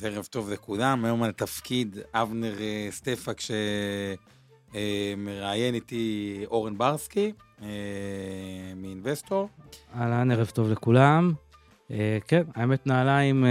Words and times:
אז 0.00 0.04
ערב 0.04 0.24
טוב 0.30 0.50
לכולם, 0.50 1.04
היום 1.04 1.22
על 1.22 1.32
תפקיד 1.32 1.98
אבנר 2.14 2.60
אה, 2.60 2.88
סטפאק 2.90 3.40
שמראיין 4.70 5.74
איתי 5.74 6.44
אורן 6.46 6.78
ברסקי 6.78 7.32
אה, 7.62 7.68
מאינבסטור. 8.76 9.48
אהלן, 9.94 10.30
ערב 10.30 10.46
טוב 10.46 10.70
לכולם. 10.70 11.32
אה, 11.90 12.18
כן, 12.28 12.42
האמת 12.54 12.86
נעליים 12.86 13.44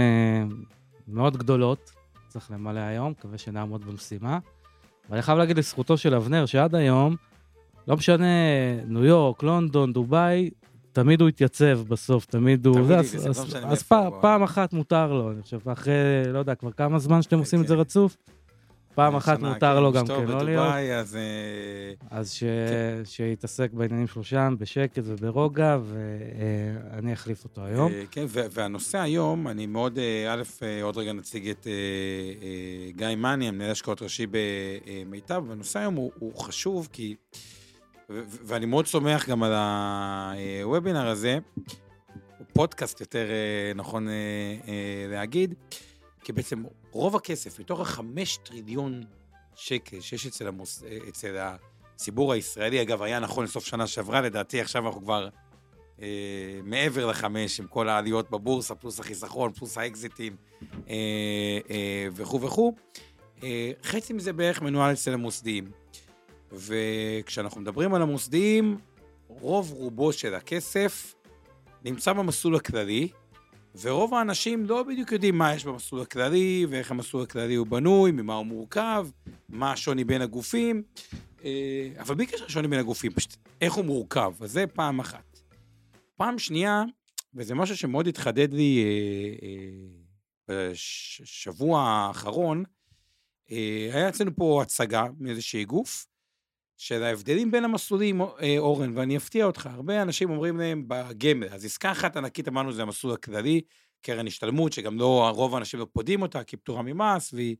מאוד 1.08 1.36
גדולות, 1.36 1.90
צריך 2.28 2.50
למלא 2.50 2.80
היום, 2.80 3.10
מקווה 3.10 3.38
שנעמוד 3.38 3.84
במשימה. 3.84 4.38
ואני 5.10 5.22
חייב 5.22 5.38
להגיד 5.38 5.58
לזכותו 5.58 5.96
של 5.96 6.14
אבנר, 6.14 6.46
שעד 6.46 6.74
היום, 6.74 7.16
לא 7.88 7.96
משנה, 7.96 8.26
ניו 8.86 9.04
יורק, 9.04 9.42
לונדון, 9.42 9.92
דובאי, 9.92 10.50
תמיד 11.02 11.20
הוא 11.20 11.28
התייצב 11.28 11.80
בסוף, 11.88 12.24
תמיד 12.24 12.66
הוא... 12.66 12.74
תמיד 12.74 12.86
זה, 12.86 12.98
אז, 12.98 13.26
לא 13.26 13.30
אז, 13.30 13.40
משנה 13.40 13.58
אז 13.58 13.66
מאיפה 13.66 14.10
פעם, 14.20 14.42
אחת 14.42 14.72
מותר 14.72 15.12
לו, 15.12 15.32
אני 15.32 15.42
חושב, 15.42 15.68
אחרי, 15.68 15.92
לא 16.32 16.38
יודע, 16.38 16.54
כבר 16.54 16.72
כמה 16.72 16.98
זמן 16.98 17.22
שאתם 17.22 17.38
עושים 17.38 17.62
את 17.62 17.68
זה 17.68 17.74
כן. 17.74 17.80
רצוף, 17.80 18.16
פעם 18.94 19.16
אחת 19.16 19.40
מותר 19.40 19.74
כן, 19.76 19.82
לו 19.82 19.92
גם 19.92 20.06
כן 20.06 20.24
לא 20.26 20.42
להיות. 20.42 20.66
אז 20.92 21.16
אה, 21.16 22.18
אז 22.18 22.32
ש... 22.32 22.40
כן. 22.40 23.02
שיתעסק 23.04 23.72
בעניינים 23.72 24.06
שלו 24.06 24.24
שם, 24.24 24.54
בשקט 24.58 25.02
וברוגע, 25.04 25.78
ואני 25.84 27.12
אחליף 27.12 27.44
אותו 27.44 27.64
היום. 27.64 27.92
אה, 27.92 28.02
כן, 28.10 28.24
והנושא 28.30 28.98
היום, 28.98 29.48
אני 29.48 29.66
מאוד, 29.66 29.98
אה, 29.98 30.34
א', 30.34 30.42
עוד 30.82 30.96
רגע 30.96 31.12
נציג 31.12 31.48
את 31.48 31.66
גיא 32.96 33.06
מאני, 33.16 33.48
המנהל 33.48 33.70
השקעות 33.70 34.02
ראשי 34.02 34.26
במיטב, 34.30 35.44
והנושא 35.48 35.78
היום 35.78 35.94
הוא, 35.94 36.12
הוא 36.18 36.34
חשוב 36.34 36.88
כי, 36.92 37.14
ואני 38.18 38.66
מאוד 38.66 38.86
שמח 38.86 39.28
גם 39.28 39.42
על 39.42 39.52
הוובינר 40.62 41.08
הזה, 41.08 41.38
פודקאסט 42.52 43.00
יותר 43.00 43.26
אה, 43.30 43.72
נכון 43.74 44.08
אה, 44.08 44.12
אה, 44.68 45.06
להגיד, 45.08 45.54
כי 46.24 46.32
בעצם 46.32 46.62
רוב 46.90 47.16
הכסף, 47.16 47.60
מתוך 47.60 47.80
החמש 47.80 48.36
טריליון 48.36 49.02
שקל 49.54 50.00
שיש 50.00 50.26
אצל, 50.26 50.48
המוס, 50.48 50.82
אה, 50.82 50.98
אצל 51.08 51.36
הציבור 51.94 52.32
הישראלי, 52.32 52.82
אגב, 52.82 53.02
היה 53.02 53.20
נכון 53.20 53.44
לסוף 53.44 53.64
שנה 53.64 53.86
שעברה, 53.86 54.20
לדעתי 54.20 54.60
עכשיו 54.60 54.86
אנחנו 54.86 55.02
כבר 55.02 55.28
אה, 56.02 56.60
מעבר 56.64 57.06
לחמש, 57.06 57.60
עם 57.60 57.66
כל 57.66 57.88
העליות 57.88 58.30
בבורסה, 58.30 58.74
פלוס 58.74 59.00
החיסכון, 59.00 59.52
פלוס 59.52 59.78
האקזיטים 59.78 60.36
אה, 60.88 60.94
אה, 61.70 62.08
וכו' 62.12 62.40
וכו'. 62.40 62.74
אה, 63.42 63.72
חצי 63.82 64.12
מזה 64.12 64.32
בערך 64.32 64.62
מנוהל 64.62 64.92
אצל 64.92 65.12
המוסדיים. 65.12 65.79
וכשאנחנו 66.52 67.60
מדברים 67.60 67.94
על 67.94 68.02
המוסדיים, 68.02 68.78
רוב 69.28 69.72
רובו 69.72 70.12
של 70.12 70.34
הכסף 70.34 71.14
נמצא 71.84 72.12
במסלול 72.12 72.56
הכללי, 72.56 73.08
ורוב 73.80 74.14
האנשים 74.14 74.66
לא 74.66 74.82
בדיוק 74.82 75.12
יודעים 75.12 75.38
מה 75.38 75.54
יש 75.54 75.64
במסלול 75.64 76.02
הכללי, 76.02 76.66
ואיך 76.70 76.90
המסלול 76.90 77.22
הכללי 77.22 77.54
הוא 77.54 77.66
בנוי, 77.66 78.10
ממה 78.10 78.34
הוא 78.34 78.46
מורכב, 78.46 79.08
מה 79.48 79.72
השוני 79.72 80.04
בין 80.04 80.22
הגופים, 80.22 80.82
אה, 81.44 81.88
אבל 81.98 82.14
בלי 82.14 82.26
קשר 82.26 82.44
לשוני 82.44 82.68
בין 82.68 82.78
הגופים, 82.78 83.12
פשוט 83.12 83.36
איך 83.60 83.72
הוא 83.72 83.84
מורכב, 83.84 84.32
אז 84.40 84.52
זה 84.52 84.66
פעם 84.66 85.00
אחת. 85.00 85.40
פעם 86.16 86.38
שנייה, 86.38 86.82
וזה 87.34 87.54
משהו 87.54 87.76
שמאוד 87.76 88.06
התחדד 88.06 88.54
לי 88.54 88.84
אה, 88.84 89.48
אה, 90.54 90.70
בשבוע 90.72 91.82
האחרון, 91.82 92.64
היה 93.92 94.08
אצלנו 94.08 94.30
פה 94.36 94.62
הצגה 94.62 95.04
מאיזשהי 95.18 95.64
גוף, 95.64 96.06
של 96.80 97.02
ההבדלים 97.02 97.50
בין 97.50 97.64
המסלולים, 97.64 98.20
אה, 98.20 98.58
אורן, 98.58 98.98
ואני 98.98 99.16
אפתיע 99.16 99.44
אותך, 99.44 99.66
הרבה 99.72 100.02
אנשים 100.02 100.30
אומרים 100.30 100.56
להם 100.56 100.84
בגמל, 100.88 101.48
אז 101.48 101.64
עסקה 101.64 101.92
אחת 101.92 102.16
ענקית 102.16 102.48
אמרנו 102.48 102.72
זה 102.72 102.82
המסלול 102.82 103.14
הכללי, 103.14 103.60
קרן 104.02 104.26
השתלמות, 104.26 104.72
שגם 104.72 104.98
לא, 104.98 105.30
רוב 105.34 105.54
האנשים 105.54 105.80
לא 105.80 105.86
פודים 105.92 106.22
אותה, 106.22 106.44
כי 106.44 106.56
פטורה 106.56 106.82
ממס, 106.82 107.32
והיא 107.34 107.56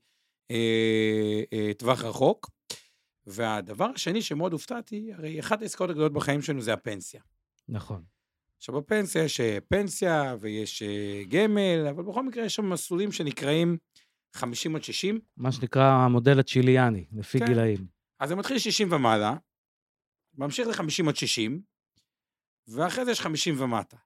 אה, 0.50 1.42
אה, 1.52 1.70
טווח 1.78 2.02
רחוק. 2.02 2.50
והדבר 3.26 3.90
השני 3.94 4.22
שמאוד 4.22 4.52
הופתעתי, 4.52 5.12
הרי 5.12 5.40
אחת 5.40 5.62
העסקאות 5.62 5.90
הגדולות 5.90 6.12
בחיים 6.12 6.42
שלנו 6.42 6.60
זה 6.60 6.72
הפנסיה. 6.72 7.20
נכון. 7.68 8.02
עכשיו, 8.56 8.74
בפנסיה 8.74 9.24
יש 9.24 9.40
אה, 9.40 9.58
פנסיה 9.68 10.36
ויש 10.40 10.82
אה, 10.82 11.22
גמל, 11.28 11.86
אבל 11.90 12.02
בכל 12.02 12.22
מקרה 12.22 12.44
יש 12.44 12.54
שם 12.54 12.70
מסלולים 12.70 13.12
שנקראים 13.12 13.76
50 14.32 14.76
עד 14.76 14.82
60, 14.82 15.20
מה 15.36 15.52
שנקרא 15.52 15.92
המודל 15.92 16.40
הצ'יליאני, 16.40 17.04
לפי 17.12 17.38
כן. 17.38 17.46
גילאים. 17.46 17.99
אז 18.20 18.28
זה 18.28 18.36
מתחיל 18.36 18.58
60 18.58 18.92
ומעלה, 18.92 19.36
ממשיך 20.34 20.68
ל-50 20.68 21.08
עד 21.08 21.16
60, 21.16 21.62
ואחרי 22.68 23.04
זה 23.04 23.10
יש 23.10 23.20
50 23.20 23.54
ומטה. 23.60 23.96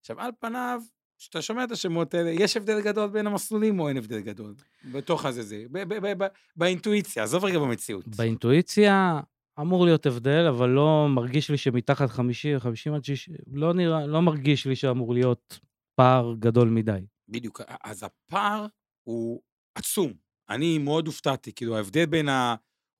עכשיו, 0.00 0.20
על 0.20 0.30
פניו, 0.40 0.80
כשאתה 1.18 1.42
שומע 1.42 1.64
את 1.64 1.70
השמות 1.70 2.14
האלה, 2.14 2.30
יש 2.30 2.56
הבדל 2.56 2.80
גדול 2.80 3.10
בין 3.10 3.26
המסלולים 3.26 3.80
או 3.80 3.88
אין 3.88 3.96
הבדל 3.96 4.20
גדול? 4.20 4.54
בתוך 4.92 5.24
הזה 5.24 5.42
זה, 5.42 5.64
ב- 5.70 5.82
ב- 5.82 6.06
ב- 6.06 6.22
ב- 6.24 6.28
באינטואיציה, 6.56 7.22
עזוב 7.22 7.44
רגע 7.44 7.58
במציאות. 7.58 8.08
באינטואיציה 8.08 9.20
אמור 9.60 9.84
להיות 9.84 10.06
הבדל, 10.06 10.46
אבל 10.48 10.68
לא 10.68 11.06
מרגיש 11.14 11.50
לי 11.50 11.56
שמתחת 11.56 12.10
50, 12.10 12.58
50 12.58 12.94
עד 12.94 13.04
60, 13.04 13.36
לא 13.52 13.74
נראה, 13.74 14.06
לא 14.06 14.22
מרגיש 14.22 14.66
לי 14.66 14.76
שאמור 14.76 15.14
להיות 15.14 15.60
פער 15.94 16.34
גדול 16.38 16.68
מדי. 16.68 17.06
בדיוק, 17.28 17.60
אז 17.84 18.02
הפער 18.02 18.66
הוא 19.04 19.42
עצום. 19.74 20.12
אני 20.48 20.78
מאוד 20.78 21.06
הופתעתי, 21.06 21.52
כאילו 21.52 21.76
ההבדל 21.76 22.06
בין 22.06 22.28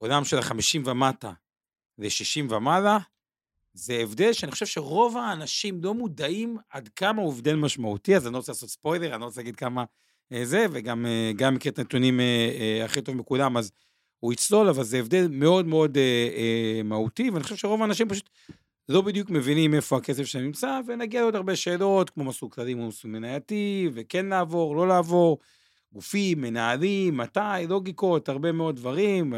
העולם 0.00 0.24
של 0.24 0.38
ה-50 0.38 0.80
ומטה 0.84 1.32
ל-60 1.98 2.52
ומעלה, 2.52 2.98
זה 3.74 3.94
הבדל 3.94 4.32
שאני 4.32 4.52
חושב 4.52 4.66
שרוב 4.66 5.16
האנשים 5.16 5.84
לא 5.84 5.94
מודעים 5.94 6.56
עד 6.70 6.88
כמה 6.96 7.22
הוא 7.22 7.32
הבדל 7.32 7.56
משמעותי, 7.56 8.16
אז 8.16 8.26
אני 8.26 8.32
לא 8.32 8.38
רוצה 8.38 8.52
לעשות 8.52 8.68
ספוילר, 8.68 9.12
אני 9.12 9.20
לא 9.20 9.24
רוצה 9.26 9.40
להגיד 9.40 9.56
כמה 9.56 9.84
אה, 10.32 10.44
זה, 10.44 10.66
וגם 10.72 11.06
אה, 11.06 11.32
גם 11.36 11.54
מכיר 11.54 11.72
את 11.72 11.78
הנתונים 11.78 12.20
אה, 12.20 12.84
הכי 12.84 13.02
טוב 13.02 13.16
מכולם, 13.16 13.56
אז 13.56 13.72
הוא 14.20 14.32
יצלול, 14.32 14.68
אבל 14.68 14.84
זה 14.84 14.98
הבדל 14.98 15.28
מאוד 15.30 15.66
מאוד 15.66 15.98
מהותי, 16.84 17.30
ואני 17.30 17.42
חושב 17.42 17.56
שרוב 17.56 17.82
האנשים 17.82 18.08
פשוט 18.08 18.30
לא 18.88 19.00
בדיוק 19.00 19.30
מבינים 19.30 19.74
איפה 19.74 19.96
הכסף 19.96 20.24
שלהם 20.24 20.44
נמצא, 20.44 20.80
ונגיע 20.86 21.20
לעוד 21.20 21.34
הרבה 21.36 21.56
שאלות, 21.56 22.10
כמו 22.10 22.24
מסלול 22.24 22.50
כללי 22.50 22.74
מול 22.74 22.86
מסלול 22.86 23.12
מנייתי, 23.12 23.90
וכן 23.94 24.26
לעבור, 24.26 24.76
לא 24.76 24.88
לעבור, 24.88 25.38
גופים, 25.92 26.40
מנהלים, 26.40 27.16
מתי, 27.16 27.66
לוגיקות, 27.68 28.28
הרבה 28.28 28.52
מאוד 28.52 28.76
דברים, 28.76 29.34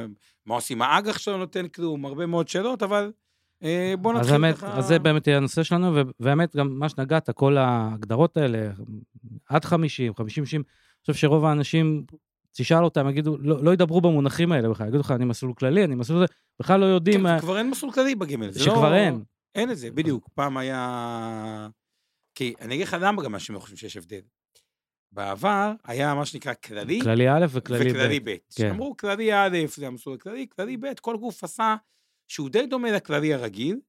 מה 0.47 0.55
עושים 0.55 0.83
האג"ח 0.83 1.19
שלא 1.19 1.39
נותן 1.39 1.69
כלום, 1.69 2.05
הרבה 2.05 2.27
מאוד 2.27 2.49
שאלות, 2.49 2.83
אבל 2.83 3.13
אה, 3.63 3.95
בוא 4.01 4.13
אז 4.13 4.19
נתחיל 4.19 4.35
האמת, 4.35 4.57
ככה... 4.57 4.79
אז 4.79 4.87
זה 4.87 4.99
באמת 4.99 5.27
יהיה 5.27 5.37
הנושא 5.37 5.63
שלנו, 5.63 5.95
ו- 5.95 6.11
והאמת, 6.21 6.57
גם 6.57 6.79
מה 6.79 6.89
שנגעת, 6.89 7.31
כל 7.31 7.57
ההגדרות 7.57 8.37
האלה, 8.37 8.71
עד 9.49 9.65
50, 9.65 10.15
50, 10.15 10.45
60, 10.45 10.61
אני 10.61 11.01
חושב 11.01 11.15
שרוב 11.15 11.45
האנשים, 11.45 12.05
תשאל 12.53 12.85
אותם, 12.85 13.09
יגידו, 13.09 13.37
לא, 13.39 13.65
לא 13.65 13.73
ידברו 13.73 14.01
במונחים 14.01 14.53
האלה 14.53 14.69
בכלל, 14.69 14.87
יגידו 14.87 15.01
לך, 15.01 15.11
אני 15.11 15.25
מסלול 15.25 15.53
כללי, 15.55 15.85
אני 15.85 15.95
מסלול 15.95 16.21
זה, 16.21 16.27
בכלל 16.61 16.81
לא 16.81 16.87
יודעים, 16.87 17.17
כן, 17.17 17.23
מה- 17.23 17.41
כבר 17.41 17.59
אין 17.59 17.71
מסלול 17.71 17.93
כללי 17.93 18.15
בגימל. 18.15 18.51
זה 18.51 18.61
שכבר 18.61 18.91
לא... 18.91 18.95
אין. 18.95 19.23
אין 19.55 19.71
את 19.71 19.79
זה, 19.79 19.91
בדיוק. 19.91 20.29
פעם 20.35 20.57
היה... 20.57 21.69
כי 22.35 22.55
אני 22.61 22.75
אגיד 22.75 22.87
לך 22.87 22.97
למה 23.01 23.23
גם 23.23 23.35
אנשים 23.35 23.55
לא 23.55 23.61
חושבים 23.61 23.77
שיש 23.77 23.97
הבדל. 23.97 24.21
בעבר 25.13 25.73
היה 25.85 26.15
מה 26.15 26.27
שנקרא 26.27 26.55
כללי, 26.55 27.01
כללי 27.03 27.29
א' 27.29 27.47
וכללי 27.51 27.91
וכללי 27.91 28.21
ב'. 28.21 28.31
ב'. 28.31 28.35
כן. 28.35 28.41
שאמרו 28.51 28.97
כללי 28.97 29.35
א', 29.35 29.59
זה 29.67 29.87
המסלול 29.87 30.17
הכללי, 30.17 30.47
כללי 30.49 30.77
ב', 30.77 30.87
כל 31.01 31.17
גוף 31.17 31.45
עשה 31.45 31.77
שהוא 32.29 32.51
די 32.51 32.67
דומה 32.67 32.91
לכללי 32.91 33.35
הרגיל, 33.35 33.81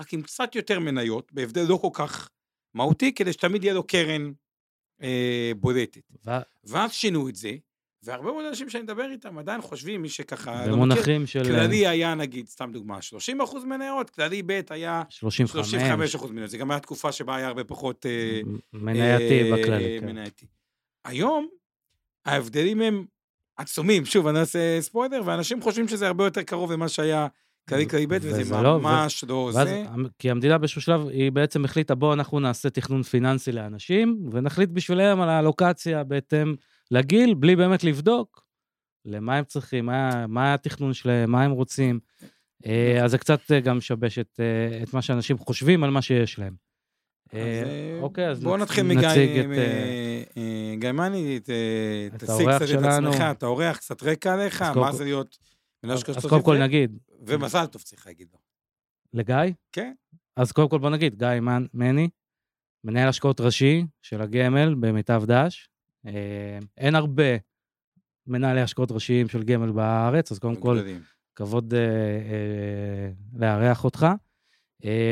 רק 0.00 0.12
עם 0.12 0.22
קצת 0.22 0.54
יותר 0.54 0.80
מניות, 0.80 1.32
בהבדל 1.32 1.64
לא 1.68 1.76
כל 1.76 1.88
כך 1.92 2.30
מהותי, 2.74 3.14
כדי 3.14 3.32
שתמיד 3.32 3.64
יהיה 3.64 3.74
לו 3.74 3.86
קרן 3.86 4.32
אה, 5.02 5.52
בולטת. 5.56 6.12
ו- 6.26 6.30
ואז 6.64 6.92
שינו 6.92 7.28
את 7.28 7.36
זה, 7.36 7.52
והרבה 8.02 8.32
מאוד 8.32 8.44
אנשים 8.44 8.70
שאני 8.70 8.82
מדבר 8.82 9.10
איתם 9.10 9.38
עדיין 9.38 9.60
חושבים, 9.60 10.02
מי 10.02 10.08
שככה 10.08 10.66
לא 10.66 10.72
במונחים 10.72 11.26
של 11.26 11.44
כללי 11.44 11.86
היה 11.86 12.14
נגיד, 12.14 12.48
סתם 12.48 12.70
דוגמה, 12.72 13.02
30 13.02 13.40
אחוז 13.40 13.64
מניות, 13.64 14.10
כללי 14.10 14.42
ב' 14.42 14.60
היה 14.70 15.02
35, 15.08 15.70
35 15.70 16.14
אחוז 16.14 16.30
מניות, 16.30 16.50
זה 16.50 16.58
גם 16.58 16.70
היה 16.70 16.80
תקופה 16.80 17.12
שבה 17.12 17.36
היה 17.36 17.46
הרבה 17.46 17.64
פחות... 17.64 18.06
אה, 18.06 18.40
מנייתי 18.72 19.42
אה, 19.42 19.56
בכללי, 19.56 19.96
כן. 20.00 20.06
מנייתי. 20.06 20.46
היום, 21.06 21.48
ההבדלים 22.26 22.80
הם 22.80 23.04
עצומים, 23.56 24.04
שוב, 24.04 24.26
אני 24.26 24.34
לא 24.34 24.40
אעשה 24.40 24.80
ספוילר, 24.80 25.22
ואנשים 25.24 25.62
חושבים 25.62 25.88
שזה 25.88 26.06
הרבה 26.06 26.24
יותר 26.24 26.42
קרוב 26.42 26.72
למה 26.72 26.88
שהיה 26.88 27.26
כללי 27.68 27.88
כללי 27.88 28.06
ב', 28.06 28.18
וזה 28.20 28.62
לא- 28.62 28.80
ממש 28.80 29.24
לא 29.24 29.50
ואז, 29.54 29.68
זה. 29.68 29.84
כי 30.18 30.30
המדינה 30.30 30.58
באיזשהו 30.58 30.80
שלב, 30.80 31.08
היא 31.08 31.32
בעצם 31.32 31.64
החליטה, 31.64 31.94
בואו 31.94 32.12
אנחנו 32.12 32.40
נעשה 32.40 32.70
תכנון 32.70 33.02
פיננסי 33.02 33.52
לאנשים, 33.52 34.28
ונחליט 34.32 34.70
בשבילם 34.70 35.20
על 35.20 35.28
האלוקציה 35.28 36.04
בהתאם 36.04 36.54
לגיל, 36.90 37.34
בלי 37.34 37.56
באמת 37.56 37.84
לבדוק 37.84 38.46
למה 39.04 39.36
הם 39.36 39.44
צריכים, 39.44 39.86
מה, 39.86 40.26
מה 40.26 40.54
התכנון 40.54 40.94
שלהם, 40.94 41.30
מה 41.30 41.42
הם 41.42 41.50
רוצים. 41.50 42.00
אה, 42.66 43.04
אז 43.04 43.10
זה 43.10 43.18
קצת 43.18 43.52
אה, 43.52 43.60
גם 43.60 43.78
משבש 43.78 44.18
את, 44.18 44.40
אה, 44.40 44.82
את 44.82 44.94
מה 44.94 45.02
שאנשים 45.02 45.38
חושבים 45.38 45.84
על 45.84 45.90
מה 45.90 46.02
שיש 46.02 46.38
להם. 46.38 46.65
אה, 47.34 47.40
אה, 47.40 47.98
אוקיי, 48.02 48.28
אז 48.28 48.42
בואו 48.42 48.56
נתחיל 48.56 48.84
מגיא 48.86 49.08
אה, 49.08 50.92
מני, 50.92 51.40
תציג 52.10 52.48
קצת 52.50 52.62
את. 52.62 53.08
עצמך, 53.08 53.20
את 53.30 53.42
האורח, 53.42 53.76
קצת 53.76 54.02
רקע 54.02 54.34
עליך, 54.34 54.62
מה 54.62 54.92
זה 54.92 55.04
להיות 55.04 55.38
מנהל 55.84 55.98
אז 56.16 56.26
קודם 56.26 56.42
כל 56.42 56.62
נגיד, 56.62 56.98
ומזל 57.26 57.66
טוב 57.66 57.82
צריך 57.82 58.06
להגיד 58.06 58.28
לו. 58.32 58.38
לגיא? 59.12 59.52
כן. 59.72 59.92
אז 60.36 60.52
קודם 60.52 60.68
כל 60.68 60.78
בוא 60.78 60.90
נגיד, 60.90 61.18
גיא 61.18 61.40
מנ- 61.40 61.66
מני, 61.74 62.08
מנהל 62.84 63.08
השקעות 63.08 63.40
ראשי 63.40 63.84
של 64.02 64.22
הגמל 64.22 64.74
במיטב 64.74 65.22
דש. 65.26 65.68
אין 66.78 66.94
הרבה 66.94 67.36
מנהלי 68.26 68.60
השקעות 68.60 68.92
ראשיים 68.92 69.28
של 69.28 69.42
גמל 69.42 69.72
בארץ, 69.72 70.32
אז 70.32 70.38
קודם 70.38 70.56
כל. 70.56 70.78
כבוד 71.34 71.74
לארח 73.32 73.84
אותך. 73.84 74.06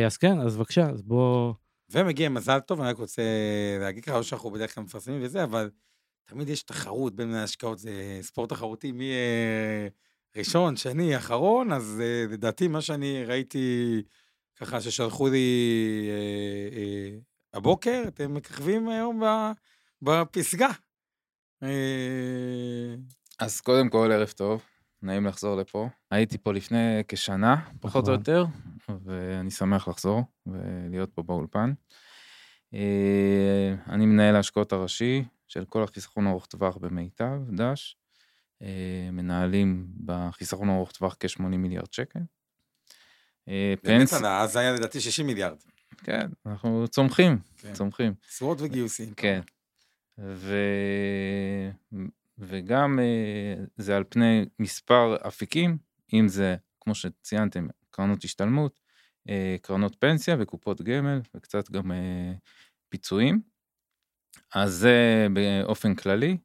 אז 0.06 0.16
כן, 0.16 0.40
אז 0.40 0.56
בבקשה, 0.56 0.90
אז 0.90 1.02
בוא... 1.02 1.54
ומגיע 1.90 2.28
מזל 2.28 2.60
טוב, 2.60 2.80
אני 2.80 2.90
רק 2.90 2.96
רוצה 2.96 3.22
להגיד 3.80 4.02
לך, 4.04 4.08
לא 4.08 4.22
שאנחנו 4.22 4.50
בדרך 4.50 4.74
כלל 4.74 4.84
מפרסמים 4.84 5.20
וזה, 5.22 5.44
אבל 5.44 5.70
תמיד 6.24 6.48
יש 6.48 6.62
תחרות 6.62 7.16
בין 7.16 7.28
מנהלי 7.28 7.44
השקעות, 7.44 7.78
זה 7.78 8.18
ספורט 8.22 8.50
תחרותי, 8.50 8.92
מי 8.92 9.10
אה, 9.10 9.88
ראשון, 10.36 10.76
שני, 10.76 11.16
אחרון, 11.16 11.72
אז 11.72 12.00
אה, 12.00 12.24
לדעתי 12.30 12.68
מה 12.68 12.80
שאני 12.80 13.24
ראיתי, 13.24 14.02
ככה 14.56 14.80
ששלחו 14.80 15.28
לי 15.28 16.08
אה, 16.10 16.78
אה, 16.78 17.18
הבוקר, 17.54 18.02
אתם 18.08 18.34
מככבים 18.34 18.88
היום 18.88 19.22
בפסגה. 20.02 20.68
אה, 21.62 22.94
אז 23.38 23.60
קודם 23.60 23.88
כל, 23.88 24.12
ערב 24.12 24.28
טוב, 24.28 24.62
נעים 25.02 25.26
לחזור 25.26 25.56
לפה. 25.56 25.88
הייתי 26.10 26.38
פה 26.38 26.52
לפני 26.52 27.02
כשנה, 27.08 27.56
פחות 27.80 28.08
או 28.08 28.14
נכון. 28.14 28.14
יותר, 28.14 28.44
ואני 29.04 29.50
שמח 29.50 29.88
לחזור 29.88 30.22
ולהיות 30.46 31.10
פה 31.14 31.22
באולפן. 31.22 31.72
אה, 32.74 33.74
אני 33.88 34.06
מנהל 34.06 34.36
ההשקעות 34.36 34.72
הראשי 34.72 35.24
של 35.48 35.64
כל 35.64 35.82
החיסכון 35.82 36.26
ארוך 36.26 36.46
טווח 36.46 36.76
במיטב, 36.76 37.40
דש. 37.50 37.96
אה, 38.62 39.08
מנהלים 39.12 39.86
בחיסכון 40.04 40.70
ארוך 40.70 40.92
טווח 40.92 41.16
כ-80 41.20 41.42
מיליארד 41.42 41.92
שקל. 41.92 42.20
אה, 43.48 43.74
באמת, 43.84 44.12
עלה, 44.12 44.40
אז 44.40 44.56
היה 44.56 44.72
לדעתי 44.72 45.00
60 45.00 45.26
מיליארד. 45.26 45.56
כן, 45.96 46.26
אנחנו 46.46 46.88
צומחים, 46.88 47.38
כן. 47.56 47.72
צומחים. 47.72 48.14
תשואות 48.28 48.58
וגיוסים. 48.60 49.14
כן. 49.14 49.40
ו... 50.18 50.56
וגם 52.38 52.98
זה 53.76 53.96
על 53.96 54.04
פני 54.08 54.44
מספר 54.58 55.16
אפיקים, 55.28 55.78
אם 56.12 56.28
זה, 56.28 56.56
כמו 56.80 56.94
שציינתם, 56.94 57.66
קרנות 57.94 58.24
השתלמות, 58.24 58.80
אה, 59.28 59.56
קרנות 59.62 59.96
פנסיה 59.98 60.36
וקופות 60.40 60.82
גמל, 60.82 61.20
וקצת 61.34 61.70
גם 61.70 61.92
אה, 61.92 62.32
פיצויים. 62.88 63.40
אז 64.54 64.72
זה 64.72 65.26
באופן 65.32 65.94
כללי. 65.94 66.36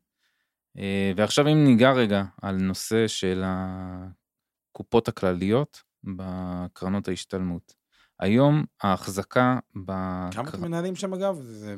אה, 0.78 1.12
ועכשיו 1.16 1.48
אם 1.48 1.64
ניגע 1.64 1.92
רגע 1.92 2.24
על 2.42 2.56
נושא 2.56 3.08
של 3.08 3.44
הקופות 3.46 5.08
הכלליות 5.08 5.84
בקרנות 6.04 7.08
ההשתלמות. 7.08 7.80
היום 8.20 8.66
ההחזקה 8.82 9.60
כמה 9.74 10.30
בקר... 10.30 10.50
אתם 10.50 10.62
מנהלים 10.62 10.96
שם 10.96 11.14
אגב? 11.14 11.42
זה 11.42 11.76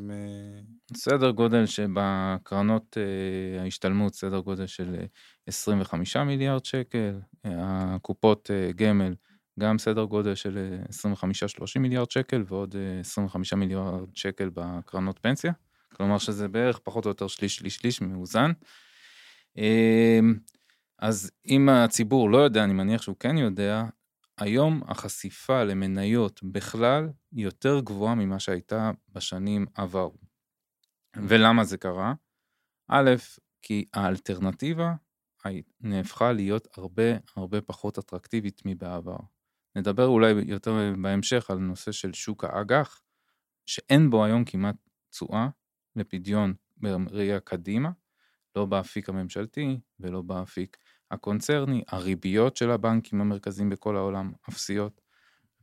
סדר 0.93 1.31
גודל 1.31 1.65
שבקרנות 1.65 2.97
ההשתלמות 3.59 4.13
סדר 4.13 4.39
גודל 4.39 4.67
של 4.67 4.95
אה, 4.99 5.05
25 5.47 6.17
מיליארד 6.17 6.65
שקל, 6.65 7.19
הקופות 7.43 8.49
גמל 8.75 9.13
גם 9.59 9.77
סדר 9.77 10.03
גודל 10.03 10.35
של 10.35 10.57
אה, 10.57 11.13
25-30 11.75 11.79
מיליארד 11.79 12.11
שקל 12.11 12.43
ועוד 12.47 12.75
אה, 12.75 12.99
25 12.99 13.53
מיליארד 13.53 14.15
שקל 14.15 14.49
בקרנות 14.53 15.19
פנסיה, 15.19 15.53
כלומר 15.95 16.17
שזה 16.17 16.47
בערך 16.47 16.79
פחות 16.79 17.05
או 17.05 17.09
יותר 17.09 17.27
שליש 17.27 17.55
שליש 17.55 17.75
שליש 17.75 18.01
מאוזן. 18.01 18.51
אה, 19.57 20.19
אז 20.99 21.31
אם 21.45 21.69
הציבור 21.69 22.29
לא 22.29 22.37
יודע, 22.37 22.63
אני 22.63 22.73
מניח 22.73 23.01
שהוא 23.01 23.15
כן 23.19 23.37
יודע, 23.37 23.83
היום 24.37 24.81
החשיפה 24.87 25.63
למניות 25.63 26.39
בכלל 26.43 27.09
היא 27.31 27.45
יותר 27.45 27.79
גבוהה 27.79 28.15
ממה 28.15 28.39
שהייתה 28.39 28.91
בשנים 29.09 29.65
עברו. 29.75 30.17
ולמה 31.15 31.63
זה 31.63 31.77
קרה? 31.77 32.13
א', 32.87 33.11
כי 33.61 33.85
האלטרנטיבה 33.93 34.93
נהפכה 35.81 36.31
להיות 36.31 36.67
הרבה 36.77 37.03
הרבה 37.35 37.61
פחות 37.61 37.97
אטרקטיבית 37.97 38.61
מבעבר. 38.65 39.17
נדבר 39.75 40.05
אולי 40.05 40.31
יותר 40.45 40.93
בהמשך 41.01 41.51
על 41.51 41.57
נושא 41.57 41.91
של 41.91 42.13
שוק 42.13 42.43
האג"ח, 42.43 43.01
שאין 43.65 44.09
בו 44.09 44.25
היום 44.25 44.45
כמעט 44.45 44.75
תשואה 45.09 45.47
לפדיון 45.95 46.53
בראייה 46.77 47.39
קדימה, 47.39 47.91
לא 48.55 48.65
באפיק 48.65 49.09
הממשלתי 49.09 49.79
ולא 49.99 50.21
באפיק 50.21 50.77
הקונצרני, 51.11 51.83
הריביות 51.87 52.57
של 52.57 52.71
הבנקים 52.71 53.21
המרכזיים 53.21 53.69
בכל 53.69 53.95
העולם 53.95 54.31
אפסיות, 54.49 55.01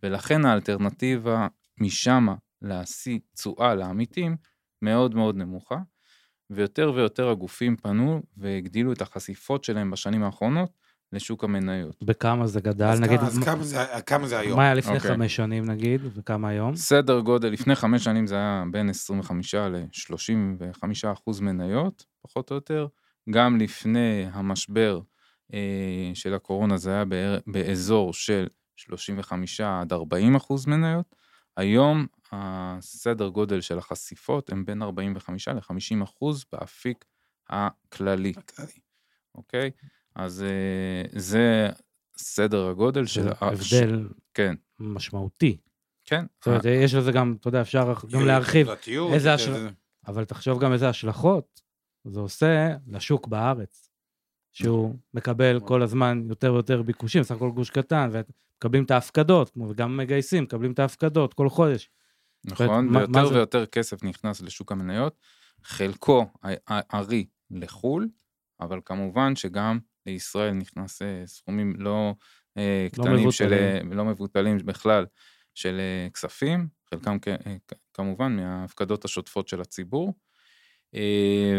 ולכן 0.02 0.44
האלטרנטיבה 0.44 1.48
משמה 1.80 2.34
להשיא 2.62 3.18
תשואה 3.34 3.74
לעמיתים 3.74 4.36
מאוד 4.82 5.14
מאוד 5.14 5.36
נמוכה, 5.36 5.78
ויותר 6.50 6.92
ויותר 6.94 7.28
הגופים 7.28 7.76
פנו 7.76 8.22
והגדילו 8.36 8.92
את 8.92 9.02
החשיפות 9.02 9.64
שלהם 9.64 9.90
בשנים 9.90 10.22
האחרונות 10.22 10.70
לשוק 11.12 11.44
המניות. 11.44 12.02
בכמה 12.02 12.46
זה 12.46 12.60
גדל, 12.60 12.84
אז 12.86 13.00
נגיד, 13.00 13.20
אז 13.20 13.38
מה- 13.38 13.44
כמה 13.44 13.62
זה- 13.64 13.84
כמה 14.06 14.26
זה 14.26 14.38
היום? 14.38 14.56
מה 14.56 14.64
היה 14.64 14.74
לפני 14.74 14.96
אוקיי. 14.96 15.10
חמש 15.14 15.36
שנים 15.36 15.64
נגיד, 15.64 16.00
וכמה 16.14 16.48
היום? 16.48 16.76
סדר 16.76 17.20
גודל, 17.20 17.48
לפני 17.48 17.74
חמש 17.74 18.04
שנים 18.04 18.26
זה 18.26 18.34
היה 18.34 18.64
בין 18.70 18.88
25 18.90 19.54
ל-35 19.54 20.82
אחוז 21.12 21.40
מניות, 21.40 22.04
פחות 22.22 22.50
או 22.50 22.54
יותר. 22.54 22.86
גם 23.30 23.60
לפני 23.60 24.26
המשבר 24.32 25.00
אה, 25.54 25.58
של 26.14 26.34
הקורונה 26.34 26.76
זה 26.76 26.90
היה 26.94 27.04
בער- 27.04 27.38
באזור 27.46 28.12
של 28.12 28.46
35 28.76 29.60
עד 29.60 29.92
40 29.92 30.36
אחוז 30.36 30.66
מניות. 30.66 31.14
היום 31.56 32.06
הסדר 32.32 33.28
גודל 33.28 33.60
של 33.60 33.78
החשיפות 33.78 34.52
הם 34.52 34.64
בין 34.64 34.82
45 34.82 35.48
ל-50 35.48 36.04
אחוז 36.04 36.44
באפיק 36.52 37.04
הכללי, 37.50 38.32
אוקיי? 39.34 39.70
אז 40.18 40.42
אה, 40.42 41.18
זה 41.20 41.68
סדר 42.16 42.66
הגודל 42.68 43.06
של... 43.06 43.28
הבדל 43.40 44.08
כן, 44.34 44.54
משמעותי. 44.80 45.56
כן. 46.04 46.24
זאת 46.38 46.46
אומרת, 46.46 46.64
יש 46.64 46.94
לזה 46.94 47.12
גם, 47.12 47.36
אתה 47.40 47.48
יודע, 47.48 47.60
אפשר 47.60 47.94
גם 48.12 48.26
להרחיב, 48.26 48.68
איזה 48.68 49.18
זה- 49.18 49.34
השל- 49.34 49.52
זה- 49.52 49.70
אבל 50.06 50.24
תחשוב 50.24 50.60
גם 50.60 50.72
איזה 50.72 50.88
השלכות 50.88 51.60
זה 52.04 52.20
עושה 52.20 52.76
לשוק 52.86 53.26
בארץ, 53.26 53.90
שהוא 54.52 54.94
מקבל 55.14 55.60
כל 55.60 55.82
הזמן 55.82 56.22
יותר 56.28 56.52
ויותר 56.52 56.82
ביקושים, 56.82 57.22
סך 57.22 57.34
הכל 57.34 57.50
גוש 57.50 57.70
קטן, 57.70 58.10
ומקבלים 58.12 58.84
את 58.84 58.90
ההפקדות, 58.90 59.50
כמו 59.50 59.68
וגם 59.68 59.96
מגייסים, 59.96 60.42
מקבלים 60.44 60.72
את 60.72 60.78
ההפקדות 60.78 61.34
כל 61.34 61.48
חודש. 61.48 61.90
נכון, 62.44 62.96
ויותר 62.96 63.26
זה- 63.28 63.34
ויותר 63.34 63.66
כסף 63.66 64.02
נכנס 64.04 64.40
לשוק 64.40 64.72
המניות, 64.72 65.16
חלקו 65.64 66.26
הארי 66.68 67.26
לחו"ל, 67.50 68.08
אבל 68.60 68.80
כמובן 68.84 69.36
שגם 69.36 69.78
לישראל 70.12 70.52
נכנס 70.52 71.02
אה, 71.02 71.22
סכומים 71.26 71.74
לא 71.78 72.14
אה, 72.58 72.86
לא 72.98 73.02
קטנים 73.04 73.30
של, 73.30 73.44
מבוטלים. 73.46 73.90
אה, 73.92 73.96
לא 73.96 74.04
מבוטלים 74.04 74.58
בכלל 74.64 75.06
של 75.54 75.80
כספים, 76.14 76.68
חלקם 76.90 77.16
כמובן 77.94 78.36
מההפקדות 78.36 79.04
השוטפות 79.04 79.48
של 79.48 79.60
הציבור. 79.60 80.14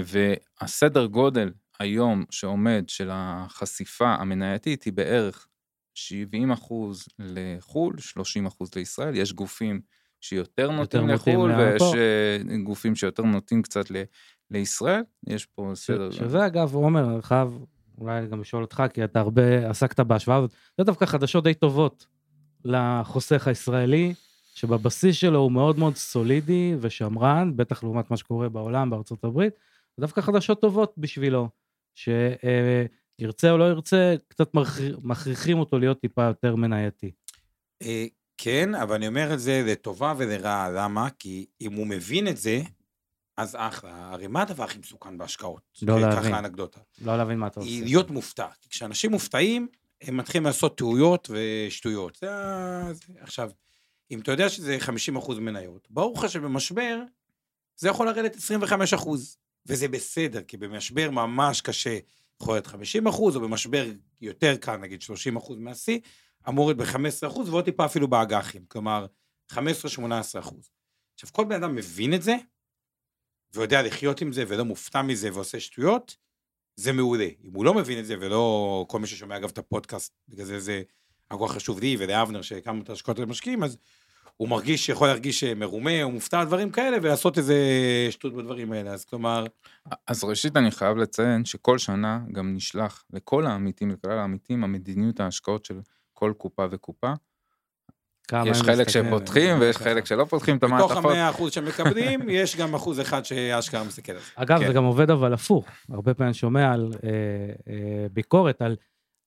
והסדר 0.03 1.05
גודל 1.05 1.51
היום 1.79 2.25
שעומד 2.29 2.83
של 2.87 3.09
החשיפה 3.11 4.13
המנייתית 4.13 4.83
היא 4.83 4.93
בערך 4.93 5.47
70 5.93 6.51
אחוז 6.51 7.07
לחו"ל, 7.19 7.97
30 7.97 8.45
אחוז 8.45 8.69
לישראל. 8.75 9.15
יש 9.15 9.33
גופים 9.33 9.81
שיותר 10.21 10.71
נוטים 10.71 11.07
לחו"ל, 11.09 11.51
ויש. 11.51 11.81
אה, 11.81 12.37
גופים 12.63 12.95
שיותר 12.95 13.23
נוטים 13.23 13.61
קצת 13.61 13.91
ל- 13.91 14.03
לישראל. 14.51 15.01
יש 15.27 15.45
פה 15.45 15.71
ש- 15.75 15.79
סדר. 15.79 16.11
שזה 16.11 16.45
אגב, 16.45 16.75
עומר, 16.75 17.13
אני 17.13 17.21
חייב 17.21 17.59
אולי 18.01 18.27
גם 18.27 18.41
לשאול 18.41 18.61
אותך, 18.63 18.83
כי 18.93 19.03
אתה 19.03 19.19
הרבה 19.19 19.69
עסקת 19.69 19.99
בהשוואה 19.99 20.37
הזאת, 20.37 20.51
זה 20.77 20.83
דווקא 20.83 21.05
חדשות 21.05 21.43
די 21.43 21.53
טובות 21.53 22.05
לחוסך 22.65 23.47
הישראלי, 23.47 24.13
שבבסיס 24.55 25.15
שלו 25.15 25.39
הוא 25.39 25.51
מאוד 25.51 25.79
מאוד 25.79 25.95
סולידי 25.95 26.75
ושמרן, 26.79 27.51
בטח 27.55 27.83
לעומת 27.83 28.11
מה 28.11 28.17
שקורה 28.17 28.49
בעולם, 28.49 28.89
בארצות 28.89 29.23
הברית, 29.23 29.53
זה 29.97 30.01
דווקא 30.01 30.21
חדשות 30.21 30.61
טובות 30.61 30.93
בשבילו, 30.97 31.49
ירצה 33.19 33.51
או 33.51 33.57
לא 33.57 33.69
ירצה, 33.69 34.15
קצת 34.27 34.53
מכר- 34.53 34.97
מכריחים 35.03 35.59
אותו 35.59 35.79
להיות 35.79 35.99
טיפה 35.99 36.23
יותר 36.23 36.55
מנייתי. 36.55 37.11
אה, 37.81 38.05
כן, 38.37 38.75
אבל 38.75 38.95
אני 38.95 39.07
אומר 39.07 39.33
את 39.33 39.39
זה 39.39 39.63
לטובה 39.67 40.13
ולרעה, 40.17 40.69
למה? 40.69 41.07
כי 41.19 41.45
אם 41.61 41.73
הוא 41.73 41.87
מבין 41.87 42.27
את 42.27 42.37
זה, 42.37 42.61
אז 43.39 43.55
אחלה. 43.59 44.09
הרי 44.11 44.27
מה 44.27 44.41
הדבר 44.41 44.63
הכי 44.63 44.79
מסוכן 44.79 45.17
בהשקעות? 45.17 45.61
לא 45.81 45.93
אה, 45.93 45.99
להבין. 45.99 46.23
ככה 46.23 46.39
אנקדוטה. 46.39 46.79
לא 47.01 47.17
להבין 47.17 47.37
מה 47.37 47.47
אתה 47.47 47.59
עושה. 47.59 47.71
להיות 47.83 48.11
מופתע. 48.11 48.47
כי 48.61 48.69
כשאנשים 48.69 49.11
מופתעים, 49.11 49.67
הם 50.01 50.17
מתחילים 50.17 50.45
לעשות 50.45 50.77
טעויות 50.77 51.29
ושטויות. 51.29 52.15
זה 52.21 52.31
ה... 52.31 52.91
עכשיו, 53.19 53.51
אם 54.11 54.19
אתה 54.19 54.31
יודע 54.31 54.49
שזה 54.49 54.77
50% 55.17 55.33
מניות, 55.39 55.87
ברור 55.89 56.17
לך 56.17 56.29
שבמשבר 56.29 56.99
זה 57.77 57.89
יכול 57.89 58.07
לרדת 58.07 58.35
25%, 58.35 59.09
וזה 59.65 59.87
בסדר, 59.87 60.41
כי 60.41 60.57
במשבר 60.57 61.11
ממש 61.11 61.61
קשה 61.61 61.97
יכול 62.41 62.55
להיות 62.55 62.67
50%, 62.67 62.69
או 63.07 63.31
במשבר 63.31 63.85
יותר 64.21 64.57
קל, 64.57 64.77
נגיד 64.77 65.03
30% 65.37 65.53
מהשיא, 65.57 65.99
אמור 66.49 66.73
להיות 66.73 66.77
ב-15% 66.77 67.39
ועוד 67.39 67.65
טיפה 67.65 67.85
אפילו 67.85 68.07
באג"חים, 68.07 68.65
כלומר 68.67 69.05
15-18%. 69.51 69.55
עכשיו, 71.15 71.29
כל 71.31 71.45
בן 71.45 71.63
אדם 71.63 71.75
מבין 71.75 72.13
את 72.13 72.21
זה, 72.21 72.35
ויודע 73.53 73.81
לחיות 73.81 74.21
עם 74.21 74.31
זה, 74.31 74.43
ולא 74.47 74.65
מופתע 74.65 75.01
מזה 75.01 75.29
ועושה 75.33 75.59
שטויות, 75.59 76.15
זה 76.75 76.93
מעולה. 76.93 77.27
אם 77.43 77.53
הוא 77.53 77.65
לא 77.65 77.73
מבין 77.73 77.99
את 77.99 78.05
זה, 78.05 78.15
ולא 78.19 78.85
כל 78.89 78.99
מי 78.99 79.07
ששומע 79.07 79.37
אגב 79.37 79.49
את 79.49 79.57
הפודקאסט, 79.57 80.13
בגלל 80.29 80.45
זה 80.45 80.59
זה 80.59 80.81
הכל 81.31 81.47
חשוב 81.47 81.79
לי 81.79 81.95
ולאבנר 81.99 82.41
שהקמנו 82.41 82.81
את 82.81 82.89
ההשקעות 82.89 83.19
למשקיעים, 83.19 83.63
אז 83.63 83.77
הוא 84.37 84.49
מרגיש, 84.49 84.89
יכול 84.89 85.07
להרגיש 85.07 85.43
מרומה 85.43 86.03
או 86.03 86.11
מופתע 86.11 86.39
על 86.39 86.47
דברים 86.47 86.71
כאלה, 86.71 86.97
ולעשות 87.01 87.37
איזה 87.37 87.55
שטות 88.09 88.33
בדברים 88.33 88.71
האלה. 88.71 88.91
אז 88.91 89.05
כלומר, 89.05 89.45
אז 90.07 90.23
ראשית 90.23 90.57
אני 90.57 90.71
חייב 90.71 90.97
לציין 90.97 91.45
שכל 91.45 91.77
שנה 91.77 92.19
גם 92.31 92.53
נשלח 92.53 93.03
לכל 93.13 93.45
העמיתים, 93.45 93.89
לכלל 93.91 94.17
העמיתים, 94.17 94.63
המדיניות 94.63 95.19
ההשקעות 95.19 95.65
של 95.65 95.79
כל 96.13 96.33
קופה 96.37 96.65
וקופה. 96.71 97.13
כמה 98.29 98.49
יש 98.49 98.61
חלק. 98.61 98.89
שפותחים 98.89 99.55
כן, 99.55 99.61
ויש. 99.61 99.77
חלק 99.77 100.05
שלא 100.05 100.25
פותחים 100.25 100.57
את 100.57 100.63
מתוך 100.63 100.91
המעטפות. 100.91 101.11
המאה 101.11 101.29
אחוז 101.29 101.51
שמקבלים, 101.51 102.29
יש 102.39 102.55
גם 102.55 102.75
אחוז 102.75 102.99
אחד 102.99 103.25
שההשקעה 103.25 103.83
מסתכל 103.83 104.11
על 104.11 104.17
זה. 104.19 104.31
אגב, 104.35 104.59
כן. 104.59 104.67
זה 104.67 104.73
גם 104.73 104.83
עובד 104.83 105.11
אבל 105.11 105.33
הפוך. 105.33 105.65
הרבה 105.89 106.13
פעמים 106.13 106.33
שומע 106.33 106.73
על 106.73 106.91
אה, 107.03 107.09
אה, 107.73 108.07
ביקורת 108.13 108.61
על 108.61 108.75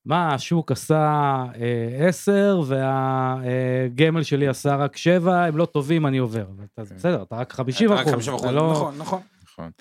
מה 0.05 0.33
השוק 0.33 0.71
עשה 0.71 1.35
אה, 1.55 2.07
10 2.07 2.61
והגמל 2.65 4.23
שלי 4.23 4.47
עשה 4.47 4.75
רק 4.75 4.97
7, 4.97 5.45
הם 5.45 5.57
לא 5.57 5.65
טובים, 5.65 6.05
אני 6.05 6.17
עובר. 6.17 6.45
כן. 6.75 6.83
בסדר, 6.95 7.21
אתה 7.21 7.35
רק 7.35 7.53
50 7.53 7.91
רק 7.91 7.99
אחוז. 7.99 8.13
50 8.13 8.33
אחוז, 8.33 8.45
לא... 8.45 8.71
נכון, 8.71 8.95
נכון. 8.97 9.21
נכון. 9.43 9.71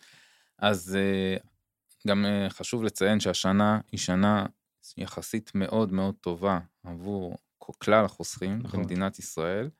אז 0.59 0.99
גם 2.09 2.27
חשוב 2.49 2.85
לציין 2.85 3.21
שהשנה 3.21 3.79
היא 3.93 4.01
שנה 4.01 4.47
יחסית 4.97 5.53
מאוד 5.55 5.93
מאוד 5.93 6.15
טובה 6.21 6.59
עבור 6.85 7.37
כלל 7.71 8.05
החוסכים 8.05 8.59
נכון. 8.63 8.81
במדינת 8.81 9.19
ישראל. 9.19 9.71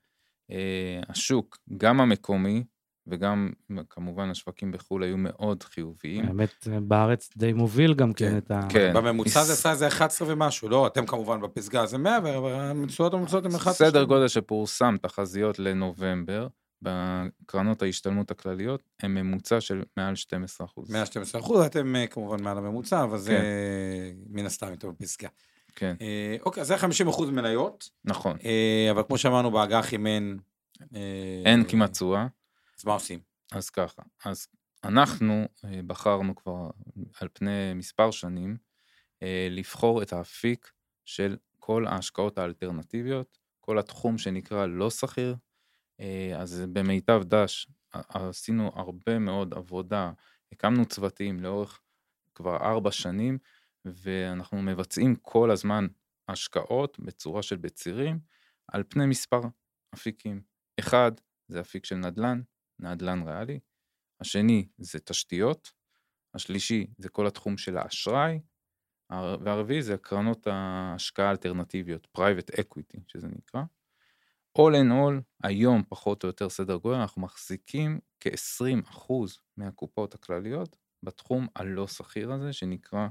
אה, 0.51 1.01
השוק, 1.09 1.59
גם 1.77 2.01
המקומי 2.01 2.65
וגם 3.07 3.51
כמובן 3.91 4.31
השווקים 4.31 4.73
בחו"ל 4.73 5.03
היו 5.03 5.17
מאוד 5.17 5.63
חיוביים. 5.63 6.25
האמת, 6.25 6.69
בארץ 6.83 7.31
די 7.37 7.53
מוביל 7.53 7.95
גם 7.95 8.13
כן 8.13 8.31
כן, 8.31 8.39
את 8.39 8.51
ה... 8.51 8.61
כן. 8.69 8.93
בממוצע 8.95 9.45
זה 9.45 9.53
עשה 9.53 9.71
איזה 9.71 9.87
11 9.89 10.33
ומשהו, 10.33 10.69
לא, 10.69 10.87
אתם 10.87 11.07
כמובן 11.07 11.41
בפסגה 11.41 11.87
זה 11.87 11.99
100, 11.99 12.19
אבל 12.19 12.53
הממוצעות 12.53 13.15
הממוצעות 13.15 13.45
הן 13.45 13.55
11. 13.55 13.89
סדר 13.89 14.05
גודל 14.05 14.29
שפורסם 14.29 14.97
תחזיות 15.03 15.59
לנובמבר 15.59 16.49
בקרנות 16.83 17.83
ההשתלמות 17.83 18.31
הכלליות 18.31 18.83
הם 19.03 19.15
ממוצע 19.15 19.61
של 19.61 19.83
מעל 19.97 20.15
12 20.15 20.67
אחוז. 20.67 20.91
112 20.91 21.41
אחוז, 21.41 21.67
אתם 21.67 21.97
אה, 21.97 22.07
כמובן 22.07 22.43
מעל 22.43 22.59
הממוצע, 22.59 23.05
אבל 23.05 23.19
זה 23.19 23.33
כן. 23.33 24.35
מן 24.37 24.47
הסתם 24.47 24.71
יותר 24.71 24.91
בפסגה. 24.91 25.29
כן, 25.75 25.97
אה, 26.01 26.37
אוקיי, 26.43 26.61
אז 26.61 26.67
זה 26.67 26.79
50 26.79 27.09
אחוז 27.09 27.31
מניות, 27.31 27.91
נכון. 28.05 28.37
אה, 28.45 28.89
אבל 28.91 29.03
כמו 29.03 29.19
שאמרנו 29.19 29.51
באג"חים 29.51 30.07
אין... 30.07 30.39
אה, 30.95 31.43
אין 31.45 31.69
כמעט 31.69 31.93
תשואה. 31.93 32.27
אז 32.79 32.85
מה 32.85 32.93
עושים? 32.93 33.21
אז 33.53 33.71
ככה, 33.71 34.03
אז 34.25 34.49
אנחנו 34.85 35.49
אה, 35.65 35.81
בחרנו 35.87 36.35
כבר 36.35 36.71
על 37.21 37.29
פני 37.33 37.75
מספר 37.75 38.11
שנים 38.11 38.57
אה, 39.23 39.49
לבחור 39.51 40.03
את 40.03 40.13
האפיק 40.13 40.71
של 41.05 41.37
כל 41.59 41.87
ההשקעות 41.87 42.39
האלטרנטיביות, 42.39 43.39
כל 43.61 43.79
התחום 43.79 44.19
שנקרא 44.19 44.67
לא 44.67 44.91
שכיר. 44.91 45.37
אה, 46.01 46.33
אז 46.39 46.65
במיטב 46.73 47.23
דש 47.25 47.67
עשינו 47.93 48.71
הרבה 48.75 49.19
מאוד 49.19 49.55
עבודה, 49.55 50.13
הקמנו 50.53 50.85
צוותים 50.85 51.41
לאורך 51.41 51.81
כבר 52.35 52.57
ארבע 52.57 52.91
שנים, 52.91 53.39
ואנחנו 53.85 54.63
מבצעים 54.63 55.17
כל 55.17 55.51
הזמן 55.51 55.87
השקעות 56.29 57.01
בצורה 57.01 57.43
של 57.43 57.57
בצירים 57.57 58.21
על 58.69 58.83
פני 58.89 59.07
מספר 59.07 59.41
אפיקים. 59.95 60.43
אחד, 60.81 61.13
זה 61.49 61.61
אפיק 61.61 61.85
של 61.85 61.97
נדל"ן, 61.97 62.43
נדל"ן 62.79 63.23
ריאלי, 63.23 63.61
השני 64.21 64.69
זה 64.79 64.99
תשתיות, 65.01 65.73
השלישי 66.35 66.87
זה 66.99 67.09
כל 67.09 67.27
התחום 67.27 67.59
של 67.59 67.79
האשראי, 67.79 68.41
הר- 69.11 69.37
והרביעי 69.45 69.83
זה 69.83 69.97
קרנות 69.97 70.47
ההשקעה 70.47 71.29
האלטרנטיביות, 71.29 72.09
private 72.19 72.55
equity 72.61 73.01
שזה 73.09 73.29
נקרא. 73.29 73.63
all 74.59 74.73
in 74.73 74.91
all, 74.91 75.23
היום 75.43 75.83
פחות 75.89 76.25
או 76.25 76.27
יותר 76.27 76.49
סדר 76.49 76.77
גודל, 76.77 76.97
אנחנו 76.97 77.23
מחזיקים 77.23 78.01
כ-20% 78.21 79.13
מהקופות 79.57 80.15
הכלליות 80.15 80.77
בתחום 81.03 81.47
הלא 81.57 81.87
שכיר 81.87 82.33
הזה, 82.33 82.53
שנקרא 82.53 83.09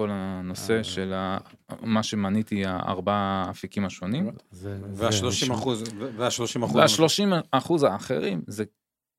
כל 0.00 0.08
הנושא 0.10 0.78
אה. 0.78 0.84
של 0.84 1.12
ה... 1.12 1.38
מה 1.80 2.02
שמניתי, 2.02 2.66
הארבעה 2.66 3.46
אפיקים 3.50 3.84
השונים. 3.84 4.30
זה- 4.50 4.80
זה 4.92 5.04
וה-30 5.04 5.26
נשמע- 5.28 5.54
אחוז, 5.54 5.82
וה-30 6.16 6.64
אחוז... 6.64 6.76
וה-30 6.76 7.40
אחוז 7.50 7.82
האחרים 7.82 8.42
זה 8.46 8.64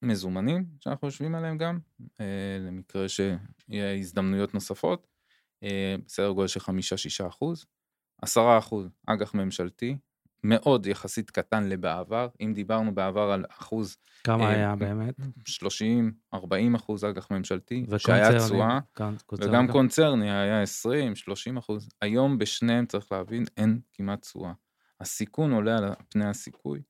מזומנים 0.01 0.65
שאנחנו 0.79 1.07
יושבים 1.07 1.35
עליהם 1.35 1.57
גם, 1.57 1.79
אה, 2.19 2.25
למקרה 2.59 3.05
שיהיה 3.09 3.95
הזדמנויות 3.99 4.53
נוספות, 4.53 5.07
אה, 5.63 5.95
בסדר 6.07 6.31
גודל 6.31 6.47
של 6.47 6.59
חמישה-שישה 6.59 7.27
אחוז, 7.27 7.65
עשרה 8.21 8.57
אחוז 8.57 8.89
אג"ח 9.07 9.33
ממשלתי, 9.33 9.97
מאוד 10.43 10.85
יחסית 10.85 11.31
קטן 11.31 11.63
לבעבר, 11.63 12.27
אם 12.41 12.53
דיברנו 12.53 12.95
בעבר 12.95 13.31
על 13.31 13.45
אחוז 13.49 13.97
כמה 14.23 14.43
אה, 14.43 14.49
היה 14.49 14.75
באמת? 14.75 15.15
30-40 16.35 16.35
אחוז 16.75 17.05
אג"ח 17.05 17.31
ממשלתי, 17.31 17.85
שהיה 17.97 18.39
תשואה, 18.39 18.79
וגם 19.31 19.51
גם? 19.51 19.71
קונצרני 19.71 20.31
היה 20.31 20.63
20-30 20.63 21.59
אחוז. 21.59 21.89
היום 22.01 22.37
בשניהם 22.37 22.85
צריך 22.85 23.11
להבין, 23.11 23.45
אין 23.57 23.79
כמעט 23.93 24.21
תשואה. 24.21 24.51
הסיכון 24.99 25.51
עולה 25.51 25.77
על 25.77 25.93
פני 26.09 26.25
הסיכוי. 26.25 26.81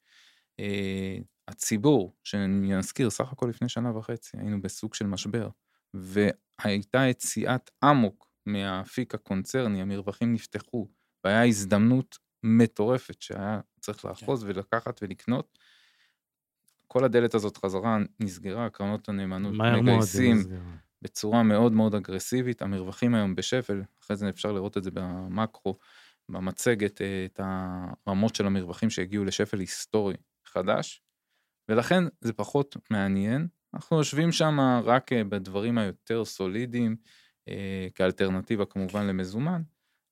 אה, 0.60 1.18
הציבור, 1.48 2.16
שאני 2.24 2.78
אזכיר, 2.78 3.10
סך 3.10 3.32
הכל 3.32 3.48
לפני 3.50 3.70
שנה 3.70 3.98
וחצי 3.98 4.38
היינו 4.38 4.62
בסוג 4.62 4.94
של 4.94 5.08
משבר, 5.08 5.50
והייתה 5.94 7.00
יציאת 7.00 7.70
אמוק 7.92 8.28
מהאפיק 8.46 9.16
הקונצרני, 9.16 9.82
המרווחים 9.82 10.34
נפתחו, 10.34 10.88
והיה 11.24 11.46
הזדמנות 11.46 12.18
מטורפת 12.44 13.22
שהיה 13.22 13.60
צריך 13.80 14.06
לאחוז 14.06 14.44
ולקחת 14.44 15.00
ולקנות. 15.04 15.60
כל 16.88 17.04
הדלת 17.04 17.34
הזאת 17.34 17.58
חזרה, 17.58 17.98
נסגרה, 18.20 18.70
קרנות 18.70 19.10
הנאמנות 19.10 19.54
מגייסים. 19.54 20.44
בצורה 21.02 21.44
מאוד 21.44 21.72
מאוד 21.72 21.96
אגרסיבית, 21.96 22.62
המרווחים 22.62 23.16
היום 23.16 23.36
בשפל, 23.36 23.82
אחרי 24.04 24.18
זה 24.18 24.30
אפשר 24.30 24.52
לראות 24.52 24.78
את 24.78 24.84
זה 24.84 24.92
במקרו, 24.94 25.78
במצגת, 26.30 27.02
אה, 27.02 27.26
את 27.26 27.40
הרמות 28.08 28.36
של 28.36 28.46
המרווחים 28.46 28.90
שהגיעו 28.90 29.26
לשפל 29.26 29.60
היסטורי 29.60 30.16
חדש, 30.46 31.02
ולכן 31.70 32.04
זה 32.22 32.34
פחות 32.34 32.78
מעניין. 32.90 33.48
אנחנו 33.74 33.98
יושבים 33.98 34.32
שם 34.32 34.60
רק 34.84 35.14
אה, 35.14 35.24
בדברים 35.24 35.78
היותר 35.78 36.26
סולידיים, 36.26 36.96
אה, 37.50 37.88
כאלטרנטיבה 37.96 38.66
כמובן 38.66 39.08
למזומן, 39.08 39.62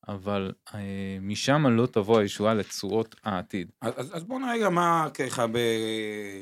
אבל 0.07 0.51
אה, 0.73 0.79
משם 1.21 1.67
לא 1.67 1.85
תבוא 1.85 2.19
הישועה 2.19 2.53
לתשואות 2.53 3.15
העתיד. 3.23 3.71
אז, 3.81 3.93
אז, 3.97 4.15
אז 4.15 4.23
בוא 4.23 4.39
נראה 4.39 4.57
גם 4.57 4.75
מה 4.75 5.07
ככה, 5.13 5.47
ב... 5.47 5.57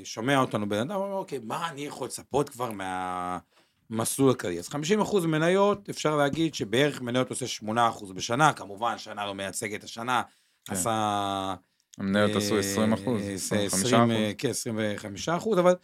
שומע 0.03 0.39
אותנו 0.39 0.69
בן 0.69 0.79
אדם, 0.79 0.95
אומר, 0.95 1.13
אוקיי, 1.13 1.39
מה 1.43 1.69
אני 1.69 1.81
יכול 1.81 2.07
לצפות 2.07 2.49
כבר 2.49 2.71
מהמסלול 2.71 4.31
הכללי? 4.31 4.59
אז 4.59 4.69
50% 4.69 5.27
מניות, 5.27 5.89
אפשר 5.89 6.15
להגיד 6.15 6.55
שבערך 6.55 7.01
מניות 7.01 7.29
עושה 7.29 7.45
8% 7.65 8.13
בשנה, 8.13 8.53
כמובן, 8.53 8.97
שנה 8.97 9.25
לא 9.25 9.35
מייצגת 9.35 9.83
השנה, 9.83 10.21
כן. 10.65 10.73
עשה... 10.73 11.55
המניות 11.97 12.35
עשו 12.35 12.55
אה, 12.55 12.59
20 12.59 12.93
אחוז, 12.93 13.21
אה, 13.21 13.33
25 13.33 13.83
20, 13.83 14.01
אחוז. 14.01 14.11
אה, 14.11 14.31
כן, 14.37 14.49
25 14.49 15.29
אחוז, 15.29 15.59
אבל 15.59 15.75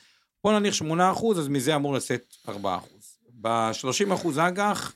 בוא 0.44 0.60
נניח 0.60 0.74
8 0.74 1.12
אחוז, 1.12 1.40
אז 1.40 1.48
מזה 1.48 1.76
אמור 1.76 1.94
לצאת 1.94 2.36
4 2.50 2.76
אחוז. 2.76 3.18
ב-30 3.42 4.14
אחוז 4.14 4.40
אג"ח, 4.40 4.96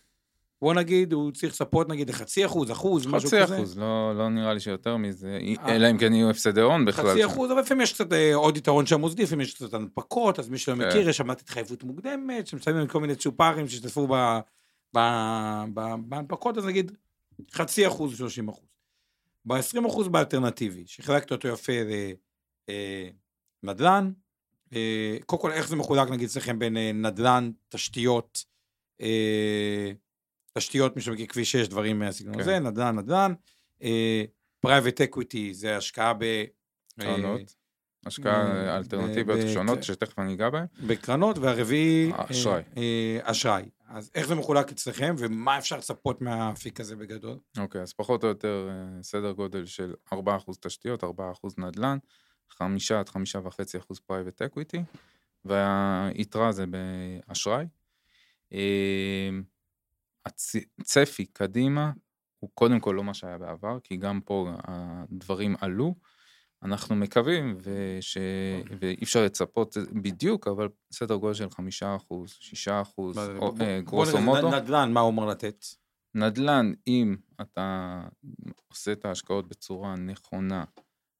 בוא 0.61 0.73
נגיד, 0.73 1.13
הוא 1.13 1.31
צריך 1.31 1.53
לצפות 1.53 1.89
נגיד 1.89 2.09
לחצי 2.09 2.45
אחוז, 2.45 2.71
אחוז, 2.71 3.07
משהו 3.07 3.29
חצי 3.29 3.41
כזה. 3.43 3.55
אחוז, 3.55 3.77
לא, 3.77 4.13
לא 4.17 4.29
נראה 4.29 4.53
לי 4.53 4.59
שיותר 4.59 4.97
מזה, 4.97 5.39
אה. 5.59 5.75
אלא 5.75 5.91
אם 5.91 5.97
כן 5.97 6.13
יהיו 6.13 6.29
הפסדי 6.29 6.61
הון 6.61 6.85
בכלל. 6.85 7.11
חצי 7.11 7.25
אחוז, 7.25 7.51
אבל 7.51 7.61
לפעמים 7.61 7.81
יש 7.81 7.93
קצת 7.93 8.13
אה, 8.13 8.35
עוד 8.35 8.57
יתרון 8.57 8.85
שם 8.85 8.99
מוסדי, 8.99 9.23
לפעמים 9.23 9.41
יש 9.41 9.53
קצת 9.53 9.73
הנפקות, 9.73 10.39
אז 10.39 10.49
מי 10.49 10.57
שלא 10.57 10.75
כן. 10.75 10.87
מכיר, 10.87 11.09
יש 11.09 11.17
שם 11.17 11.29
התחייבות 11.29 11.83
מוקדמת, 11.83 12.47
שמצלמים 12.47 12.87
כל 12.87 12.99
מיני 12.99 13.15
צ'ופרים 13.15 13.67
שהשתתפו 13.67 14.07
בהנפקות, 15.73 16.57
אז 16.57 16.65
נגיד 16.65 16.91
חצי 17.51 17.87
אחוז, 17.87 18.17
30 18.17 18.49
אחוז. 18.49 18.67
ב-20 19.45 19.87
אחוז 19.87 20.07
באלטרנטיבי, 20.07 20.83
שחילקת 20.85 21.31
אותו 21.31 21.47
יפה 21.47 21.73
לנדל"ן, 23.63 24.11
אה, 24.73 25.17
קודם 25.25 25.41
כל, 25.41 25.51
איך 25.51 25.67
זה 25.67 25.75
מחולק 25.75 26.09
נגיד 26.09 26.27
אצלכם 26.27 26.59
בין 26.59 26.77
נדל"ן, 26.77 27.51
תשתיות, 27.69 28.45
תשתיות, 30.57 30.93
שמכיר 30.99 31.25
כביש 31.25 31.51
6, 31.51 31.67
דברים 31.67 31.99
מהסגנון 31.99 32.33
כן. 32.33 32.39
הזה, 32.39 32.59
נדל"ן, 32.59 32.95
נדל"ן, 32.99 33.33
private 34.59 35.01
equity 35.01 35.53
זה 35.53 35.77
השקעה 35.77 36.13
ב... 36.13 36.45
קרנות, 36.99 37.39
אה, 37.39 37.45
השקעה 38.05 38.77
אלטרנטיביות 38.77 39.39
ב- 39.39 39.53
שונות 39.53 39.79
ב- 39.79 39.81
שתכף 39.81 40.19
אני 40.19 40.33
אגע 40.33 40.49
בהן. 40.49 40.65
בקרנות, 40.87 41.37
והרביעי... 41.37 42.11
אשראי. 42.15 42.63
אה, 42.77 42.81
אה, 42.81 43.19
אשראי. 43.23 43.63
אז 43.87 44.11
איך 44.15 44.27
זה 44.27 44.35
מחולק 44.35 44.71
אצלכם, 44.71 45.15
ומה 45.17 45.57
אפשר 45.57 45.77
לצפות 45.77 46.21
מהאפיק 46.21 46.79
הזה 46.79 46.95
בגדול? 46.95 47.37
אוקיי, 47.57 47.81
אז 47.81 47.93
פחות 47.93 48.23
או 48.23 48.27
יותר 48.27 48.69
אה, 48.69 49.03
סדר 49.03 49.31
גודל 49.31 49.65
של 49.65 49.93
4% 50.13 50.15
תשתיות, 50.59 51.03
4% 51.03 51.07
נדל"ן, 51.57 51.97
5 52.49 52.91
עד 52.91 53.09
5.5% 53.09 53.15
private 54.05 54.41
equity, 54.41 54.81
והיתרה 55.45 56.51
זה 56.51 56.65
באשראי. 56.67 57.65
הצפי 60.79 61.25
קדימה 61.25 61.91
הוא 62.39 62.49
קודם 62.53 62.79
כל 62.79 62.93
לא 62.97 63.03
מה 63.03 63.13
שהיה 63.13 63.37
בעבר, 63.37 63.79
כי 63.83 63.97
גם 63.97 64.21
פה 64.21 64.51
הדברים 64.63 65.55
עלו. 65.61 65.95
אנחנו 66.63 66.95
מקווים, 66.95 67.57
וש... 67.61 68.17
ואי 68.79 69.03
אפשר 69.03 69.25
לצפות 69.25 69.77
בדיוק, 69.91 70.47
אבל 70.47 70.69
סדר 70.91 71.15
גודל 71.15 71.33
של 71.33 71.49
5 71.49 71.83
אחוז, 71.83 72.29
6 72.29 72.67
אחוז, 72.67 73.17
אה, 73.61 73.81
גרוסו 73.81 74.21
מוטו. 74.21 74.51
נדל"ן, 74.51 74.91
מה 74.93 74.99
הוא 74.99 75.07
אומר 75.07 75.25
לתת? 75.25 75.65
נדל"ן, 76.15 76.71
אם 76.87 77.15
אתה 77.41 78.01
עושה 78.67 78.91
את 78.91 79.05
ההשקעות 79.05 79.47
בצורה 79.47 79.95
נכונה 79.95 80.63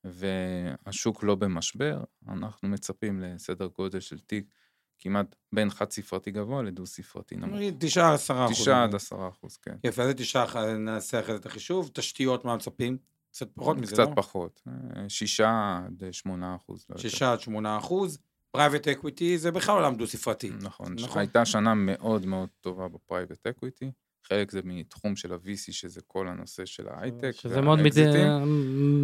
והשוק 0.04 1.24
לא 1.24 1.36
במשבר, 1.36 2.04
אנחנו 2.28 2.70
מצפים 2.70 3.20
לסדר 3.20 3.68
גודל 3.68 4.00
של 4.00 4.20
תיק 4.20 4.54
כמעט 5.00 5.36
בין 5.56 5.70
חד 5.70 5.92
ספרתי 5.92 6.32
גבוה 6.32 6.64
לדו 6.64 6.86
ספרתי 6.86 7.36
נמוך. 7.36 7.56
נגיד 7.56 7.76
תשעה, 7.80 8.14
עשרה 8.14 8.46
אחוז. 8.46 8.58
תשעה 8.58 8.84
עד 8.84 8.96
עשרה 8.96 9.30
אחוז, 9.30 9.58
כן. 9.58 9.76
יפה, 9.84 10.02
אז 10.02 10.08
זה 10.08 10.14
תשעה, 10.14 10.44
אח- 10.44 10.56
נעשה 10.58 11.20
אחרי 11.20 11.34
זה 11.34 11.40
את 11.40 11.46
החישוב. 11.46 11.90
תשתיות, 11.94 12.46
מה 12.46 12.56
מצפים? 12.56 12.98
קצת 13.32 13.48
פחות 13.56 13.78
מזה, 13.78 13.92
קצת 13.94 14.08
לא? 14.10 14.14
פחות, 14.16 14.62
אה, 14.68 15.10
שישה 15.10 15.80
עד 15.86 16.04
שמונה 16.12 16.56
אחוז. 16.56 16.86
לא. 16.90 16.98
שישה 16.98 17.32
עד 17.34 17.40
שמונה 17.42 17.78
אחוז. 17.78 18.18
private 18.52 18.88
equity 18.88 19.38
זה 19.38 19.52
בכלל 19.52 19.76
עולם 19.76 19.96
דו-ספרתי. 19.96 20.50
נכון, 20.62 20.94
נכון. 21.00 21.18
הייתה 21.20 21.46
שנה 21.46 21.74
מאוד 21.74 22.26
מאוד 22.26 22.50
טובה 22.62 22.88
ב 22.88 22.95
private 22.95 23.48
equity. 23.48 23.92
חלק 24.28 24.52
זה 24.52 24.60
מתחום 24.64 25.16
של 25.16 25.34
ה-VC, 25.34 25.72
שזה 25.72 26.02
כל 26.08 26.28
הנושא 26.28 26.66
של 26.66 26.88
ההייטק. 26.90 27.32
שזה 27.32 27.62
מאוד, 27.62 27.80
מת... 27.80 27.84
והאקזיטים. 27.96 28.28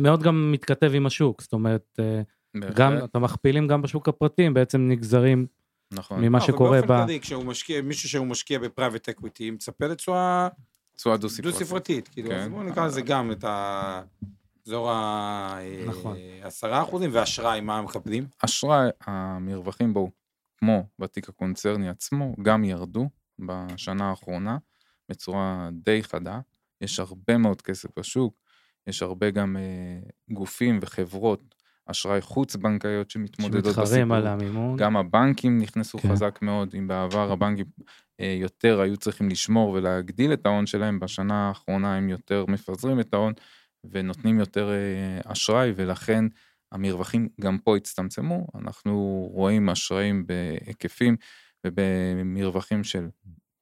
מאוד 0.03 0.23
גם 0.23 0.51
מתכתב 0.51 0.91
עם 0.95 1.05
השוק, 1.05 1.41
זאת 1.41 1.53
אומרת, 1.53 1.99
אה, 1.99 2.21
בהחלט, 2.55 2.75
גם 2.77 2.97
אתה 3.03 3.19
מכפילים 3.19 3.67
גם 3.67 3.81
בשוק 3.81 4.09
הפרטי, 4.09 4.49
בעצם 4.49 4.87
נגזרים 4.87 5.45
נכון. 5.93 6.21
ממה 6.25 6.37
לא, 6.37 6.43
אבל 6.43 6.53
שקורה 6.53 6.81
ב... 6.81 6.85
באופן 6.85 7.05
כללי, 7.05 7.19
כשהוא 7.19 7.45
משקיע, 7.45 7.81
מישהו 7.81 8.09
שהוא 8.09 8.27
משקיע 8.27 8.59
ב 8.59 8.66
private 8.66 9.09
equity, 9.09 9.51
מצפה 9.51 9.85
לתשואה 9.87 10.47
תשואה 10.95 11.17
דו-ספרתית. 11.17 11.59
דו-ספרתית. 11.59 12.07
כאילו, 12.07 12.29
כן. 12.29 12.35
אז 12.35 12.49
בואו 12.49 12.63
נקרא 12.63 12.85
לזה 12.85 13.01
גם 13.01 13.31
את 13.31 13.43
האזור 13.43 14.91
נכון. 15.87 16.17
ה-10 16.43 16.83
אחוזים, 16.83 17.09
ואשראי, 17.13 17.61
מה 17.61 17.77
הם 17.77 17.85
מקבלים? 17.85 18.27
אשראי, 18.39 18.89
המרווחים 19.01 19.93
בו, 19.93 20.11
כמו 20.57 20.85
בתיק 20.99 21.29
הקונצרני 21.29 21.89
עצמו, 21.89 22.35
גם 22.41 22.63
ירדו 22.63 23.09
בשנה 23.39 24.09
האחרונה 24.09 24.57
בצורה 25.09 25.69
די 25.73 26.03
חדה. 26.03 26.39
יש 26.81 26.99
הרבה 26.99 27.37
מאוד 27.37 27.61
כסף 27.61 27.89
בשוק, 27.99 28.33
יש 28.87 29.01
הרבה 29.01 29.29
גם 29.29 29.57
אה, 29.57 30.09
גופים 30.29 30.79
וחברות 30.81 31.55
אשראי 31.85 32.21
חוץ-בנקאיות 32.21 33.09
שמתמודדות 33.09 33.63
בסיפור. 33.63 33.85
שמתחרים 33.85 34.11
על 34.11 34.27
המימון. 34.27 34.77
גם 34.77 34.97
הבנקים 34.97 35.57
נכנסו 35.57 35.97
כן. 35.97 36.09
חזק 36.09 36.39
מאוד, 36.41 36.75
אם 36.77 36.87
בעבר 36.87 37.31
הבנקים 37.31 37.65
אה, 38.19 38.37
יותר 38.39 38.81
היו 38.81 38.97
צריכים 38.97 39.29
לשמור 39.29 39.69
ולהגדיל 39.69 40.33
את 40.33 40.45
ההון 40.45 40.65
שלהם, 40.65 40.99
בשנה 40.99 41.47
האחרונה 41.47 41.95
הם 41.95 42.09
יותר 42.09 42.45
מפזרים 42.47 42.99
את 42.99 43.13
ההון 43.13 43.33
ונותנים 43.91 44.39
יותר 44.39 44.69
אה, 44.71 45.31
אשראי, 45.31 45.73
ולכן 45.75 46.25
המרווחים 46.71 47.29
גם 47.41 47.57
פה 47.57 47.77
הצטמצמו. 47.77 48.47
אנחנו 48.55 49.27
רואים 49.31 49.69
אשראים 49.69 50.27
בהיקפים 50.27 51.15
ובמרווחים 51.65 52.83
של 52.83 53.09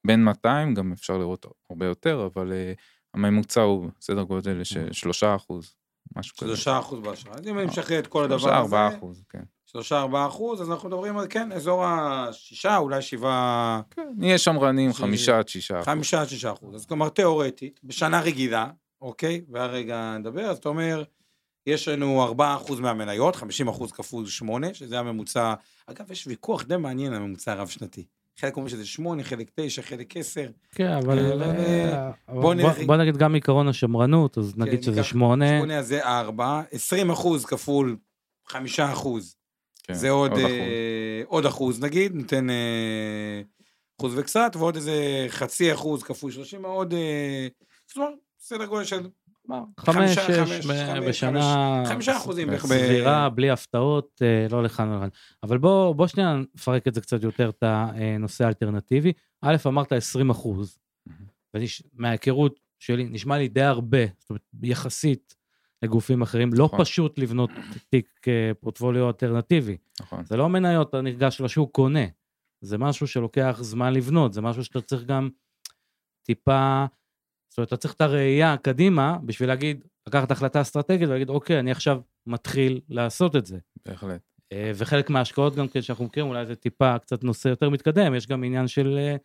בין 0.07 0.23
200, 0.23 0.73
גם 0.73 0.91
אפשר 0.91 1.17
לראות 1.17 1.45
הרבה 1.69 1.86
יותר, 1.86 2.29
אבל 2.34 2.53
אה, 2.53 2.73
הממוצע 3.13 3.62
הוא 3.62 3.89
סדר 4.01 4.23
גודל 4.23 4.63
של 4.63 4.93
3 4.93 5.23
אחוז, 5.23 5.75
משהו 6.15 6.38
כזה. 6.38 6.47
שלושה 6.47 6.80
אחוז 6.80 7.00
באשראי. 7.00 7.34
אז 7.34 7.47
אם 7.47 7.58
אני 7.58 7.65
משחרר 7.65 8.00
את 8.00 8.08
כל 8.08 8.24
הדבר 8.24 8.38
שלושה, 8.38 8.58
ארבעה 8.58 8.88
הזה, 8.88 8.97
אחוז, 8.97 9.24
כן. 9.30 9.43
שלושה 9.65 10.00
ארבעה 10.02 10.28
אחוז, 10.28 10.62
אז 10.62 10.71
אנחנו 10.71 10.89
מדברים 10.89 11.17
על, 11.17 11.28
כן, 11.30 11.52
אזור 11.52 11.86
השישה, 11.86 12.78
אולי 12.78 13.02
שבעה, 13.02 13.82
נהיה 14.17 14.38
שמרנים 14.38 14.93
חמישה 14.93 15.39
עד 15.39 15.47
שישה 15.47 15.76
אחוז. 15.76 15.86
חמישה 15.86 16.21
עד 16.21 16.28
שישה 16.28 16.52
אחוז. 16.52 16.76
אז 16.76 16.86
כלומר, 16.86 17.10
תיאורטית, 17.10 17.80
בשנה 17.84 18.21
רגילה, 18.21 18.67
אוקיי? 19.02 19.41
והרגע 19.50 20.17
נדבר, 20.17 20.45
אז 20.50 20.58
אתה 20.58 20.69
אומר, 20.69 21.04
יש 21.67 21.88
לנו 21.88 22.24
ארבעה 22.24 22.56
אחוז 22.56 22.80
מהמניות, 22.80 23.36
חמישים 23.36 23.67
אחוז 23.67 23.91
כפול 23.91 24.26
שמונה, 24.26 24.74
שזה 24.74 25.00
הממוצע. 25.00 25.54
אגב, 25.88 26.12
יש 26.12 26.28
ויכוח 26.28 26.63
די 26.63 26.78
מעניין 26.78 27.13
על 27.13 27.21
הממוצע 27.21 27.52
הרב-שנתי. 27.52 28.06
חלק 28.39 28.56
אומרים 28.56 28.70
שזה 28.70 28.86
שמונה, 28.86 29.24
חלק 29.24 29.52
תשע, 29.56 29.82
חלק 29.82 30.17
עשר. 30.17 30.50
כן, 30.76 30.88
אבל... 30.91 31.32
אבל, 31.34 31.41
אה, 31.44 32.12
בוא 32.28 32.41
בוא- 32.41 32.54
נלך- 32.54 32.86
בוא 32.86 32.96
נגיד 32.96 33.17
גם 33.17 33.36
עקרון 33.36 33.67
השמרנות, 33.67 34.38
אז 34.38 34.58
נגיד 34.58 34.76
כן, 34.76 34.82
שזה 34.82 34.91
ניקח 34.91 35.04
שמונה. 35.04 35.48
שמונה 35.58 35.78
הזה 35.78 36.06
ארבע, 36.06 36.62
עשרים 36.72 37.10
אחוז 37.12 37.46
כפול 37.46 37.98
חמישה 38.48 38.91
אחוז. 38.94 39.36
כן, 39.84 39.94
זה 39.94 40.10
עוד, 40.10 40.32
אחוז. 40.32 40.44
אה, 40.44 41.22
עוד 41.26 41.46
אחוז 41.46 41.84
נגיד, 41.84 42.15
ניתן 42.15 42.50
אה, 42.50 43.41
אחוז 44.00 44.17
וקצת, 44.17 44.52
ועוד 44.56 44.76
איזה 44.76 45.26
חצי 45.30 45.74
אחוז 45.74 46.04
כפול 46.04 46.32
30, 46.32 46.65
עוד, 46.65 46.94
אה, 46.94 47.48
זאת 47.88 47.98
אומרת, 47.98 48.13
סדר 48.39 48.65
גודל 48.65 48.84
של 48.86 49.08
חמש, 49.79 50.15
שש, 50.15 50.65
בשנה, 51.07 51.83
חמישה 51.87 52.17
אחוזים 52.17 52.57
סבירה, 52.57 53.29
בלי 53.29 53.49
הפתעות, 53.49 54.21
אה, 54.21 54.47
לא 54.51 54.63
לכאן 54.63 54.89
ולכאן. 54.89 55.09
אבל 55.43 55.57
בוא, 55.57 55.95
בוא 55.95 56.07
שנייה 56.07 56.37
נפרק 56.55 56.87
את 56.87 56.93
זה 56.93 57.01
קצת 57.01 57.23
יותר, 57.23 57.49
את 57.49 57.63
הנושא 57.63 58.45
האלטרנטיבי. 58.45 59.13
א', 59.41 59.55
אמרת 59.67 59.91
20 59.91 60.29
אחוז, 60.29 60.77
ומההיכרות 61.53 62.59
שלי, 62.79 63.03
נשמע 63.03 63.37
לי 63.37 63.47
די 63.47 63.61
הרבה, 63.61 64.05
זאת 64.19 64.29
אומרת, 64.29 64.41
יחסית 64.63 65.35
לגופים 65.83 66.21
אחרים, 66.21 66.53
לא 66.53 66.65
נכון. 66.65 66.79
פשוט 66.79 67.19
לבנות 67.19 67.49
תיק 67.89 68.27
אה, 68.27 68.51
פורטפוליו 68.59 69.07
אלטרנטיבי. 69.07 69.77
נכון. 70.01 70.25
זה 70.25 70.37
לא 70.37 70.49
מניות, 70.49 70.89
אתה 70.89 71.01
ניגש 71.01 71.41
לשוק, 71.41 71.71
קונה. 71.71 72.05
זה 72.61 72.77
משהו 72.77 73.07
שלוקח 73.07 73.57
זמן 73.61 73.93
לבנות, 73.93 74.33
זה 74.33 74.41
משהו 74.41 74.63
שאתה 74.63 74.81
צריך 74.81 75.03
גם 75.03 75.29
טיפה, 76.23 76.85
זאת 77.51 77.57
אומרת, 77.57 77.67
אתה 77.67 77.77
צריך 77.77 77.93
את 77.93 78.01
הראייה 78.01 78.57
קדימה 78.57 79.17
בשביל 79.25 79.49
להגיד, 79.49 79.83
לקחת 80.07 80.31
החלטה 80.31 80.61
אסטרטגית 80.61 81.09
ולהגיד, 81.09 81.29
אוקיי, 81.29 81.59
אני 81.59 81.71
עכשיו 81.71 82.01
מתחיל 82.27 82.81
לעשות 82.89 83.35
את 83.35 83.45
זה. 83.45 83.57
בהחלט. 83.85 84.21
אה, 84.51 84.71
וחלק 84.75 85.09
מההשקעות 85.09 85.55
גם 85.55 85.67
כן 85.67 85.81
שאנחנו 85.81 86.05
מכירים, 86.05 86.29
אולי 86.29 86.45
זה 86.45 86.55
טיפה 86.55 86.99
קצת 86.99 87.23
נושא 87.23 87.49
יותר 87.49 87.69
מתקדם, 87.69 88.15
יש 88.15 88.27
גם 88.27 88.43
עניין 88.43 88.67
של, 88.67 88.97
אה, 88.97 89.15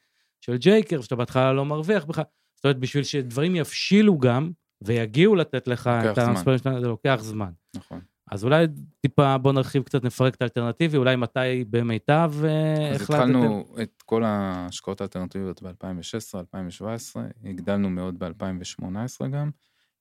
של 0.41 0.57
ג'ייקר, 0.57 1.01
שאתה 1.01 1.17
בהתחלה 1.17 1.53
לא 1.53 1.65
מרוויח 1.65 2.05
בכלל. 2.05 2.25
זאת 2.55 2.65
אומרת, 2.65 2.79
בשביל 2.79 3.05
שדברים 3.05 3.57
יבשילו 3.57 4.19
גם, 4.19 4.51
ויגיעו 4.83 5.35
לתת 5.35 5.69
לך 5.69 5.91
את 6.13 6.19
המספרים 6.19 6.59
שלהם, 6.59 6.81
זה 6.81 6.89
לוקח 6.89 7.19
זמן. 7.23 7.51
נכון. 7.77 8.01
אז 8.31 8.45
אולי 8.45 8.67
טיפה 9.01 9.39
בוא 9.39 9.53
נרחיב 9.53 9.83
קצת, 9.83 10.05
נפרק 10.05 10.35
את 10.35 10.43
האלטרנטיבי, 10.43 10.97
אולי 10.97 11.17
מתי 11.17 11.65
במיטב 11.71 12.33
אה, 12.45 12.91
אז 12.91 13.03
החלטתם? 13.03 13.23
התחלנו 13.23 13.65
את 13.83 14.03
כל 14.05 14.25
ההשקעות 14.25 15.01
האלטרנטיביות 15.01 15.63
ב-2016, 15.63 16.39
2017, 16.39 17.25
הגדלנו 17.45 17.91
מאוד 17.91 18.19
ב-2018 18.19 19.27
גם, 19.33 19.51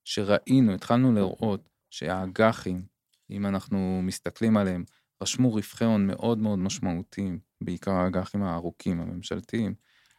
שראינו, 0.03 0.73
התחלנו 0.73 1.13
לראות 1.13 1.69
שהאג"חים, 1.89 2.85
אם 3.29 3.45
אנחנו 3.45 3.99
מסתכלים 4.03 4.57
עליהם, 4.57 4.83
רשמו 5.21 5.53
רווחי 5.53 5.85
הון 5.85 6.07
מאוד 6.07 6.37
מאוד 6.37 6.59
משמעותיים, 6.59 7.39
בעיקר 7.61 7.91
האג"חים 7.91 8.43
הארוכים, 8.43 9.01
הממשלתיים, 9.01 9.73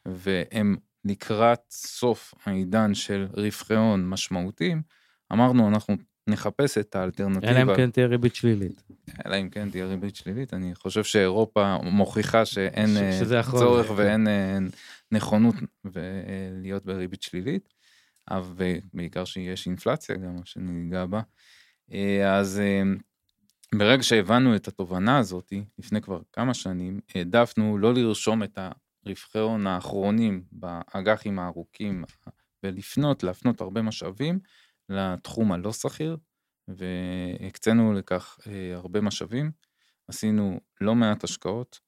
והם 0.06 0.76
לקראת 1.04 1.60
סוף 1.70 2.34
העידן 2.44 2.94
של 2.94 3.26
רווחי 3.32 3.74
הון 3.74 4.08
משמעותיים, 4.08 4.82
אמרנו, 5.32 5.68
אנחנו 5.68 5.96
נחפש 6.26 6.78
את 6.78 6.96
האלטרנטיבה. 6.96 7.52
אלא 7.52 7.62
אם 7.62 7.76
כן 7.76 7.90
תהיה 7.90 8.06
ריבית 8.06 8.34
שלילית. 8.34 8.82
אלא 9.26 9.36
אם 9.40 9.48
כן 9.50 9.70
תהיה 9.70 9.86
ריבית 9.86 10.16
שלילית, 10.16 10.54
אני 10.54 10.74
חושב 10.74 11.04
שאירופה 11.04 11.76
מוכיחה 11.82 12.44
שאין 12.44 12.96
אה, 12.96 13.42
צורך 13.50 13.86
כן. 13.86 13.92
ואין 13.96 14.28
אה, 14.28 14.58
נכונות 15.12 15.54
אה, 15.86 16.00
להיות 16.52 16.84
בריבית 16.84 17.22
שלילית, 17.22 17.68
אבל 18.30 18.54
בעיקר 18.94 19.24
שיש 19.24 19.66
אינפלציה 19.66 20.16
גם, 20.16 20.36
שניגע 20.44 21.06
בה. 21.06 21.20
אז 22.26 22.60
ברגע 23.74 24.02
שהבנו 24.02 24.56
את 24.56 24.68
התובנה 24.68 25.18
הזאת, 25.18 25.52
לפני 25.78 26.00
כבר 26.00 26.20
כמה 26.32 26.54
שנים, 26.54 27.00
העדפנו 27.14 27.78
לא 27.78 27.94
לרשום 27.94 28.42
את 28.42 28.58
הרווחי 29.04 29.38
הון 29.38 29.66
האחרונים 29.66 30.42
באג"חים 30.52 31.38
הארוכים 31.38 32.04
ולפנות, 32.62 33.22
להפנות 33.22 33.60
הרבה 33.60 33.82
משאבים 33.82 34.38
לתחום 34.88 35.52
הלא 35.52 35.72
שכיר, 35.72 36.16
והקצינו 36.68 37.92
לכך 37.92 38.38
אה, 38.46 38.74
הרבה 38.74 39.00
משאבים. 39.00 39.50
עשינו 40.08 40.60
לא 40.80 40.94
מעט 40.94 41.24
השקעות. 41.24 41.80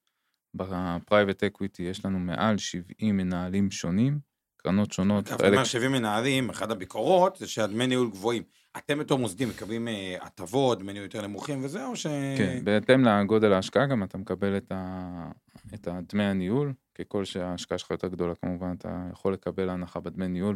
ב 0.53 0.64
private 0.64 1.43
equity 1.43 1.83
יש 1.83 2.05
לנו 2.05 2.19
מעל 2.19 2.57
70 2.57 3.17
מנהלים 3.17 3.71
שונים, 3.71 4.19
קרנות 4.57 4.91
שונות. 4.91 5.27
אגב, 5.27 5.45
אומר 5.45 5.63
70 5.63 5.91
מנהלים, 5.91 6.49
אחת 6.49 6.71
הביקורות 6.71 7.35
זה 7.37 7.47
שהדמי 7.47 7.87
ניהול 7.87 8.09
גבוהים. 8.09 8.43
אתם 8.77 8.99
בתור 8.99 9.19
מוסדים 9.19 9.49
מקבלים 9.49 9.87
אה, 9.87 10.15
הטבות, 10.21 10.79
דמי 10.79 10.93
ניהול 10.93 11.05
יותר 11.05 11.27
נמוכים 11.27 11.65
וזה, 11.65 11.85
או 11.85 11.95
ש... 11.95 12.07
כן, 12.37 12.59
בהתאם 12.63 13.05
לגודל 13.05 13.53
ההשקעה 13.53 13.85
גם 13.85 14.03
אתה 14.03 14.17
מקבל 14.17 14.57
את, 14.57 14.71
ה... 14.71 15.31
את 15.73 15.87
הדמי 15.87 16.23
הניהול, 16.23 16.73
ככל 16.95 17.25
שההשקעה 17.25 17.77
שלך 17.77 17.91
יותר 17.91 18.07
גדולה 18.07 18.35
כמובן 18.35 18.73
אתה 18.77 19.07
יכול 19.11 19.33
לקבל 19.33 19.69
הנחה 19.69 19.99
בדמי 19.99 20.27
ניהול 20.27 20.55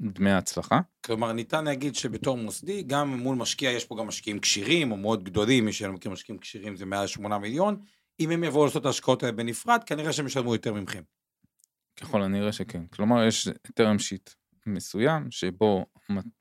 ובדמי 0.00 0.30
ההצלחה. 0.30 0.80
כלומר, 1.06 1.32
ניתן 1.32 1.64
להגיד 1.64 1.94
שבתור 1.94 2.36
מוסדי, 2.36 2.82
גם 2.82 3.16
מול 3.16 3.36
משקיע 3.36 3.70
יש 3.70 3.84
פה 3.84 3.96
גם 3.98 4.06
משקיעים 4.06 4.40
כשירים, 4.40 4.92
או 4.92 4.96
מאוד 4.96 5.24
גדולים, 5.24 5.64
מי 5.64 5.72
שלא 5.72 5.92
מכיר 5.92 6.12
משקיעים 6.12 6.38
כשירים 6.38 6.76
זה 6.76 6.86
מעל 6.86 7.06
8 7.06 7.38
מיליון. 7.38 7.76
אם 8.20 8.30
הם 8.30 8.44
יבואו 8.44 8.64
לעשות 8.64 8.80
את 8.80 8.86
ההשקעות 8.86 9.22
האלה 9.22 9.32
בנפרד, 9.32 9.84
כנראה 9.86 10.12
שהם 10.12 10.26
ישלמו 10.26 10.54
יותר 10.54 10.74
ממכם. 10.74 11.02
ככל 12.00 12.22
הנראה 12.22 12.52
שכן. 12.52 12.86
כלומר, 12.86 13.26
יש 13.26 13.48
טרם 13.74 13.98
שיט 13.98 14.30
מסוים 14.66 15.30
שבו 15.30 15.86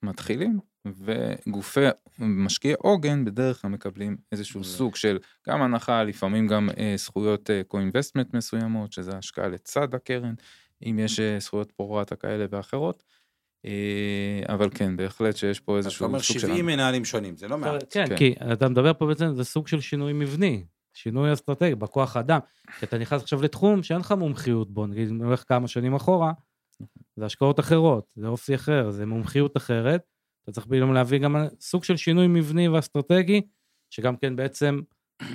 מתחילים, 0.03 0.59
וגופי 0.85 1.79
משקיעי 2.19 2.73
עוגן 2.77 3.25
בדרך 3.25 3.61
כלל 3.61 3.71
מקבלים 3.71 4.17
איזשהו 4.31 4.63
סוג 4.63 4.95
של 4.95 5.17
גם 5.47 5.61
הנחה, 5.61 6.03
לפעמים 6.03 6.47
גם 6.47 6.69
אה, 6.77 6.93
זכויות 6.97 7.49
אה, 7.49 7.61
co-investment 7.73 8.37
מסוימות, 8.37 8.93
שזה 8.93 9.17
השקעה 9.17 9.47
לצד 9.47 9.95
הקרן, 9.95 10.33
אם 10.85 10.99
יש 10.99 11.19
אה, 11.19 11.39
זכויות 11.39 11.71
פרורטה 11.71 12.15
כאלה 12.15 12.45
ואחרות. 12.49 13.03
אה, 13.65 14.53
אבל 14.53 14.69
כן, 14.73 14.97
בהחלט 14.97 15.35
שיש 15.35 15.59
פה 15.59 15.77
איזשהו 15.77 16.07
סוג 16.07 16.19
של... 16.19 16.37
אתה 16.37 16.45
אומר 16.45 16.55
70 16.55 16.65
מנהלים 16.65 17.05
שונים, 17.05 17.37
זה 17.37 17.47
לא 17.47 17.57
מעט. 17.57 17.83
כן, 17.89 18.05
כן, 18.09 18.17
כי 18.17 18.35
אתה 18.53 18.69
מדבר 18.69 18.93
פה 18.93 19.05
בעצם, 19.05 19.35
זה 19.35 19.43
סוג 19.43 19.67
של 19.67 19.81
שינוי 19.81 20.13
מבני. 20.13 20.63
שינוי 20.93 21.33
אסטרטגי 21.33 21.75
בכוח 21.75 22.17
אדם. 22.17 22.39
כי 22.79 22.85
אתה 22.85 22.97
נכנס 22.97 23.21
עכשיו 23.21 23.41
לתחום 23.41 23.83
שאין 23.83 23.99
לך 23.99 24.11
מומחיות 24.11 24.71
בו, 24.71 24.87
נגיד, 24.87 25.09
אני 25.09 25.23
הולך 25.23 25.43
כמה 25.47 25.67
שנים 25.67 25.95
אחורה, 25.95 26.33
זה 27.15 27.25
השקעות 27.25 27.59
אחרות, 27.59 28.13
זה 28.15 28.27
אופי 28.27 28.55
אחר, 28.55 28.91
זה 28.91 29.05
מומחיות 29.05 29.57
אחרת. 29.57 30.01
אתה 30.43 30.51
צריך 30.51 30.67
פתאום 30.67 30.93
להביא 30.93 31.19
גם 31.19 31.35
סוג 31.59 31.83
של 31.83 31.97
שינוי 31.97 32.27
מבני 32.27 32.67
ואסטרטגי, 32.67 33.41
שגם 33.89 34.15
כן 34.15 34.35
בעצם, 34.35 34.79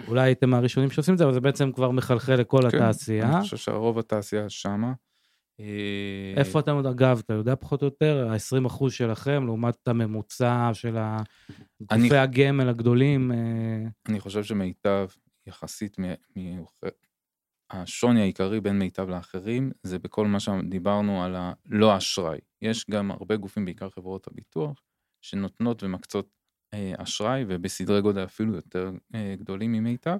אולי 0.08 0.22
הייתם 0.22 0.50
מהראשונים 0.50 0.90
שעושים 0.90 1.14
את 1.14 1.18
זה, 1.18 1.24
אבל 1.24 1.32
זה 1.32 1.40
בעצם 1.40 1.72
כבר 1.72 1.90
מחלחל 1.90 2.34
לכל 2.34 2.60
כן, 2.60 2.66
התעשייה. 2.66 3.32
אני 3.32 3.40
חושב 3.40 3.56
שרוב 3.56 3.98
התעשייה 3.98 4.48
שמה. 4.48 4.92
אה, 5.60 6.34
איפה 6.36 6.60
אתם, 6.60 6.74
עוד, 6.74 6.86
אגב, 6.86 7.22
אתה 7.24 7.34
יודע 7.34 7.56
פחות 7.56 7.82
או 7.82 7.86
יותר, 7.86 8.28
ה-20% 8.30 8.90
שלכם 8.90 9.46
לעומת 9.46 9.88
הממוצע 9.88 10.70
של 10.72 10.96
גופי. 11.80 12.16
הגמל 12.16 12.68
הגדולים? 12.68 13.32
אה, 13.32 13.36
אני 14.08 14.20
חושב 14.20 14.44
שמיטב 14.44 15.08
יחסית. 15.46 15.96
השוני 17.70 18.20
העיקרי 18.20 18.60
בין 18.60 18.78
מיטב 18.78 19.08
לאחרים 19.08 19.72
זה 19.82 19.98
בכל 19.98 20.26
מה 20.26 20.40
שדיברנו 20.40 21.24
על 21.24 21.36
הלא 21.36 21.96
אשראי. 21.96 22.38
יש 22.62 22.86
גם 22.90 23.10
הרבה 23.10 23.36
גופים, 23.36 23.64
בעיקר 23.64 23.90
חברות 23.90 24.26
הביטוח, 24.26 24.82
שנותנות 25.22 25.82
ומקצות 25.82 26.28
אה, 26.74 26.92
אשראי 26.98 27.44
ובסדרי 27.48 28.00
גודל 28.00 28.24
אפילו 28.24 28.54
יותר 28.54 28.92
גדולים 29.38 29.72
ממיטב. 29.72 30.16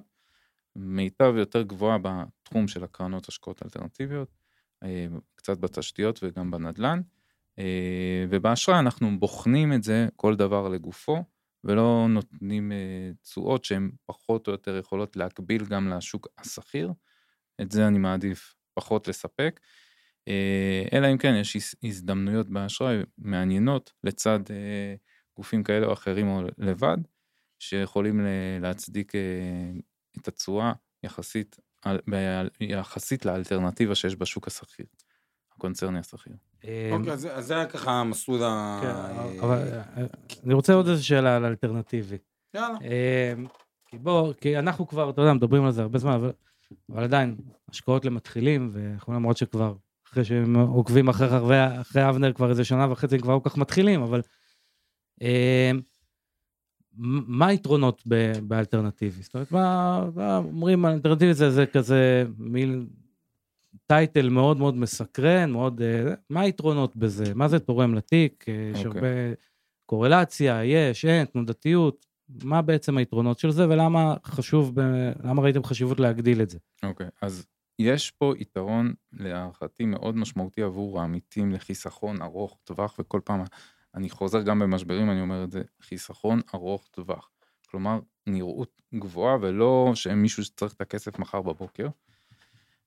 מיטב 0.75 1.33
יותר 1.37 1.61
גבוהה 1.61 1.97
בתחום 2.01 2.67
של 2.67 2.83
הקרנות 2.83 3.29
השקעות 3.29 3.63
אלטרנטיביות, 3.63 4.44
קצת 5.35 5.57
בתשתיות 5.57 6.19
וגם 6.23 6.51
בנדל"ן. 6.51 7.01
אה, 7.59 8.25
ובאשראי 8.29 8.79
אנחנו 8.79 9.19
בוחנים 9.19 9.73
את 9.73 9.83
זה 9.83 10.07
כל 10.15 10.35
דבר 10.35 10.69
לגופו. 10.69 11.23
ולא 11.65 12.05
נותנים 12.09 12.71
אה, 12.71 13.11
תשואות 13.21 13.65
שהן 13.65 13.91
פחות 14.05 14.47
או 14.47 14.51
יותר 14.51 14.77
יכולות 14.77 15.15
להקביל 15.15 15.65
גם 15.65 15.89
לשוק 15.89 16.27
השכיר. 16.37 16.93
את 17.61 17.71
זה 17.71 17.87
אני 17.87 17.97
מעדיף 17.97 18.55
פחות 18.73 19.07
לספק. 19.07 19.59
אה, 20.27 20.83
אלא 20.93 21.11
אם 21.11 21.17
כן 21.17 21.33
יש 21.33 21.75
הזדמנויות 21.83 22.49
באשראי 22.49 22.97
מעניינות 23.17 23.93
לצד 24.03 24.39
אה, 24.49 24.95
גופים 25.37 25.63
כאלה 25.63 25.87
או 25.87 25.93
אחרים 25.93 26.27
או 26.27 26.41
לבד, 26.57 26.97
שיכולים 27.59 28.21
להצדיק 28.61 29.11
את 30.17 30.27
התשואה 30.27 30.73
יחסית, 31.03 31.59
יחסית 32.59 33.25
לאלטרנטיבה 33.25 33.95
שיש 33.95 34.15
בשוק 34.15 34.47
השכיר, 34.47 34.85
הקונצרני 35.55 35.99
השכיר. 35.99 36.33
אוקיי, 36.91 37.11
אז 37.11 37.27
זה 37.39 37.55
היה 37.55 37.65
ככה 37.65 37.91
המסלול 37.91 38.43
ה... 38.43 38.79
כן, 38.81 39.19
אבל 39.39 39.57
אה, 39.57 40.05
אני 40.45 40.53
רוצה 40.53 40.73
עוד 40.73 40.87
איזו 40.87 41.07
שאלה 41.07 41.35
על 41.35 41.45
אלטרנטיבי. 41.45 42.17
יאללה. 42.53 42.77
אמ, 42.77 43.45
כי 43.85 43.97
בוא, 43.97 44.33
כי 44.33 44.59
אנחנו 44.59 44.87
כבר, 44.87 45.09
אתה 45.09 45.21
יודע, 45.21 45.33
מדברים 45.33 45.65
על 45.65 45.71
זה 45.71 45.81
הרבה 45.81 45.99
זמן, 45.99 46.11
אבל, 46.13 46.31
אבל 46.91 47.03
עדיין, 47.03 47.35
השקעות 47.69 48.05
למתחילים, 48.05 48.69
ואנחנו 48.73 49.13
למרות 49.13 49.37
שכבר, 49.37 49.75
אחרי 50.07 50.25
שהם 50.25 50.55
עוקבים 50.55 51.07
אחרי, 51.07 51.27
אחרי, 51.27 51.81
אחרי 51.81 52.09
אבנר 52.09 52.33
כבר 52.33 52.49
איזה 52.49 52.63
שנה 52.63 52.91
וחצי, 52.91 53.15
הם 53.15 53.21
כבר 53.21 53.33
לא 53.33 53.39
כל 53.39 53.49
כך 53.49 53.57
מתחילים, 53.57 54.01
אבל... 54.01 54.21
מה 56.97 57.47
היתרונות 57.47 58.03
באלטרנטיבי? 58.43 59.23
זאת 59.23 59.33
אומרת, 59.33 59.51
מה 59.51 60.37
אומרים 60.37 60.85
אלטרנטיבי 60.85 61.33
זה, 61.33 61.51
זה 61.51 61.65
כזה 61.65 62.25
מיל 62.37 62.85
טייטל 63.87 64.29
מאוד 64.29 64.57
מאוד 64.57 64.75
מסקרן, 64.75 65.51
מאוד... 65.51 65.81
אה, 65.81 66.13
מה 66.29 66.41
היתרונות 66.41 66.95
בזה? 66.95 67.33
מה 67.35 67.47
זה 67.47 67.59
תורם 67.59 67.93
לתיק? 67.95 68.45
אה, 68.47 68.71
יש 68.73 68.81
okay. 68.81 68.87
אוקיי. 68.87 69.01
הרבה 69.01 69.33
קורלציה, 69.85 70.65
יש, 70.65 71.05
אין, 71.05 71.25
תנודתיות. 71.25 72.05
מה 72.43 72.61
בעצם 72.61 72.97
היתרונות 72.97 73.39
של 73.39 73.51
זה, 73.51 73.69
ולמה 73.69 74.15
חשוב, 74.25 74.79
למה 75.23 75.41
ראיתם 75.41 75.63
חשיבות 75.63 75.99
להגדיל 75.99 76.41
את 76.41 76.49
זה? 76.49 76.57
אוקיי, 76.83 77.07
okay, 77.07 77.09
אז 77.21 77.45
יש 77.79 78.11
פה 78.11 78.33
יתרון 78.37 78.93
להערכתי 79.13 79.85
מאוד 79.85 80.15
משמעותי 80.15 80.61
עבור 80.61 81.01
העמיתים 81.01 81.51
לחיסכון 81.51 82.21
ארוך 82.21 82.57
טווח, 82.63 82.95
וכל 82.99 83.19
פעם 83.23 83.43
אני 83.95 84.09
חוזר 84.09 84.41
גם 84.41 84.59
במשברים, 84.59 85.11
אני 85.11 85.21
אומר 85.21 85.43
את 85.43 85.51
זה, 85.51 85.61
חיסכון 85.81 86.41
ארוך 86.55 86.87
טווח. 86.91 87.31
כלומר, 87.67 87.99
נראות 88.27 88.81
גבוהה 88.95 89.37
ולא 89.41 89.91
שמישהו 89.95 90.43
שצריך 90.43 90.73
את 90.73 90.81
הכסף 90.81 91.19
מחר 91.19 91.41
בבוקר. 91.41 91.87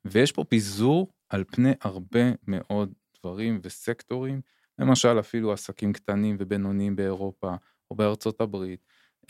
ויש 0.05 0.33
פה 0.33 0.45
פיזור 0.45 1.13
על 1.29 1.45
פני 1.45 1.73
הרבה 1.81 2.21
מאוד 2.49 2.93
דברים 3.21 3.61
וסקטורים, 3.63 4.41
למשל 4.79 5.21
אפילו 5.21 5.53
עסקים 5.53 5.93
קטנים 5.93 6.37
ובינוניים 6.39 6.97
באירופה 6.97 7.55
או 7.91 7.97
בארצות 7.97 8.41
הברית, 8.41 8.81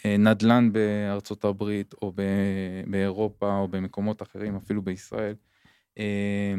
אה, 0.04 0.16
נדל"ן 0.16 0.72
בארצות 0.72 1.44
הברית 1.44 1.94
או 2.02 2.12
באירופה 2.86 3.56
או 3.56 3.68
במקומות 3.68 4.22
אחרים, 4.22 4.56
אפילו 4.56 4.82
בישראל. 4.82 5.34
אה, 5.98 6.54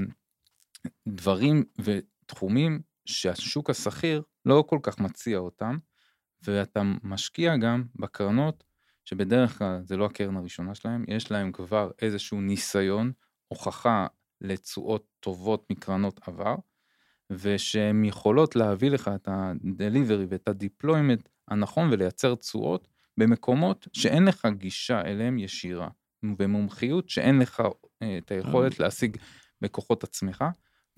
דברים 1.07 1.63
ותחומים 1.79 2.81
שהשוק 3.05 3.69
השכיר 3.69 4.23
לא 4.49 4.63
כל 4.67 4.79
כך 4.83 4.99
מציע 4.99 5.37
אותם, 5.37 5.77
ואתה 6.41 6.81
משקיע 7.03 7.57
גם 7.57 7.83
בקרנות 7.95 8.63
שבדרך 9.05 9.57
כלל 9.57 9.81
זה 9.83 9.97
לא 9.97 10.05
הקרן 10.05 10.37
הראשונה 10.37 10.75
שלהם, 10.75 11.05
יש 11.07 11.31
להם 11.31 11.51
כבר 11.51 11.91
איזשהו 12.01 12.41
ניסיון 12.41 13.11
הוכחה 13.47 14.07
לתשואות 14.41 15.07
טובות 15.19 15.65
מקרנות 15.69 16.19
עבר, 16.27 16.55
ושהן 17.29 18.05
יכולות 18.05 18.55
להביא 18.55 18.89
לך 18.89 19.11
את 19.15 19.27
ה-delivery 19.27 20.25
ואת 20.29 20.47
ה-deployment 20.47 21.29
הנכון 21.47 21.89
ולייצר 21.91 22.35
תשואות 22.35 22.87
במקומות 23.17 23.87
שאין 23.93 24.25
לך 24.25 24.47
גישה 24.57 25.01
אליהם 25.01 25.37
ישירה, 25.37 25.89
במומחיות 26.23 27.09
שאין 27.09 27.39
לך 27.39 27.63
אה, 28.01 28.17
את 28.17 28.31
היכולת 28.31 28.79
להשיג 28.79 29.17
בכוחות 29.61 30.03
עצמך, 30.03 30.43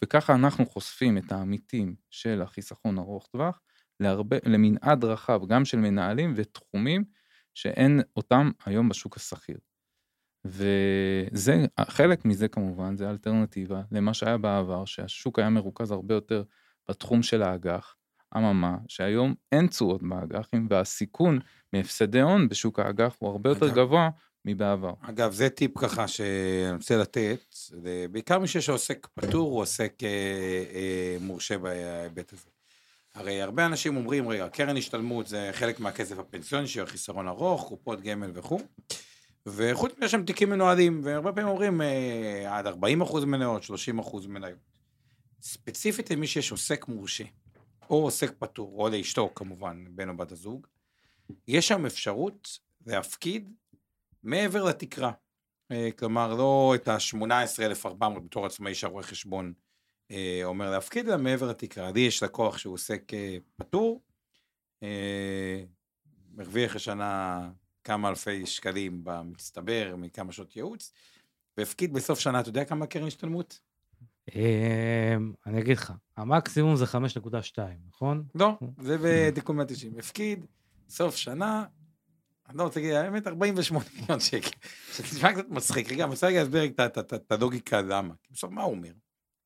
וככה 0.04 0.36
אנחנו 0.36 0.66
חושפים 0.66 1.18
את 1.18 1.32
העמיתים 1.32 1.96
של 2.10 2.42
החיסכון 2.42 2.98
ארוך 2.98 3.28
טווח 3.28 3.62
להרבה, 4.00 4.38
למנעד 4.46 5.04
רחב 5.04 5.42
גם 5.48 5.66
של 5.66 5.78
מנהלים 5.78 6.34
ותחומים 6.36 7.04
שאין 7.54 8.02
אותם 8.16 8.52
היום 8.66 8.90
בשוק 8.90 9.18
השכיר. 9.18 9.58
וזה, 10.46 11.66
חלק 11.82 12.26
מזה 12.26 12.48
כמובן, 12.48 12.98
זה 12.98 13.10
אלטרנטיבה 13.10 13.82
למה 13.92 14.14
שהיה 14.14 14.38
בעבר, 14.38 14.86
שהשוק 14.86 15.40
היה 15.40 15.50
מרוכז 15.50 15.92
הרבה 15.92 16.14
יותר 16.14 16.44
בתחום 16.90 17.24
של 17.24 17.44
האג"ח, 17.44 17.96
אממה, 18.38 18.78
שהיום 18.88 19.36
אין 19.52 19.68
תשואות 19.68 20.04
באג"חים, 20.04 20.68
והסיכון 20.70 21.40
מהפסדי 21.74 22.22
הון 22.22 22.50
בשוק 22.50 22.80
האג"ח 22.80 23.16
הוא 23.20 23.30
הרבה 23.30 23.50
יותר 23.50 23.70
גבוה 23.76 24.10
מבעבר. 24.46 24.94
אגב, 25.02 25.32
זה 25.32 25.50
טיפ 25.50 25.78
ככה 25.78 26.08
שאני 26.08 26.72
רוצה 26.78 26.98
לתת, 26.98 27.56
בעיקר 28.12 28.40
מי 28.40 28.48
שיש 28.48 28.70
עוסק 28.70 29.08
פטור, 29.14 29.52
הוא 29.52 29.62
עוסק 29.62 29.94
אה, 30.04 30.08
אה, 30.74 31.18
מורשה 31.22 31.58
בהיבט 31.58 32.34
הזה. 32.34 32.50
הרי 33.14 33.42
הרבה 33.42 33.66
אנשים 33.66 33.98
אומרים, 33.98 34.30
רגע, 34.30 34.50
קרן 34.50 34.78
השתלמות 34.78 35.28
זה 35.28 35.50
חלק 35.54 35.80
מהכסף 35.80 36.20
הפנסיוני 36.20 36.68
של 36.68 36.86
חיסרון 36.86 37.28
ארוך, 37.28 37.68
קופות 37.68 38.02
גמל 38.02 38.32
וכו'. 38.34 38.60
וחוץ 39.46 39.92
מזה 39.98 40.10
שהם 40.10 40.26
תיקים 40.26 40.50
מנוהלים, 40.50 41.02
והרבה 41.04 41.32
פעמים 41.32 41.48
אומרים 41.50 41.82
אה, 41.82 42.58
עד 42.58 42.68
40 42.68 43.02
אחוז 43.02 43.26
מניות, 43.26 43.64
30 43.64 44.00
אחוז 44.00 44.28
מניות. 44.28 44.58
ספציפית 45.42 46.12
למי 46.12 46.28
שיש 46.28 46.52
עוסק 46.52 46.88
מורשה, 46.88 47.24
או 47.90 48.04
עוסק 48.04 48.32
פטור, 48.40 48.74
או 48.78 48.90
לאשתו 48.90 49.32
כמובן, 49.36 49.86
בן 49.90 50.10
או 50.10 50.18
בת 50.18 50.32
הזוג, 50.32 50.68
יש 51.48 51.68
שם 51.68 51.86
אפשרות 51.86 52.60
להפקיד 52.86 53.54
מעבר 54.24 54.64
לתקרה. 54.64 55.12
אה, 55.72 55.90
כלומר, 56.00 56.34
לא 56.36 56.74
את 56.76 56.88
ה-18,400 56.88 58.20
בתור 58.20 58.46
עצמאי 58.46 58.76
שהרואה 58.76 59.04
חשבון 59.04 59.54
אה, 60.12 60.42
אומר 60.44 60.72
להפקיד, 60.72 61.10
אלא 61.10 61.18
מעבר 61.18 61.50
לתקרה. 61.50 61.92
לי 61.92 62.00
יש 62.00 62.24
לקוח 62.24 62.58
שהוא 62.58 62.74
עוסק 62.74 63.14
אה, 63.14 63.38
פטור, 63.56 64.02
מרוויח 66.36 66.76
השנה 66.76 67.50
כמה 67.84 68.10
אלפי 68.10 68.46
שקלים 68.46 69.04
במצטבר 69.04 69.96
מכמה 69.98 70.32
שעות 70.32 70.56
ייעוץ, 70.56 70.94
והפקיד 71.58 71.94
בסוף 71.94 72.20
שנה, 72.20 72.40
אתה 72.40 72.50
יודע 72.50 72.66
כמה 72.66 72.86
קרן 72.86 73.08
השתלמות? 73.08 73.60
אני 75.46 75.60
אגיד 75.60 75.78
לך, 75.78 75.94
המקסימום 76.18 76.76
זה 76.76 76.86
5.2, 76.86 77.60
נכון? 77.88 78.24
לא, 78.36 78.58
זה 78.78 78.98
בתיקון 79.04 79.56
190. 79.56 79.94
הפקיד, 80.00 80.46
סוף 80.90 81.16
שנה, 81.16 81.66
אני 82.52 82.58
לא 82.58 82.64
רוצה 82.64 82.80
להגיד, 82.80 82.96
האמת, 82.96 83.28
48 83.28 83.86
מיליון 84.00 84.20
שקל. 84.20 84.50
זה 84.96 85.04
נשמע 85.04 85.34
קצת 85.34 85.50
מצחיק. 85.50 85.92
רגע, 85.92 86.04
אני 86.04 86.12
רוצה 86.12 86.28
רגע 86.28 86.40
להסביר 86.40 86.64
את 87.16 87.32
הלוגיקה 87.32 87.82
למה. 87.82 88.14
בסוף, 88.32 88.52
מה 88.52 88.64
הוא 88.64 88.72
אומר, 88.72 88.92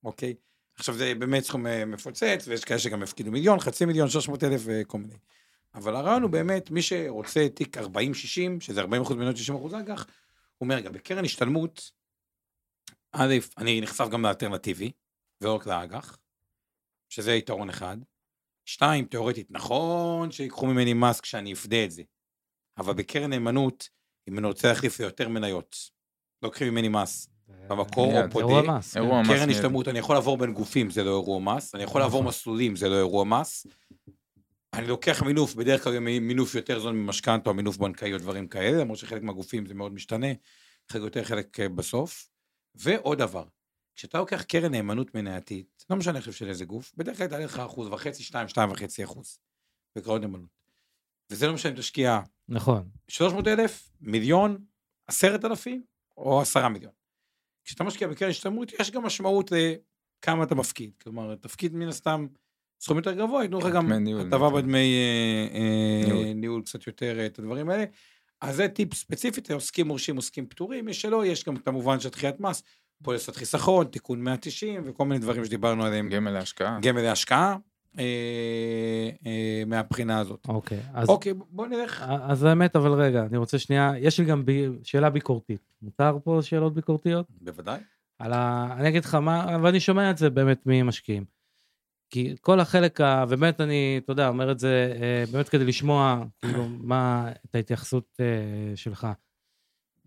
אוקיי? 0.04 0.34
עכשיו, 0.76 0.96
זה 0.96 1.14
באמת 1.20 1.44
סכום 1.44 1.68
אה, 1.68 1.86
מפוצץ, 1.86 2.46
ויש 2.48 2.66
כאלה 2.66 2.80
שגם 2.80 3.04
הפקידו 3.04 3.32
מיליון, 3.32 3.60
חצי 3.60 3.86
מיליון, 3.86 4.10
300 4.10 4.44
אלף 4.44 4.62
וכל 4.66 4.98
מיני. 4.98 5.14
אבל 5.76 5.96
הרעיון 5.96 6.22
הוא 6.22 6.32
באמת, 6.32 6.72
מי 6.72 6.82
שרוצה 6.82 7.48
תיק 7.54 7.78
40-60, 7.78 7.82
שזה 8.60 8.82
40 8.82 9.02
אחוז 9.02 9.18
מניות 9.18 9.38
60 9.38 9.56
אחוז 9.56 9.74
אג"ח, 9.74 10.06
הוא 10.58 10.66
אומר, 10.66 10.76
רגע, 10.76 10.90
בקרן 10.90 11.26
השתלמות, 11.26 11.92
א', 13.12 13.36
אני 13.58 13.82
נחשף 13.82 14.08
גם 14.12 14.22
לאלטרנטיבי, 14.22 14.92
ולא 15.42 15.56
רק 15.56 15.68
לאג"ח, 15.68 16.18
שזה 17.10 17.34
יתרון 17.34 17.70
אחד. 17.70 17.98
שתיים, 18.66 19.06
תיאורטית, 19.06 19.48
נכון 19.52 20.32
שיקחו 20.32 20.66
ממני 20.66 20.94
מס 20.94 21.22
כשאני 21.22 21.54
אפדה 21.54 21.84
את 21.86 21.92
זה, 21.92 22.04
אבל 22.78 22.94
בקרן 22.94 23.30
נאמנות, 23.30 23.90
אם 24.30 24.40
אני 24.40 24.48
רוצה 24.48 24.68
להחליף 24.68 25.00
ליותר 25.00 25.30
מניות, 25.30 25.92
לא 26.42 26.48
לוקחים 26.48 26.68
ממני 26.74 26.90
מס. 26.90 27.30
במקור 27.68 28.24
או 28.24 28.32
פודה, 28.32 28.80
קרן 29.28 29.50
השתלמות, 29.50 29.88
אני 29.88 30.00
יכול 30.00 30.16
לעבור 30.16 30.38
בין 30.38 30.54
גופים, 30.54 30.90
זה 30.90 31.04
לא 31.04 31.10
אירוע 31.10 31.40
מס, 31.40 31.76
אני 31.76 31.84
יכול 31.84 32.02
לעבור 32.02 32.20
נכון. 32.20 32.30
מסלולים, 32.30 32.76
זה 32.76 32.90
לא 32.90 32.96
אירוע 32.96 33.24
מס. 33.26 33.68
אני 34.74 34.88
לוקח 34.88 35.24
מינוף, 35.24 35.56
בדרך 35.56 35.84
כלל 35.84 36.00
מינוף 36.00 36.56
יותר 36.56 36.80
זול 36.80 36.94
ממשכנתא 36.94 37.50
או 37.50 37.54
מינוף 37.54 37.78
בנקאי 37.78 38.14
או 38.14 38.18
דברים 38.18 38.48
כאלה, 38.48 38.82
למרות 38.82 39.00
שחלק 39.00 39.22
מהגופים 39.22 39.66
זה 39.66 39.74
מאוד 39.74 39.94
משתנה, 39.94 40.28
חלק 40.92 41.02
יותר 41.02 41.24
חלק 41.24 41.60
אה, 41.60 41.70
בסוף. 41.70 42.30
ועוד 42.76 43.18
דבר, 43.18 43.44
כשאתה 43.96 44.18
לוקח 44.18 44.42
קרן 44.42 44.72
נאמנות 44.72 45.16
מנייתית, 45.16 45.86
לא 45.90 45.96
משנה 45.96 46.18
איך 46.18 46.34
של 46.34 46.50
איזה 46.50 46.66
גוף, 46.66 46.94
בדרך 46.98 47.18
כלל 47.18 47.28
תעלה 47.28 47.46
לך 47.46 47.60
אחוז 47.60 47.88
וחצי, 47.88 48.24
שתיים, 48.24 48.48
שתיים 48.48 48.72
וחצי 48.72 49.04
אחוז 49.04 49.40
בקרנות 49.96 50.22
נאמנות. 50.22 50.50
וזה 51.30 51.48
לא 51.48 51.54
משנה 51.54 51.72
אם 51.72 51.78
תשקיע... 51.78 52.20
נכון. 52.50 52.90
300 53.08 53.48
אלף, 53.48 53.90
מיליון, 54.02 54.58
עשרת 55.08 55.46
אלפים, 55.46 55.84
או 56.18 56.42
עשרה 56.42 56.70
מיליון. 56.70 56.92
כשאתה 57.64 57.84
משקיע 57.84 58.08
בקרן 58.08 58.30
השתלמות, 58.30 58.72
יש 58.80 58.92
גם 58.92 59.04
משמעות 59.04 59.52
לכמה 59.52 60.44
אתה 60.44 60.56
מפקיד. 60.56 60.92
כלומר, 61.04 61.36
תפקיד 61.36 61.76
מן 61.76 61.88
הסתם 61.88 62.28
סכום 62.82 62.98
יותר 62.98 63.14
גבוה, 63.14 63.44
ייתנו 63.44 63.60
לך 63.60 63.66
גם 63.66 63.92
הטבה 64.20 64.50
בדמי 64.50 64.96
אה, 64.96 65.60
אה, 65.60 66.34
ניהול 66.34 66.62
קצת 66.62 66.88
יותר, 66.88 67.20
אה, 67.20 67.26
את 67.26 67.40
הדברים 67.40 67.70
האלה. 67.70 67.84
אז 68.42 68.56
זה 68.56 68.68
טיפ 68.68 68.94
ספציפית, 68.94 69.52
עוסקים 69.52 69.88
מורשים, 69.88 70.16
עוסקים 70.16 70.48
פטורים, 70.48 70.86
מי 70.86 70.94
שלא, 70.94 71.26
יש 71.26 71.46
גם 71.46 71.58
כמובן 71.58 72.00
של 72.00 72.10
דחיית 72.10 72.40
מס, 72.40 72.64
פוליסת 73.04 73.36
חיסכון, 73.36 73.88
תיקון 73.88 74.22
190 74.24 74.82
וכל 74.86 75.06
מיני 75.06 75.20
דברים 75.20 75.46
שדיברנו 75.46 75.86
עליהם. 75.86 76.10
גמל 76.10 76.32
להשקעה. 76.32 76.80
גמל 76.82 77.02
להשקעה. 77.02 77.56
מהבחינה 79.68 80.20
הזאת. 80.20 80.46
אוקיי, 80.48 80.80
אז... 80.94 81.10
אוקיי, 81.10 81.34
בוא 81.34 81.68
נלך. 81.68 82.06
אז 82.08 82.44
האמת, 82.44 82.76
אבל 82.76 82.94
רגע, 82.94 83.26
אני 83.26 83.38
רוצה 83.38 83.60
שנייה, 83.60 83.94
יש 84.00 84.20
לי 84.20 84.26
גם 84.26 84.46
ב... 84.46 84.52
שאלה 84.84 85.10
ביקורתית. 85.10 85.62
מותר 85.82 86.18
פה 86.24 86.40
שאלות 86.42 86.74
ביקורתיות? 86.74 87.26
בוודאי. 87.42 87.80
על 88.20 88.34
ה... 88.34 88.68
אני 88.78 88.88
אגיד 88.88 89.06
לך 89.06 89.16
מה, 89.16 89.58
ואני 89.64 89.80
שומע 89.80 90.12
את 90.12 90.18
זה 90.18 90.30
באמת 90.30 90.62
ממשקיעים. 90.66 91.26
כי 92.10 92.36
כל 92.42 92.60
החלק, 92.60 93.02
ה... 93.02 93.26
באמת 93.26 93.62
אני, 93.62 94.00
אתה 94.04 94.12
יודע, 94.12 94.28
אומר 94.28 94.52
את 94.52 94.60
זה 94.60 94.94
אה, 95.02 95.24
באמת 95.32 95.50
כדי 95.50 95.66
לשמוע, 95.66 96.24
כאילו, 96.42 96.68
מה, 96.70 97.32
את 97.46 97.56
ההתייחסות 97.56 98.18
אה, 98.20 98.76
שלך. 98.76 99.08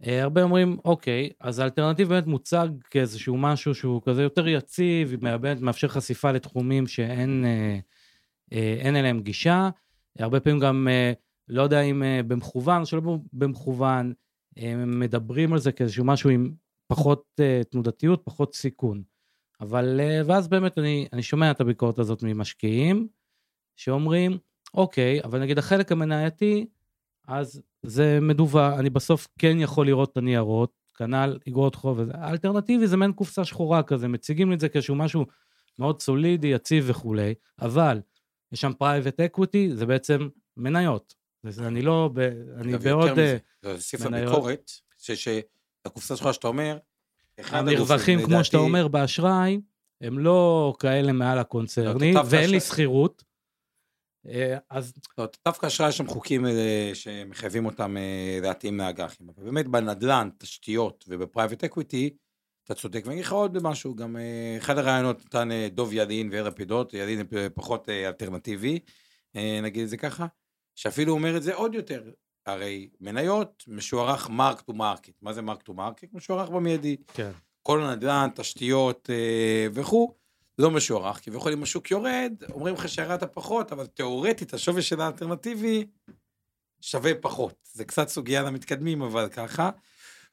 אה, 0.07 0.23
הרבה 0.23 0.43
אומרים, 0.43 0.79
אוקיי, 0.85 1.31
אז 1.41 1.59
האלטרנטיב 1.59 2.09
באמת 2.09 2.27
מוצג 2.27 2.69
כאיזשהו 2.91 3.37
משהו 3.37 3.75
שהוא 3.75 4.03
כזה 4.05 4.23
יותר 4.23 4.49
יציב, 4.49 5.15
באמת 5.21 5.61
מאפשר 5.61 5.89
חשיפה 5.89 6.33
לתחומים 6.33 6.87
שאין 6.87 7.45
אין 8.53 8.97
אליהם 8.97 9.21
גישה. 9.21 9.71
הרבה 10.19 10.41
פעמים 10.41 10.61
גם, 10.61 10.89
לא 11.49 11.63
יודע 11.63 11.81
אם 11.81 12.03
במכוון, 12.27 12.85
שלא 12.85 13.19
במכוון, 13.33 14.13
מדברים 14.87 15.53
על 15.53 15.59
זה 15.59 15.73
כאיזשהו 15.73 16.05
משהו 16.05 16.31
עם 16.31 16.53
פחות 16.87 17.41
תנודתיות, 17.71 18.23
פחות 18.25 18.55
סיכון. 18.55 19.03
אבל, 19.61 20.01
אה, 20.01 20.21
ואז 20.27 20.49
באמת 20.49 20.79
אני, 20.79 21.09
אני 21.13 21.23
שומע 21.23 21.51
את 21.51 21.61
הביקורת 21.61 21.99
הזאת 21.99 22.23
ממשקיעים, 22.23 23.09
שאומרים, 23.77 24.39
אוקיי, 24.75 25.23
אבל 25.25 25.41
נגיד 25.41 25.59
החלק 25.59 25.93
המנייתי, 25.93 26.67
אז 27.29 27.63
זה 27.83 28.19
מדווח, 28.23 28.79
אני 28.79 28.91
בסוף 28.91 29.29
כן 29.39 29.57
יכול 29.61 29.87
לראות 29.87 30.13
את 30.13 30.17
הניירות, 30.17 30.73
כנ"ל 30.95 31.39
אגרות 31.49 31.75
חוב, 31.75 32.01
האלטרנטיבי 32.15 32.87
זה 32.87 32.97
מעין 32.97 33.13
קופסה 33.13 33.45
שחורה 33.45 33.83
כזה, 33.83 34.09
מציגים 34.09 34.49
לי 34.49 34.55
את 34.55 34.61
זה 34.61 34.69
כאיזשהו 34.69 34.95
משהו 34.95 35.27
מאוד 35.79 36.01
סולידי, 36.03 36.47
יציב 36.47 36.85
וכולי, 36.87 37.35
אבל 37.63 38.01
יש 38.53 38.61
שם 38.61 38.73
private 38.79 39.21
equity, 39.21 39.71
זה 39.75 39.87
בעצם 39.87 40.29
מניות. 40.57 41.15
אני 41.59 41.83
לא, 41.83 42.11
ב, 42.13 42.19
אני 42.61 42.79
בעוד 42.79 43.13
מזה, 43.13 43.39
זה 43.63 43.81
סעיף 43.81 44.07
הביקורת, 44.07 44.71
שהקופסה 44.99 46.17
שלך 46.17 46.35
שאתה 46.35 46.49
אומר, 46.49 46.79
המרווחים, 47.39 48.23
כמו 48.25 48.45
שאתה 48.45 48.57
אומר, 48.57 48.89
באשראי, 48.89 49.61
הם 50.01 50.19
לא 50.19 50.75
כאלה 50.79 51.13
מעל 51.13 51.39
הקונצרני, 51.39 52.13
לא, 52.13 52.23
ואין 52.27 52.51
לי 52.51 52.61
סחירות. 52.61 53.25
אה, 54.29 54.59
אז... 54.71 54.93
לא, 55.19 55.27
דווקא 55.45 55.67
אשראי 55.67 55.89
יש 55.89 55.97
שם 55.97 56.07
חוקים 56.07 56.47
אה, 56.47 56.91
שמחייבים 56.95 57.67
אותם 57.67 57.97
אה, 57.97 58.39
להתאים 58.43 58.79
לאג"חים. 58.79 59.29
אבל 59.29 59.45
באמת 59.45 59.69
בנדל"ן, 59.69 60.29
תשתיות 60.39 61.05
וב 61.09 61.21
private 61.21 61.65
equity, 61.65 62.11
אתה 62.65 62.75
צודק. 62.75 63.03
ואני 63.05 63.15
אגיד 63.15 63.25
לך 63.25 63.33
עוד 63.33 63.63
משהו, 63.63 63.95
גם 63.95 64.17
אחד 64.59 64.79
הרעיונות 64.79 65.25
נתן 65.25 65.49
דב 65.69 65.93
ילין 65.93 66.29
מילין 66.33 66.51
לפידות, 66.51 66.95
ילין 66.95 67.27
פחות 67.55 67.89
אלטרנטיבי, 67.89 68.79
נגיד 69.63 69.83
את 69.83 69.89
זה 69.89 69.97
ככה, 69.97 70.27
שאפילו 70.77 71.13
אומר 71.13 71.37
את 71.37 71.43
זה 71.43 71.55
עוד 71.55 71.75
יותר. 71.75 72.11
הרי 72.47 72.89
מניות 73.01 73.65
משוערך 73.69 74.31
mark 74.31 74.61
to 74.61 74.73
market. 74.73 75.13
מה 75.23 75.33
זה 75.33 75.43
mark 75.43 75.63
to 75.63 75.75
market? 75.75 76.09
משוערך 76.13 76.49
במיידי. 76.49 76.97
כן. 77.15 77.31
כל 77.63 77.83
הנדל"ן, 77.83 78.29
תשתיות 78.35 79.11
וכו', 79.73 80.15
לא 80.59 80.71
משוערך. 80.71 81.21
כביכול 81.25 81.53
אם 81.53 81.63
השוק 81.63 81.91
יורד, 81.91 82.33
אומרים 82.53 82.75
לך 82.75 82.89
שירדת 82.89 83.33
פחות, 83.33 83.73
אבל 83.73 83.87
תיאורטית 83.87 84.55
השווי 84.55 84.83
של 84.83 85.01
האלטרנטיבי 85.01 85.87
שווה 86.81 87.15
פחות. 87.21 87.55
זה 87.73 87.85
קצת 87.85 88.09
סוגיה 88.09 88.43
למתקדמים, 88.43 89.03
אבל 89.03 89.29
ככה. 89.29 89.71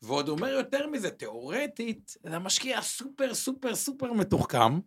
ועוד 0.02 0.30
אומר 0.30 0.48
יותר 0.48 0.88
מזה, 0.88 1.10
תיאורטית, 1.10 2.18
למשקיע 2.24 2.82
סופר 2.82 3.34
סופר 3.34 3.76
סופר 3.76 4.14
מתוחכם, 4.14 4.80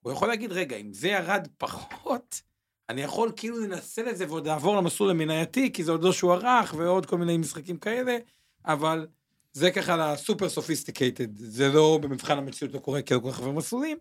הוא 0.00 0.12
יכול 0.12 0.28
להגיד, 0.28 0.52
רגע, 0.52 0.76
אם 0.76 0.92
זה 0.92 1.08
ירד 1.08 1.48
פחות, 1.58 2.40
אני 2.88 3.02
יכול 3.02 3.32
כאילו 3.36 3.58
לנצל 3.58 4.08
את 4.08 4.16
זה 4.16 4.24
ועוד 4.28 4.46
לעבור 4.46 4.76
למסלול 4.76 5.10
המנייתי, 5.10 5.72
כי 5.72 5.84
זה 5.84 5.92
עוד 5.92 6.04
לא 6.04 6.12
שוערך 6.12 6.74
ועוד 6.78 7.06
כל 7.06 7.18
מיני 7.18 7.36
משחקים 7.36 7.76
כאלה, 7.76 8.16
אבל 8.66 9.06
זה 9.52 9.70
ככה 9.70 9.96
ל 9.96 10.05
super 10.05 10.48
sophisticated, 10.48 11.36
זה 11.36 11.68
לא 11.68 11.98
במבחן 12.02 12.38
המציאות 12.38 12.74
לא 12.74 12.78
קורה 12.78 13.02
כי 13.02 13.14
לא 13.14 13.18
כל 13.18 13.30
כך 13.30 13.40
הרבה 13.40 13.52
מסלולים, 13.52 13.98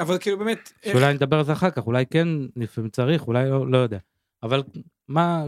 אבל 0.00 0.18
כאילו 0.18 0.38
באמת... 0.38 0.72
שאולי 0.84 1.14
נדבר 1.14 1.38
על 1.38 1.44
זה 1.44 1.52
אחר 1.52 1.70
כך, 1.70 1.86
אולי 1.86 2.06
כן 2.06 2.28
לפעמים 2.56 2.90
צריך, 2.90 3.26
אולי 3.26 3.50
לא, 3.50 3.70
לא 3.70 3.78
יודע. 3.78 3.98
אבל 4.42 4.62
מה 5.08 5.44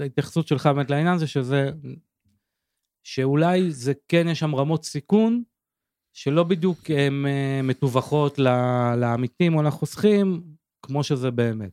ההתייחסות 0.00 0.46
שלך 0.46 0.66
באמת 0.66 0.90
לעניין 0.90 1.18
זה 1.18 1.26
שזה, 1.26 1.70
שאולי 3.02 3.70
זה 3.70 3.92
כן 4.08 4.26
יש 4.28 4.38
שם 4.38 4.54
רמות 4.54 4.84
סיכון, 4.84 5.42
שלא 6.12 6.44
בדיוק 6.44 6.78
הן 6.88 7.26
אה, 7.26 7.60
מתווכות 7.62 8.38
לעמיתים 8.96 9.54
או 9.54 9.62
לחוסכים, 9.62 10.42
כמו 10.82 11.04
שזה 11.04 11.30
באמת. 11.30 11.72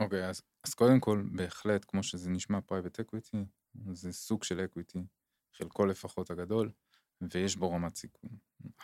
אוקיי, 0.00 0.26
אוקיי, 0.26 0.30
אז, 0.30 0.42
אז 0.66 0.74
קודם 0.74 1.00
כל, 1.00 1.24
בהחלט, 1.32 1.84
כמו 1.88 2.02
שזה 2.02 2.30
נשמע 2.30 2.60
private 2.60 3.00
equity, 3.00 3.44
זה 3.92 4.12
סוג 4.12 4.44
של 4.44 4.60
equity, 4.64 4.98
חלקו 5.56 5.86
לפחות 5.86 6.30
הגדול, 6.30 6.70
ויש 7.34 7.56
בו 7.56 7.72
רמת 7.72 7.96
סיכון. 7.96 8.30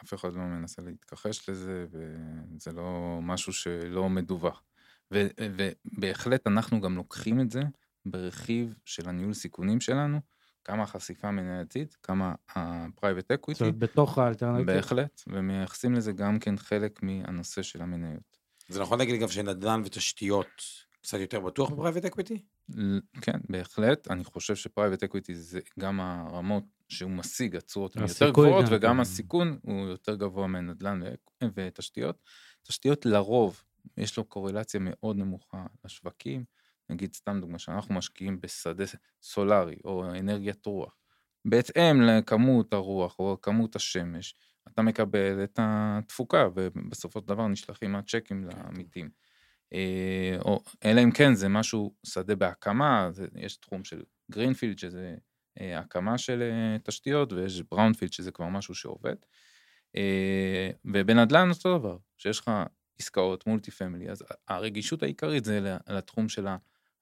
אף 0.04 0.14
אחד 0.14 0.34
לא 0.34 0.40
מנסה 0.40 0.82
להתכחש 0.82 1.48
לזה, 1.48 1.86
וזה 1.90 2.72
לא 2.72 3.18
משהו 3.22 3.52
שלא 3.52 4.08
מדווח. 4.08 4.62
ו, 5.14 5.26
ובהחלט 5.40 6.46
אנחנו 6.46 6.80
גם 6.80 6.96
לוקחים 6.96 7.40
את 7.40 7.50
זה 7.50 7.62
ברכיב 8.06 8.74
של 8.84 9.08
הניהול 9.08 9.34
סיכונים 9.34 9.80
שלנו, 9.80 10.20
כמה 10.64 10.82
החשיפה 10.82 11.28
המנייתית, 11.28 11.96
כמה 12.02 12.34
ה-private 12.56 13.36
equity, 13.36 13.52
זאת 13.52 13.60
אומרת, 13.60 13.78
בתוך 13.78 14.18
האלטרנטיבה. 14.18 14.74
בהחלט, 14.74 15.22
ומייחסים 15.26 15.94
לזה 15.94 16.12
גם 16.12 16.38
כן 16.38 16.56
חלק 16.56 17.02
מהנושא 17.02 17.62
של 17.62 17.82
המניות. 17.82 18.38
זה 18.68 18.80
נכון 18.80 18.98
להגיד 18.98 19.20
גם 19.20 19.28
שנדל"ן 19.28 19.82
ותשתיות 19.84 20.62
קצת 21.02 21.18
יותר 21.18 21.40
בטוח 21.40 21.70
ב 21.70 21.74
private 21.74 22.04
equity? 22.04 22.42
כן, 23.20 23.38
בהחלט, 23.48 24.10
אני 24.10 24.24
חושב 24.24 24.56
ש 24.56 24.66
private 24.66 25.02
equity 25.02 25.34
זה 25.34 25.60
גם 25.78 26.00
הרמות 26.00 26.64
שהוא 26.88 27.10
משיג, 27.10 27.56
התשואות 27.56 27.96
הן 27.96 28.02
יותר 28.02 28.30
גבוהות, 28.30 28.64
גם 28.64 28.72
וגם 28.72 28.94
כן. 28.94 29.00
הסיכון 29.00 29.58
הוא 29.62 29.88
יותר 29.88 30.14
גבוה 30.14 30.46
מנדל"ן 30.46 31.00
ותשתיות. 31.54 32.22
תשתיות 32.62 33.06
לרוב, 33.06 33.62
יש 33.96 34.16
לו 34.16 34.24
קורלציה 34.24 34.80
מאוד 34.82 35.16
נמוכה 35.16 35.66
לשווקים, 35.84 36.44
נגיד 36.90 37.14
סתם 37.14 37.40
דוגמה, 37.40 37.58
שאנחנו 37.58 37.94
משקיעים 37.94 38.40
בשדה 38.40 38.84
סולארי 39.22 39.76
או 39.84 40.10
אנרגיית 40.10 40.66
רוח, 40.66 40.96
בהתאם 41.44 42.02
לכמות 42.02 42.72
הרוח 42.72 43.18
או 43.18 43.38
כמות 43.42 43.76
השמש, 43.76 44.34
אתה 44.68 44.82
מקבל 44.82 45.44
את 45.44 45.58
התפוקה, 45.62 46.48
ובסופו 46.54 47.20
של 47.20 47.26
דבר 47.26 47.48
נשלחים 47.48 47.96
הצ'קים 47.96 48.44
לעמיתים. 48.44 49.10
אה, 49.72 50.36
או 50.40 50.62
אלא 50.84 51.02
אם 51.02 51.10
כן 51.10 51.34
זה 51.34 51.48
משהו, 51.48 51.94
שדה 52.06 52.34
בהקמה, 52.34 53.08
זה, 53.12 53.26
יש 53.36 53.56
תחום 53.56 53.84
של 53.84 54.02
גרינפילד 54.30 54.78
שזה 54.78 55.16
אה, 55.60 55.78
הקמה 55.78 56.18
של 56.18 56.42
אה, 56.42 56.78
תשתיות, 56.84 57.32
ויש 57.32 57.62
בראונפילד 57.62 58.12
שזה 58.12 58.30
כבר 58.30 58.48
משהו 58.48 58.74
שעובד. 58.74 59.16
אה, 59.96 60.70
ובנדל"ן 60.84 61.50
אותו 61.50 61.78
דבר, 61.78 61.96
שיש 62.18 62.40
לך 62.40 62.50
עסקאות 63.00 63.46
multi 63.46 63.70
family, 63.70 64.10
אז 64.10 64.24
הרגישות 64.48 65.02
העיקרית 65.02 65.44
זה 65.44 65.76
לתחום 65.88 66.28
של 66.28 66.46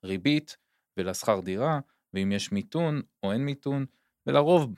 הריבית 0.03 0.57
ולשכר 0.97 1.41
דירה, 1.41 1.81
ואם 2.15 2.33
יש 2.33 2.53
מיתון 2.53 3.03
או 3.23 3.33
אין 3.33 3.45
מיתון, 3.45 3.87
ולרוב, 4.27 4.75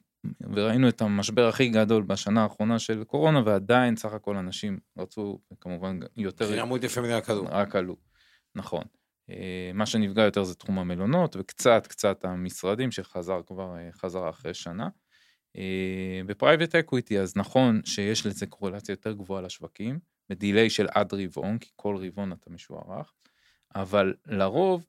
וראינו 0.52 0.88
את 0.88 1.00
המשבר 1.00 1.48
הכי 1.48 1.68
גדול 1.68 2.02
בשנה 2.02 2.42
האחרונה 2.42 2.78
של 2.78 3.04
קורונה, 3.04 3.42
ועדיין 3.44 3.96
סך 3.96 4.12
הכל 4.12 4.36
אנשים 4.36 4.78
רצו 4.98 5.38
כמובן 5.60 5.98
יותר... 6.16 6.44
מחירי 6.44 6.60
ה 6.60 6.65
multi 6.65 6.88
family 6.88 7.14
רק 7.14 7.30
עלו. 7.30 7.44
רק 7.50 7.76
עלו, 7.76 7.96
נכון. 8.54 8.84
אה, 9.30 9.70
מה 9.74 9.86
שנפגע 9.86 10.22
יותר 10.22 10.44
זה 10.44 10.54
תחום 10.54 10.78
המלונות, 10.78 11.36
וקצת 11.36 11.86
קצת 11.86 12.24
המשרדים 12.24 12.90
שחזר 12.90 13.40
כבר, 13.46 13.76
אה, 13.76 13.88
חזר 13.92 14.30
אחרי 14.30 14.54
שנה. 14.54 14.88
אה, 15.56 16.20
ב 16.26 16.32
private 16.32 16.74
equity 16.74 17.20
אז 17.20 17.36
נכון 17.36 17.80
שיש 17.84 18.26
לזה 18.26 18.46
קורלציה 18.46 18.92
יותר 18.92 19.12
גבוהה 19.12 19.42
לשווקים, 19.42 19.98
ב 20.28 20.35
delay 20.35 20.70
של 20.70 20.86
עד 20.90 21.14
רבעון, 21.14 21.58
כי 21.58 21.70
כל 21.76 21.96
רבעון 21.96 22.32
אתה 22.32 22.50
משוערך, 22.50 23.12
אבל 23.74 24.14
לרוב 24.26 24.86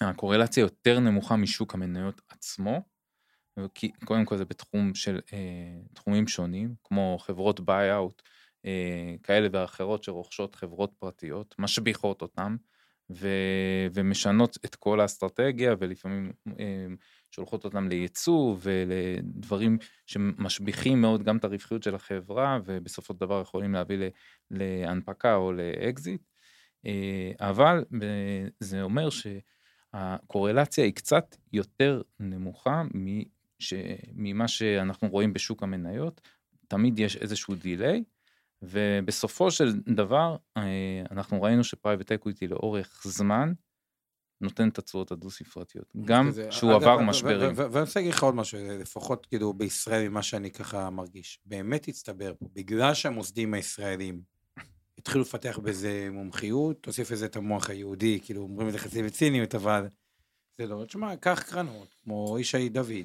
הקורלציה 0.00 0.60
יותר 0.60 1.00
נמוכה 1.00 1.36
משוק 1.36 1.74
המניות 1.74 2.20
עצמו, 2.28 2.82
כי 3.74 3.90
קודם 4.04 4.24
כל 4.24 4.36
זה 4.36 4.44
בתחום 4.44 4.94
של 4.94 5.20
אה, 5.32 5.80
תחומים 5.94 6.28
שונים, 6.28 6.74
כמו 6.84 7.16
חברות 7.20 7.60
buyout, 7.60 8.22
אה, 8.66 9.14
כאלה 9.22 9.48
ואחרות 9.52 10.04
שרוכשות 10.04 10.54
חברות 10.54 10.92
פרטיות, 10.98 11.54
משביחות 11.58 12.22
אותן, 12.22 12.56
ו, 13.10 13.28
ומשנות 13.94 14.56
את 14.64 14.74
כל 14.74 15.00
האסטרטגיה, 15.00 15.74
ולפעמים 15.78 16.32
אה, 16.58 16.86
שולחות 17.30 17.64
אותם 17.64 17.88
לייצוא 17.88 18.56
ולדברים 18.60 19.78
שמשביחים 20.06 21.00
מאוד 21.00 21.22
גם 21.22 21.36
את 21.36 21.44
הרווחיות 21.44 21.82
של 21.82 21.94
החברה, 21.94 22.58
ובסופו 22.64 23.14
של 23.14 23.20
דבר 23.20 23.40
יכולים 23.40 23.72
להביא 23.72 23.96
ל- 23.98 24.08
להנפקה 24.50 25.34
או 25.34 25.52
לאקזיט. 25.52 26.22
אה, 26.86 27.32
אבל 27.40 27.84
ב- 27.98 28.48
זה 28.60 28.82
אומר 28.82 29.08
שהקורלציה 29.10 30.84
היא 30.84 30.94
קצת 30.94 31.36
יותר 31.52 32.02
נמוכה 32.20 32.82
מ- 33.58 33.62
ש- 33.62 33.74
ממה 34.14 34.48
שאנחנו 34.48 35.08
רואים 35.08 35.32
בשוק 35.32 35.62
המניות. 35.62 36.20
תמיד 36.68 36.98
יש 36.98 37.16
איזשהו 37.16 37.54
delay, 37.54 38.04
ובסופו 38.62 39.50
של 39.50 39.80
דבר 39.80 40.36
אה, 40.56 41.02
אנחנו 41.10 41.42
ראינו 41.42 41.64
ש 41.64 41.75
private 41.75 42.12
equity 42.12 42.48
לאורך 42.48 43.02
זמן 43.04 43.52
נותן 44.40 44.68
את 44.68 44.78
התשואות 44.78 45.12
הדו-ספרתיות, 45.12 45.92
גם 46.04 46.28
כזה, 46.28 46.52
שהוא 46.52 46.70
אגב, 46.72 46.82
עבר 46.82 46.98
משברים. 47.00 47.52
ואני 47.56 47.80
רוצה 47.80 48.00
להגיד 48.00 48.12
לך 48.14 48.22
עוד 48.22 48.34
משהו, 48.34 48.58
לפחות 48.80 49.26
כאילו 49.26 49.52
בישראל, 49.52 50.08
ממה 50.08 50.22
שאני 50.22 50.50
ככה 50.50 50.90
מרגיש. 50.90 51.40
באמת 51.46 51.88
הצטבר 51.88 52.34
פה, 52.38 52.48
בגלל 52.52 52.94
שהמוסדים 52.94 53.54
הישראלים 53.54 54.22
התחילו 54.98 55.22
לפתח 55.22 55.58
בזה 55.62 56.08
מומחיות, 56.12 56.82
תוסיף 56.82 57.10
לזה 57.10 57.26
את 57.26 57.36
המוח 57.36 57.70
היהודי, 57.70 58.20
כאילו 58.24 58.42
אומרים 58.42 58.68
את 58.68 58.72
זה 58.72 58.78
חצי 58.78 59.02
בציניות, 59.02 59.54
אבל 59.54 59.88
זה 60.58 60.66
לא, 60.66 60.84
תשמע, 60.84 61.16
קח 61.16 61.42
קרנות, 61.42 61.94
כמו 62.04 62.36
ישי 62.40 62.68
דודי, 62.68 63.04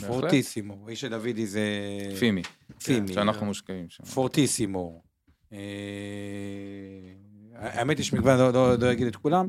פורטיסימו, 0.00 0.90
ישי 0.90 1.08
דודי 1.08 1.46
זה... 1.46 1.68
פימי, 2.18 2.42
פימי. 2.84 3.12
שאנחנו 3.14 3.46
מושקעים 3.46 3.90
שם. 3.90 4.04
פורטיסימו. 4.04 5.02
אה, 5.52 5.58
האמת 7.54 7.98
היא 7.98 8.04
שמגוון, 8.04 8.38
לא- 8.38 8.52
לא 8.52 8.74
לא 8.78 8.92
אגיד 8.92 9.06
את 9.06 9.16
כולם, 9.16 9.48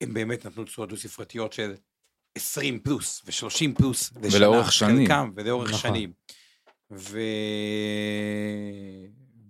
הם 0.00 0.14
באמת 0.14 0.46
נתנו 0.46 0.64
תשואות 0.64 0.88
דו-ספרתיות 0.88 1.52
של 1.52 1.74
20 2.34 2.78
פלוס 2.78 3.22
ו-30 3.26 3.74
פלוס 3.78 4.12
לשנה. 4.22 4.38
ולאורך 4.38 4.72
שנים. 4.72 5.06
חלקם, 5.06 5.30
ולאורך 5.34 5.68
נכון. 5.68 5.80
שנים. 5.80 6.12
ו... 6.90 7.18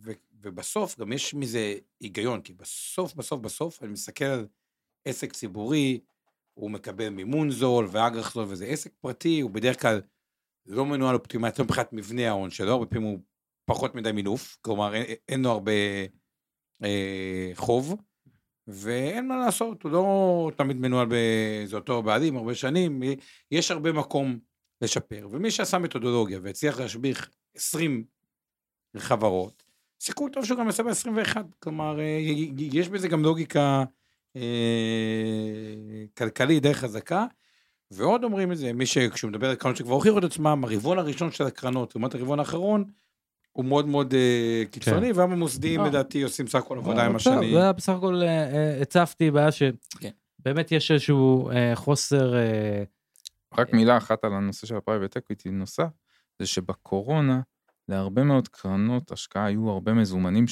ו... 0.02 0.12
ובסוף 0.42 0.98
גם 0.98 1.12
יש 1.12 1.34
מזה 1.34 1.74
היגיון, 2.00 2.40
כי 2.40 2.52
בסוף, 2.52 3.14
בסוף, 3.14 3.40
בסוף, 3.40 3.82
אני 3.82 3.92
מסתכל 3.92 4.24
על 4.24 4.46
עסק 5.04 5.32
ציבורי, 5.32 6.00
הוא 6.54 6.70
מקבל 6.70 7.08
מימון 7.08 7.50
זול 7.50 7.88
ואג"ח 7.90 8.34
זול, 8.34 8.44
וזה 8.48 8.66
עסק 8.66 8.92
פרטי, 9.00 9.40
הוא 9.40 9.50
בדרך 9.50 9.82
כלל 9.82 10.00
לא 10.66 10.86
מנוהל 10.86 11.14
אופטימט, 11.14 11.58
לא 11.58 11.64
מבחינת 11.64 11.92
מבנה 11.92 12.28
ההון 12.28 12.50
שלו, 12.50 12.72
הרבה 12.72 12.86
פעמים 12.86 13.08
הוא 13.08 13.18
פחות 13.64 13.94
מדי 13.94 14.12
מינוף, 14.12 14.58
כלומר 14.60 14.94
אין, 14.94 15.04
אין 15.28 15.42
לו 15.42 15.50
הרבה 15.50 15.72
אה, 16.84 17.50
חוב, 17.54 17.96
ואין 18.66 19.28
מה 19.28 19.36
לעשות, 19.36 19.82
הוא 19.82 19.92
לא 19.92 20.50
תמיד 20.56 20.76
מנוהל 20.76 21.06
באיזה 21.06 21.76
אותו 21.76 22.02
בעלים 22.02 22.36
הרבה 22.36 22.54
שנים, 22.54 23.02
יש 23.50 23.70
הרבה 23.70 23.92
מקום 23.92 24.38
לשפר, 24.80 25.28
ומי 25.30 25.50
שעשה 25.50 25.78
מתודולוגיה 25.78 26.38
והצליח 26.42 26.80
להשביח 26.80 27.30
20 27.56 28.04
חברות, 28.96 29.64
סיכוי 30.00 30.30
טוב 30.30 30.44
שהוא 30.44 30.58
גם 30.58 30.66
יעשה 30.66 30.82
ב-21, 30.82 31.36
כלומר 31.58 32.00
אה, 32.00 32.18
יש 32.56 32.88
בזה 32.88 33.08
גם 33.08 33.22
לוגיקה 33.22 33.84
אה, 34.36 34.42
כלכלית 36.18 36.62
די 36.62 36.74
חזקה. 36.74 37.26
ועוד 37.90 38.24
אומרים 38.24 38.52
את 38.52 38.58
זה, 38.58 38.72
מי 38.72 38.86
שכשהוא 38.86 39.30
מדבר 39.30 39.50
על 39.50 39.54
קרנות 39.54 39.76
שכבר 39.76 39.94
הוכיחו 39.94 40.18
את 40.18 40.24
עצמם, 40.24 40.64
הרבעון 40.64 40.98
הראשון 40.98 41.32
של 41.32 41.44
הקרנות, 41.44 41.94
לעומת 41.94 42.14
הרבעון 42.14 42.38
האחרון, 42.38 42.84
הוא 43.52 43.64
מאוד 43.64 43.86
מאוד 43.86 44.14
אה, 44.14 44.62
קיצוני, 44.70 45.12
וגם 45.12 45.32
המוסדים 45.32 45.80
לא. 45.80 45.86
לדעתי 45.86 46.22
עושים 46.22 46.46
סך 46.46 46.58
הכל 46.58 46.78
עבודה 46.78 47.06
עם 47.06 47.16
השנים. 47.16 47.52
זה 47.52 47.62
היה 47.62 47.72
בסך 47.72 47.92
הכל, 47.92 48.22
אה, 48.22 48.28
אה, 48.28 48.82
הצפתי 48.82 49.30
בעיה 49.30 49.48
כן. 50.00 50.08
שבאמת 50.40 50.72
יש 50.72 50.90
איזשהו 50.90 51.50
אה, 51.50 51.72
חוסר, 51.74 52.34
אה, 52.34 52.84
רק 53.58 53.72
מילה 53.72 53.96
אחת 53.96 54.24
על 54.24 54.32
הנושא 54.32 54.66
של 54.66 54.76
ה 54.76 54.81
private 54.81 55.16
equity 55.16 55.50
נוסף, 55.50 55.88
זה 56.38 56.46
שבקורונה 56.46 57.40
להרבה 57.88 58.24
מאוד 58.24 58.48
קרנות 58.48 59.12
השקעה 59.12 59.44
היו 59.44 59.70
הרבה 59.70 59.92
מזומנים 59.92 60.46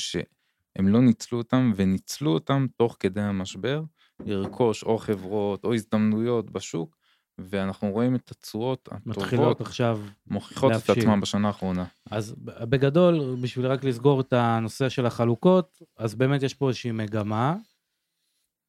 שהם 0.77 0.89
לא 0.89 1.01
ניצלו 1.01 1.39
אותם 1.39 1.73
וניצלו 1.77 2.31
אותם 2.31 2.67
תוך 2.77 2.97
כדי 3.01 3.21
המשבר, 3.21 3.83
לרכוש 4.27 4.83
או 4.83 4.99
חברות 4.99 5.65
או 5.65 5.75
הזדמנויות 5.75 6.51
בשוק, 6.51 6.97
ואנחנו 7.39 7.91
רואים 7.91 8.15
את 8.15 8.31
התשואות 8.31 8.89
הטובות 8.93 9.61
עכשיו. 9.61 10.01
מוכיחות 10.27 10.73
את 10.73 10.77
להבשיל. 10.89 10.99
עצמן 10.99 11.21
בשנה 11.21 11.49
האחרונה. 11.49 11.85
אז 12.11 12.35
בגדול, 12.39 13.37
בשביל 13.41 13.67
רק 13.67 13.85
לסגור 13.85 14.21
את 14.21 14.33
הנושא 14.33 14.89
של 14.89 15.07
החלוקות, 15.07 15.83
אז 15.97 16.15
באמת 16.15 16.43
יש 16.43 16.55
פה 16.55 16.69
איזושהי 16.69 16.93
מגמה. 16.93 17.57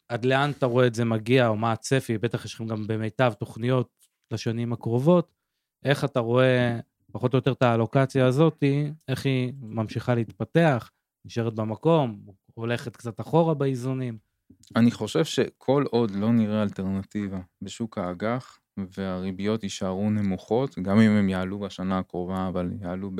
עד 0.09 0.25
לאן 0.25 0.51
אתה 0.51 0.65
רואה 0.65 0.87
את 0.87 0.95
זה 0.95 1.05
מגיע, 1.05 1.47
או 1.47 1.55
מה 1.55 1.71
הצפי, 1.71 2.17
בטח 2.17 2.45
יש 2.45 2.53
לכם 2.53 2.67
גם 2.67 2.87
במיטב 2.87 3.33
תוכניות 3.33 3.89
לשנים 4.31 4.73
הקרובות. 4.73 5.33
איך 5.85 6.05
אתה 6.05 6.19
רואה 6.19 6.79
פחות 7.11 7.33
או 7.33 7.37
יותר 7.37 7.51
את 7.51 7.61
האלוקציה 7.61 8.25
הזאת, 8.25 8.63
איך 9.07 9.25
היא 9.25 9.53
ממשיכה 9.61 10.15
להתפתח, 10.15 10.91
נשארת 11.25 11.55
במקום, 11.55 12.19
הולכת 12.53 12.95
קצת 12.95 13.19
אחורה 13.21 13.53
באיזונים. 13.53 14.17
אני 14.75 14.91
חושב 14.91 15.25
שכל 15.25 15.83
עוד 15.91 16.11
לא 16.11 16.31
נראה 16.31 16.63
אלטרנטיבה 16.63 17.39
בשוק 17.61 17.97
האג"ח, 17.97 18.59
והריביות 18.77 19.63
יישארו 19.63 20.09
נמוכות, 20.09 20.79
גם 20.79 20.99
אם 20.99 21.11
הם 21.11 21.29
יעלו 21.29 21.59
בשנה 21.59 21.97
הקרובה, 21.97 22.47
אבל 22.47 22.71
יעלו 22.81 23.11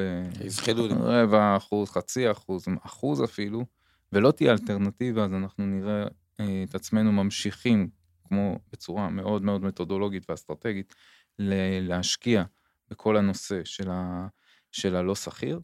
יזחלו. 0.46 0.90
ברבע 0.90 1.58
אחוז, 1.58 1.90
חצי 1.90 2.32
אחוז, 2.32 2.66
אחוז 2.82 3.24
אפילו, 3.24 3.66
ולא 4.14 4.32
תהיה 4.32 4.52
אלטרנטיבה, 4.52 5.26
אז 5.26 5.34
אנחנו 5.34 5.66
נראה 5.66 6.04
אה, 6.40 6.64
את 6.70 6.76
עצמנו 6.76 7.12
ממשיכים, 7.12 7.90
כמו 8.28 8.60
בצורה 8.72 9.10
מאוד 9.10 9.42
מאוד 9.44 9.64
מתודולוגית 9.64 10.30
ואסטרטגית, 10.30 10.96
ל- 11.40 11.88
להשקיע 11.88 12.44
בכל 12.90 13.18
הנושא 13.18 13.62
של, 13.64 13.90
ה, 13.92 14.28
של 14.72 14.96
הלא 14.96 15.16
שכיר. 15.16 15.60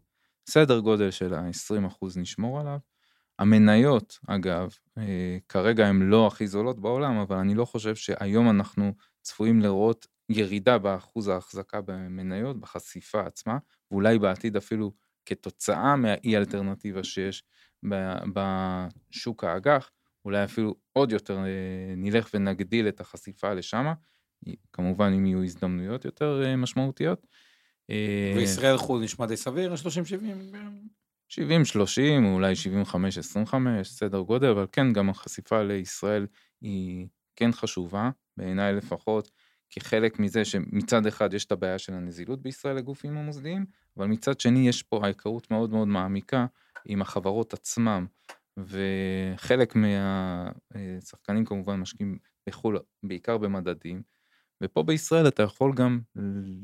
סדר 0.49 0.79
גודל 0.79 1.11
של 1.11 1.33
ה-20% 1.33 2.05
נשמור 2.15 2.59
עליו. 2.59 2.77
המניות, 3.39 4.19
אגב, 4.27 4.69
אה, 4.97 5.37
כרגע 5.49 5.87
הן 5.87 6.01
לא 6.01 6.27
הכי 6.27 6.47
זולות 6.47 6.79
בעולם, 6.79 7.17
אבל 7.17 7.37
אני 7.37 7.55
לא 7.55 7.65
חושב 7.65 7.95
שהיום 7.95 8.49
אנחנו 8.49 8.93
צפויים 9.21 9.61
לראות 9.61 10.07
ירידה 10.29 10.77
באחוז 10.77 11.27
ההחזקה 11.27 11.81
במניות, 11.81 12.59
בחשיפה 12.59 13.21
עצמה, 13.21 13.57
ואולי 13.91 14.19
בעתיד 14.19 14.55
אפילו 14.55 14.91
כתוצאה 15.25 15.95
מהאי 15.95 16.37
אלטרנטיבה 16.37 17.03
שיש 17.03 17.43
בשוק 18.33 19.43
האג"ח, 19.43 19.89
אולי 20.25 20.43
אפילו 20.43 20.75
עוד 20.93 21.11
יותר 21.11 21.37
אה, 21.37 21.93
נלך 21.97 22.29
ונגדיל 22.33 22.87
את 22.87 22.99
החשיפה 22.99 23.53
לשם, 23.53 23.93
כמובן 24.73 25.13
אם 25.13 25.25
יהיו 25.25 25.43
הזדמנויות 25.43 26.05
יותר 26.05 26.43
אה, 26.45 26.55
משמעותיות. 26.55 27.27
אה, 27.89 28.33
וישראל 28.35 28.77
חו"ל 28.77 29.03
נשמע 29.03 29.25
די 29.25 29.37
סביר, 29.37 29.73
30-70? 29.73 30.55
70-30, 31.31 31.37
אולי 32.25 32.53
75-25, 33.45 33.53
סדר 33.83 34.19
גודל, 34.19 34.47
אבל 34.47 34.65
כן, 34.71 34.93
גם 34.93 35.09
החשיפה 35.09 35.63
לישראל 35.63 36.27
היא 36.61 37.07
כן 37.35 37.51
חשובה, 37.51 38.09
בעיניי 38.37 38.73
לפחות, 38.73 39.31
כחלק 39.69 40.19
מזה 40.19 40.45
שמצד 40.45 41.05
אחד 41.05 41.33
יש 41.33 41.45
את 41.45 41.51
הבעיה 41.51 41.79
של 41.79 41.93
הנזילות 41.93 42.41
בישראל 42.41 42.75
לגופים 42.75 43.17
המוסדיים, 43.17 43.65
אבל 43.97 44.07
מצד 44.07 44.39
שני 44.39 44.67
יש 44.67 44.83
פה 44.83 44.99
ההיכרות 45.03 45.51
מאוד 45.51 45.69
מאוד 45.69 45.87
מעמיקה 45.87 46.45
עם 46.85 47.01
החברות 47.01 47.53
עצמם, 47.53 48.05
וחלק 48.57 49.75
מהשחקנים 49.75 51.45
כמובן 51.45 51.75
משקיעים 51.75 52.17
בחו"ל, 52.47 52.79
בעיקר 53.03 53.37
במדדים, 53.37 54.01
ופה 54.61 54.83
בישראל 54.83 55.27
אתה 55.27 55.43
יכול 55.43 55.73
גם 55.75 55.99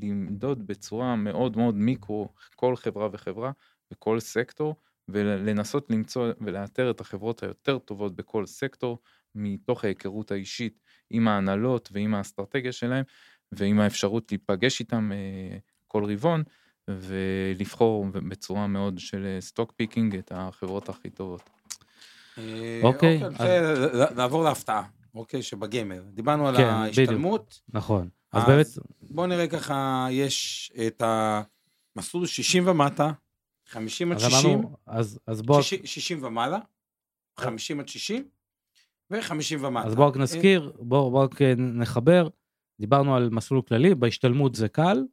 למדוד 0.02 0.68
בצורה 0.68 1.16
מאוד 1.16 1.58
מאוד 1.58 1.76
מיקרו 1.76 2.30
כל 2.56 2.76
חברה 2.76 3.10
וחברה 3.12 3.52
וכל 3.92 4.20
סקטור, 4.20 4.76
ולנסות 5.08 5.92
למצוא 5.92 6.32
ולאתר 6.42 6.92
את 6.92 7.02
החברות 7.02 7.44
היותר 7.44 7.78
טובות 7.78 8.16
בכל 8.16 8.46
סקטור, 8.46 9.00
מתוך 9.36 9.84
ההיכרות 9.84 10.32
האישית 10.32 10.82
עם 11.10 11.28
ההנהלות 11.28 11.90
ועם 11.92 12.16
האסטרטגיה 12.16 12.72
שלהם, 12.72 13.04
ועם 13.52 13.80
האפשרות 13.80 14.32
להיפגש 14.32 14.80
איתם 14.80 15.12
אה, 15.12 15.58
כל 15.88 16.06
רבעון, 16.12 16.44
ולבחור 16.88 18.06
בצורה 18.30 18.68
מאוד 18.68 19.00
של 19.00 19.38
stock 19.40 19.70
אה, 19.70 19.76
picking 19.76 20.16
את 20.16 20.32
החברות 20.36 20.90
הכי 20.90 21.10
טובות. 21.10 21.50
אה, 22.38 22.80
אוקיי. 22.84 23.24
אוקיי 23.24 23.60
נעבור 24.16 24.44
להפתעה, 24.44 24.84
אוקיי, 25.16 25.42
שבגמר. 25.42 26.04
דיברנו 26.14 26.48
על 26.48 26.58
כן, 26.58 26.64
ההשתלמות. 26.64 27.62
נכון. 27.70 28.10
אז 28.32 28.44
באמת... 28.48 28.66
בואו 29.02 29.28
נראה 29.28 29.48
ככה, 29.48 30.08
יש 30.12 30.72
את 30.88 31.04
המסלול 31.06 32.26
60 32.26 32.68
ומטה, 32.68 33.12
50 33.68 34.12
עד 34.12 34.20
60. 34.20 34.62
אז 35.28 35.42
בואו... 35.46 35.64
60 35.64 36.24
ומעלה, 36.24 36.60
50 37.38 37.80
עד 37.80 37.88
60, 37.88 38.24
ו-50 39.12 39.56
ומטה. 39.60 39.88
אז 39.88 39.96
בואו 39.96 40.08
רק 40.08 40.18
נזכיר, 40.18 40.72
בואו 40.80 41.16
רק 41.16 41.42
נחבר. 41.58 42.28
דיברנו 42.80 43.16
על 43.16 43.30
מסלול 43.30 43.62
כללי, 43.62 43.96
בהשתלמות 43.96 44.56
זה 44.56 44.70
קל, 44.70 45.04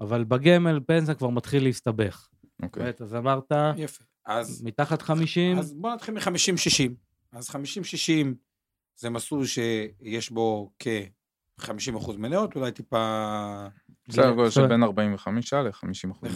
אבל 0.00 0.24
בגמל 0.24 0.80
פנסיה 0.86 1.14
כבר 1.14 1.28
מתחיל 1.28 1.62
להסתבך. 1.62 2.28
אוקיי. 2.62 2.90
Okay. 2.90 3.04
אז 3.04 3.14
אמרת, 3.14 3.52
יפה. 3.76 4.04
אז, 4.26 4.62
מתחת 4.62 5.02
50. 5.02 5.58
אז 5.58 5.74
בוא 5.74 5.94
נתחיל 5.94 6.14
מ-50-60. 6.14 6.92
אז 7.32 7.50
50-60 7.50 7.54
זה 8.98 9.10
מסלול 9.10 9.44
שיש 9.46 10.30
בו 10.30 10.70
כ-50% 10.78 12.12
מניות, 12.18 12.56
אולי 12.56 12.72
טיפה... 12.72 13.66
בסדר 14.08 14.32
גודל 14.32 14.50
של 14.50 14.66
בין 14.66 14.82
45 14.82 15.52
ל-50% 15.52 16.26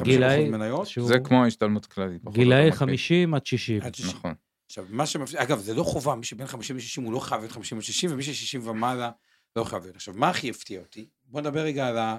מניות. 0.51 0.89
זה 1.01 1.19
כמו 1.19 1.45
ההשתלמות 1.45 1.85
הכללית. 1.85 2.25
גילאי 2.25 2.73
50 2.73 3.35
עד 3.35 3.45
60. 3.45 3.81
נכון. 4.09 4.35
עכשיו, 4.67 4.85
מה 4.91 5.07
שמפסיד, 5.07 5.39
אגב, 5.39 5.59
זה 5.59 5.75
לא 5.75 5.83
חובה, 5.83 6.15
מי 6.15 6.25
שבין 6.25 6.47
50 6.47 6.77
ל-60 6.77 7.03
הוא 7.05 7.13
לא 7.13 7.19
חייב 7.19 7.41
להיות 7.41 7.53
50 7.53 7.79
ל-60, 7.79 8.13
ומי 8.13 8.23
ש-60 8.23 8.69
ומעלה 8.69 9.11
לא 9.57 9.65
חייב 9.65 9.83
להיות. 9.83 9.97
עכשיו, 9.97 10.15
מה 10.17 10.29
הכי 10.29 10.51
הפתיע 10.51 10.81
אותי? 10.81 11.09
בוא 11.25 11.41
נדבר 11.41 11.61
רגע 11.61 11.89
על 11.89 11.99
ה... 11.99 12.17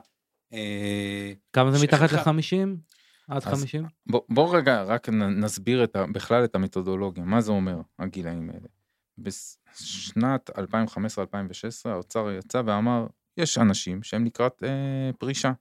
אה, 0.54 1.32
כמה 1.54 1.72
זה 1.72 1.84
מתחת 1.84 2.12
ל-50? 2.12 2.68
עד 3.28 3.44
50? 3.44 3.86
בוא, 4.06 4.22
בוא 4.30 4.58
רגע 4.58 4.84
רק 4.84 5.10
נסביר 5.10 5.84
את 5.84 5.96
ה, 5.96 6.06
בכלל 6.08 6.44
את 6.44 6.56
המתודולוגיה, 6.56 7.24
מה 7.24 7.42
זה 7.42 7.52
אומר 7.52 7.82
הגילאים 8.00 8.50
האלה. 8.50 8.68
בשנת 9.18 10.50
2015-2016 10.50 10.60
האוצר 11.86 12.32
יצא 12.32 12.62
ואמר, 12.66 13.08
יש 13.38 13.58
אנשים 13.58 14.04
שהם 14.04 14.26
לקראת 14.26 14.64
אה, 14.64 15.12
פרישה. 15.20 15.52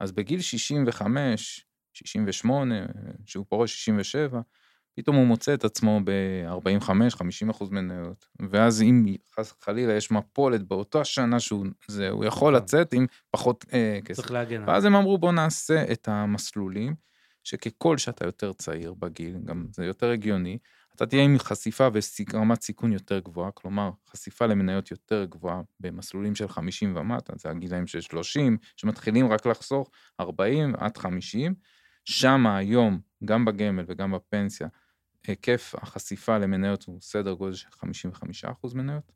אז 0.00 0.12
בגיל 0.12 0.40
65, 0.40 1.66
68, 1.94 2.74
שהוא 3.26 3.46
פורש 3.48 3.72
67, 3.72 4.40
פתאום 4.96 5.16
הוא 5.16 5.26
מוצא 5.26 5.54
את 5.54 5.64
עצמו 5.64 6.00
ב-45-50 6.04 7.50
אחוז 7.50 7.70
מניות, 7.70 8.26
ואז 8.50 8.82
אם 8.82 9.16
חס 9.34 9.54
חלילה 9.60 9.92
יש 9.92 10.10
מפולת 10.10 10.62
באותה 10.62 11.04
שנה 11.04 11.40
שהוא 11.40 11.66
זה, 11.88 12.08
הוא 12.08 12.24
יכול 12.24 12.52
נכון. 12.52 12.62
לצאת 12.62 12.92
עם 12.92 13.06
פחות 13.30 13.64
אה, 13.72 13.98
כסף. 14.04 14.20
צריך 14.20 14.30
להגן. 14.30 14.64
ואז 14.66 14.84
הם 14.84 14.94
אמרו 14.94 15.18
בוא 15.18 15.32
נעשה 15.32 15.92
את 15.92 16.08
המסלולים, 16.08 16.94
שככל 17.44 17.98
שאתה 17.98 18.26
יותר 18.26 18.52
צעיר 18.52 18.94
בגיל, 18.94 19.36
גם 19.44 19.66
זה 19.72 19.84
יותר 19.84 20.10
הגיוני, 20.10 20.58
אתה 20.94 21.06
תהיה 21.06 21.24
עם 21.24 21.38
חשיפה 21.38 21.88
ורמת 22.32 22.62
סיכון 22.62 22.92
יותר 22.92 23.18
גבוהה, 23.18 23.50
כלומר 23.50 23.90
חשיפה 24.10 24.46
למניות 24.46 24.90
יותר 24.90 25.24
גבוהה 25.24 25.60
במסלולים 25.80 26.34
של 26.34 26.48
50 26.48 26.96
ומטה, 26.96 27.32
זה 27.36 27.50
הגילאים 27.50 27.86
של 27.86 28.00
30, 28.00 28.56
שמתחילים 28.76 29.32
רק 29.32 29.46
לחסוך 29.46 29.90
40 30.20 30.74
עד 30.78 30.96
50, 30.96 31.54
שם 32.04 32.46
היום, 32.46 33.00
גם 33.24 33.44
בגמל 33.44 33.84
וגם 33.88 34.12
בפנסיה, 34.12 34.68
היקף 35.26 35.74
החשיפה 35.78 36.38
למניות 36.38 36.84
הוא 36.84 37.00
סדר 37.00 37.32
גודל 37.32 37.54
של 37.54 37.68
55% 38.44 38.74
מניות, 38.74 39.12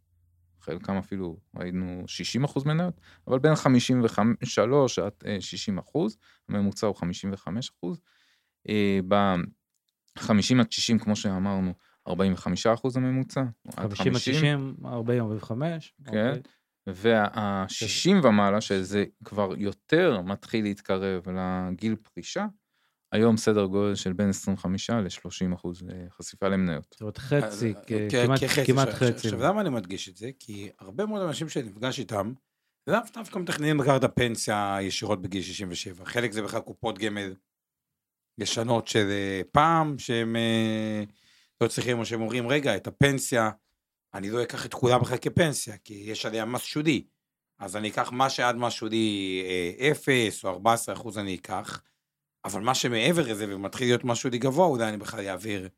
חלקם 0.61 0.97
אפילו 0.97 1.39
ראינו 1.57 2.05
60% 2.45 2.67
מניות, 2.67 3.01
אבל 3.27 3.39
בין 3.39 3.55
53 3.55 4.99
עד 4.99 5.13
60 5.41 5.79
אה, 5.79 5.83
אחוז, 5.85 6.17
הממוצע 6.49 6.87
הוא 6.87 6.97
55 6.97 7.71
אחוז. 7.71 8.01
אה, 10.19 10.23
ב-50 10.23 10.61
עד 10.61 10.73
60, 10.73 10.99
כמו 10.99 11.17
שאמרנו, 11.17 11.73
45 12.09 12.67
אחוז 12.67 12.97
הממוצע. 12.97 13.43
50 13.77 14.15
עד 14.15 14.19
60, 14.19 14.75
40, 14.85 15.23
45. 15.23 15.95
כן. 16.05 16.09
אוקיי. 16.09 16.41
וה-60 16.87 18.27
ומעלה, 18.27 18.61
שזה 18.61 19.05
כבר 19.25 19.55
יותר 19.57 20.21
מתחיל 20.21 20.65
להתקרב 20.65 21.23
לגיל 21.29 21.97
פרישה, 21.97 22.47
היום 23.13 23.37
סדר 23.37 23.65
גודל 23.65 23.95
של 23.95 24.13
בין 24.13 24.29
25 24.29 24.91
ל-30 24.91 25.55
אחוז 25.55 25.83
אה, 25.83 26.11
חשיפה 26.11 26.49
למניות. 26.49 26.87
זאת 26.91 27.01
אומרת 27.01 27.19
חצי, 27.19 27.75
כמעט 28.67 28.89
חצי. 28.89 29.29
עכשיו 29.29 29.43
למה 29.43 29.61
אני 29.61 29.69
מדגיש 29.69 30.09
את 30.09 30.17
זה? 30.17 30.31
כי 30.39 30.71
הרבה 30.79 31.07
מאוד 31.07 31.23
אנשים 31.23 31.49
שנפגש 31.49 31.99
איתם, 31.99 32.33
לאו 32.87 33.01
דווקא 33.15 33.39
מתכננים 33.39 33.81
לקחת 33.81 34.05
הפנסיה 34.05 34.79
ישירות 34.81 35.23
בגיל 35.23 35.43
67. 35.43 36.05
חלק 36.05 36.33
זה 36.33 36.43
בכלל 36.43 36.61
קופות 36.61 36.99
גמל 36.99 37.35
ישנות 38.43 38.89
של 38.89 39.09
אה, 39.11 39.41
פעם, 39.53 39.99
שהם 39.99 40.37
אה, 40.37 41.03
לא 41.61 41.69
צריכים, 41.69 41.99
או 41.99 42.07
שהם 42.07 42.21
אומרים, 42.21 42.49
רגע, 42.49 42.77
את 42.77 42.87
הפנסיה, 42.87 43.51
אני 44.15 44.31
לא 44.31 44.43
אקח 44.43 44.67
את 44.67 44.75
כולה 44.75 44.99
בכלל 44.99 45.19
כפנסיה, 45.19 45.77
כי 45.85 45.95
יש 45.95 46.27
עליה 46.27 46.45
מס 46.45 46.63
שודי. 46.63 47.05
אז 47.59 47.77
אני 47.77 47.89
אקח 47.89 48.13
מה 48.13 48.31
שעד 48.31 48.57
מס 48.57 48.73
שודי 48.73 49.43
0 49.93 50.45
או 50.45 50.51
14 50.51 50.95
אחוז 50.95 51.19
אני 51.19 51.35
אקח. 51.35 51.83
אבל 52.45 52.61
מה 52.61 52.75
שמעבר 52.75 53.23
לזה 53.33 53.47
ומתחיל 53.49 53.89
להיות 53.89 54.05
משהו 54.05 54.31
די 54.31 54.39
גבוה, 54.39 54.67
אולי 54.67 54.89
אני 54.89 54.97
בכלל 54.97 55.27
אעביר 55.27 55.69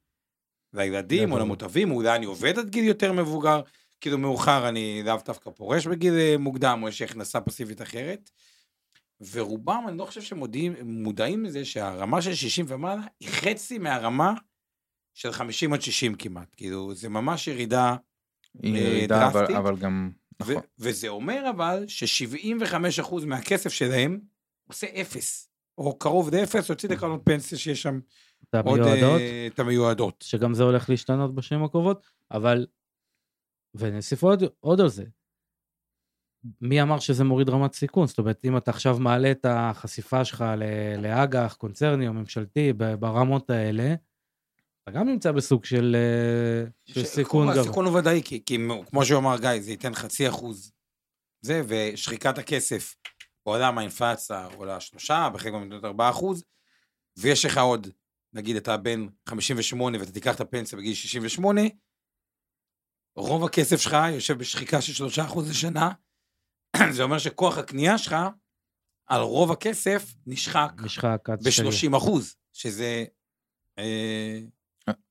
לילדים 0.72 1.32
או 1.32 1.38
למוטבים, 1.38 1.90
אולי 1.90 2.16
אני 2.16 2.26
עובד 2.26 2.58
עד 2.58 2.70
גיל 2.70 2.84
יותר 2.84 3.12
מבוגר, 3.12 3.60
כאילו 4.00 4.18
מאוחר 4.18 4.68
אני 4.68 5.02
לאו 5.04 5.16
דווקא 5.24 5.50
פורש 5.50 5.86
בגיל 5.86 6.14
אה, 6.14 6.34
מוקדם, 6.38 6.80
או 6.82 6.88
יש 6.88 7.02
הכנסה 7.02 7.40
פסיבית 7.40 7.82
אחרת. 7.82 8.30
ורובם, 9.30 9.84
אני 9.88 9.98
לא 9.98 10.04
חושב 10.04 10.22
שמודעים 10.22 11.44
לזה 11.44 11.64
שהרמה 11.64 12.22
של 12.22 12.34
60 12.34 12.66
ומעלה 12.68 13.02
היא 13.20 13.28
חצי 13.28 13.78
מהרמה 13.78 14.34
של 15.14 15.32
50 15.32 15.72
עד 15.72 15.82
60 15.82 16.14
כמעט. 16.14 16.48
כאילו, 16.56 16.94
זה 16.94 17.08
ממש 17.08 17.48
ירידה 17.48 17.96
אה, 18.64 18.68
ירידה, 18.68 19.26
אבל, 19.26 19.56
אבל 19.56 19.76
גם... 19.76 20.10
נכון. 20.40 20.54
וזה 20.78 21.08
אומר 21.08 21.50
אבל 21.50 21.84
ש-75% 21.88 23.26
מהכסף 23.26 23.72
שלהם 23.72 24.20
עושה 24.68 24.86
אפס. 25.00 25.50
או 25.78 25.98
קרוב 25.98 26.34
לאפס, 26.34 26.70
הוציא 26.70 26.88
לקרנות 26.88 27.20
פנסיה 27.24 27.58
שיש 27.58 27.82
שם 27.82 28.00
עוד 28.64 28.80
אה, 28.80 29.46
את 29.46 29.58
המיועדות. 29.58 30.24
שגם 30.26 30.54
זה 30.54 30.62
הולך 30.62 30.90
להשתנות 30.90 31.34
בשנים 31.34 31.64
הקרובות, 31.64 32.06
אבל, 32.30 32.66
ונוסיף 33.74 34.22
עוד, 34.22 34.42
עוד 34.60 34.80
על 34.80 34.88
זה. 34.88 35.04
מי 36.60 36.82
אמר 36.82 36.98
שזה 36.98 37.24
מוריד 37.24 37.48
רמת 37.48 37.74
סיכון? 37.74 38.06
זאת 38.06 38.18
אומרת, 38.18 38.44
אם 38.44 38.56
אתה 38.56 38.70
עכשיו 38.70 38.98
מעלה 38.98 39.30
את 39.30 39.46
החשיפה 39.48 40.24
שלך 40.24 40.44
לאג"ח, 40.98 41.54
קונצרני 41.58 42.08
או 42.08 42.12
ממשלתי 42.12 42.72
ברמות 42.72 43.50
האלה, 43.50 43.94
אתה 44.82 44.98
גם 44.98 45.08
נמצא 45.08 45.32
בסוג 45.32 45.64
של, 45.64 45.96
אה, 45.98 46.70
של 46.84 47.04
סיכון 47.04 47.48
גבוה. 47.48 47.62
הסיכון 47.62 47.86
הוא 47.86 47.98
ודאי, 47.98 48.22
כי, 48.24 48.42
כי 48.46 48.58
כמו 48.86 49.04
שאומר 49.04 49.38
גיא, 49.40 49.60
זה 49.60 49.70
ייתן 49.70 49.94
חצי 49.94 50.28
אחוז. 50.28 50.72
זה, 51.40 51.62
ושחיקת 51.68 52.38
הכסף 52.38 52.94
בעולם 53.46 53.78
האינפלציה 53.78 54.48
עולה 54.56 54.80
שלושה, 54.80 55.28
בחלק 55.34 55.52
מהמדינות 55.52 55.84
ארבעה 55.84 56.10
אחוז, 56.10 56.44
ויש 57.18 57.44
לך 57.44 57.58
עוד, 57.58 57.86
נגיד 58.32 58.56
אתה 58.56 58.76
בן 58.76 59.06
58 59.28 59.98
ואתה 59.98 60.12
תיקח 60.12 60.34
את 60.34 60.40
הפנסיה 60.40 60.78
בגיל 60.78 60.94
68, 60.94 61.60
רוב 63.16 63.44
הכסף 63.44 63.76
שלך 63.80 63.96
יושב 64.12 64.38
בשחיקה 64.38 64.80
של 64.80 64.92
שלושה 64.92 65.24
אחוז 65.24 65.50
לשנה, 65.50 65.90
זה 66.94 67.02
אומר 67.02 67.18
שכוח 67.18 67.58
הקנייה 67.58 67.98
שלך, 67.98 68.16
על 69.06 69.20
רוב 69.20 69.52
הכסף, 69.52 70.14
נשחק 70.26 70.72
נשחק 70.84 71.30
עד 71.30 71.50
שתגיע. 71.50 71.70
ב-30 71.70 71.96
אחוז, 71.96 72.36
שזה 72.52 73.04
אה, 73.78 74.40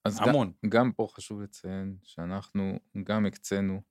אז 0.05 0.19
גם, 0.19 0.29
המון. 0.29 0.51
גם 0.69 0.91
פה 0.91 1.07
חשוב 1.11 1.41
לציין 1.41 1.97
שאנחנו 2.03 2.79
גם 3.03 3.25
הקצינו 3.25 3.81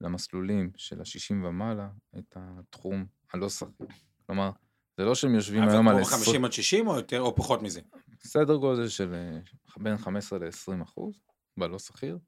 למסלולים 0.00 0.70
של 0.76 1.00
ה-60 1.00 1.46
ומעלה 1.46 1.88
את 2.18 2.36
התחום 2.36 3.06
הלא 3.32 3.48
שכיר. 3.48 3.86
כלומר, 4.26 4.50
זה 4.96 5.04
לא 5.04 5.14
שהם 5.14 5.34
יושבים 5.34 5.62
אבל 5.62 5.72
היום 5.72 5.88
על 5.88 5.94
כמו 5.94 6.02
20, 6.02 6.20
50 6.24 6.44
עד 6.44 6.52
60 6.52 6.88
או 6.88 6.96
יותר, 6.96 7.20
או 7.20 7.36
פחות 7.36 7.62
מזה? 7.62 7.80
סדר 8.24 8.56
גודל 8.56 8.88
של 8.88 9.14
אה, 9.14 9.38
בין 9.76 9.98
15 9.98 10.38
ל-20 10.38 10.82
אחוז 10.82 11.22
בלא 11.56 11.78
שכיר, 11.78 12.18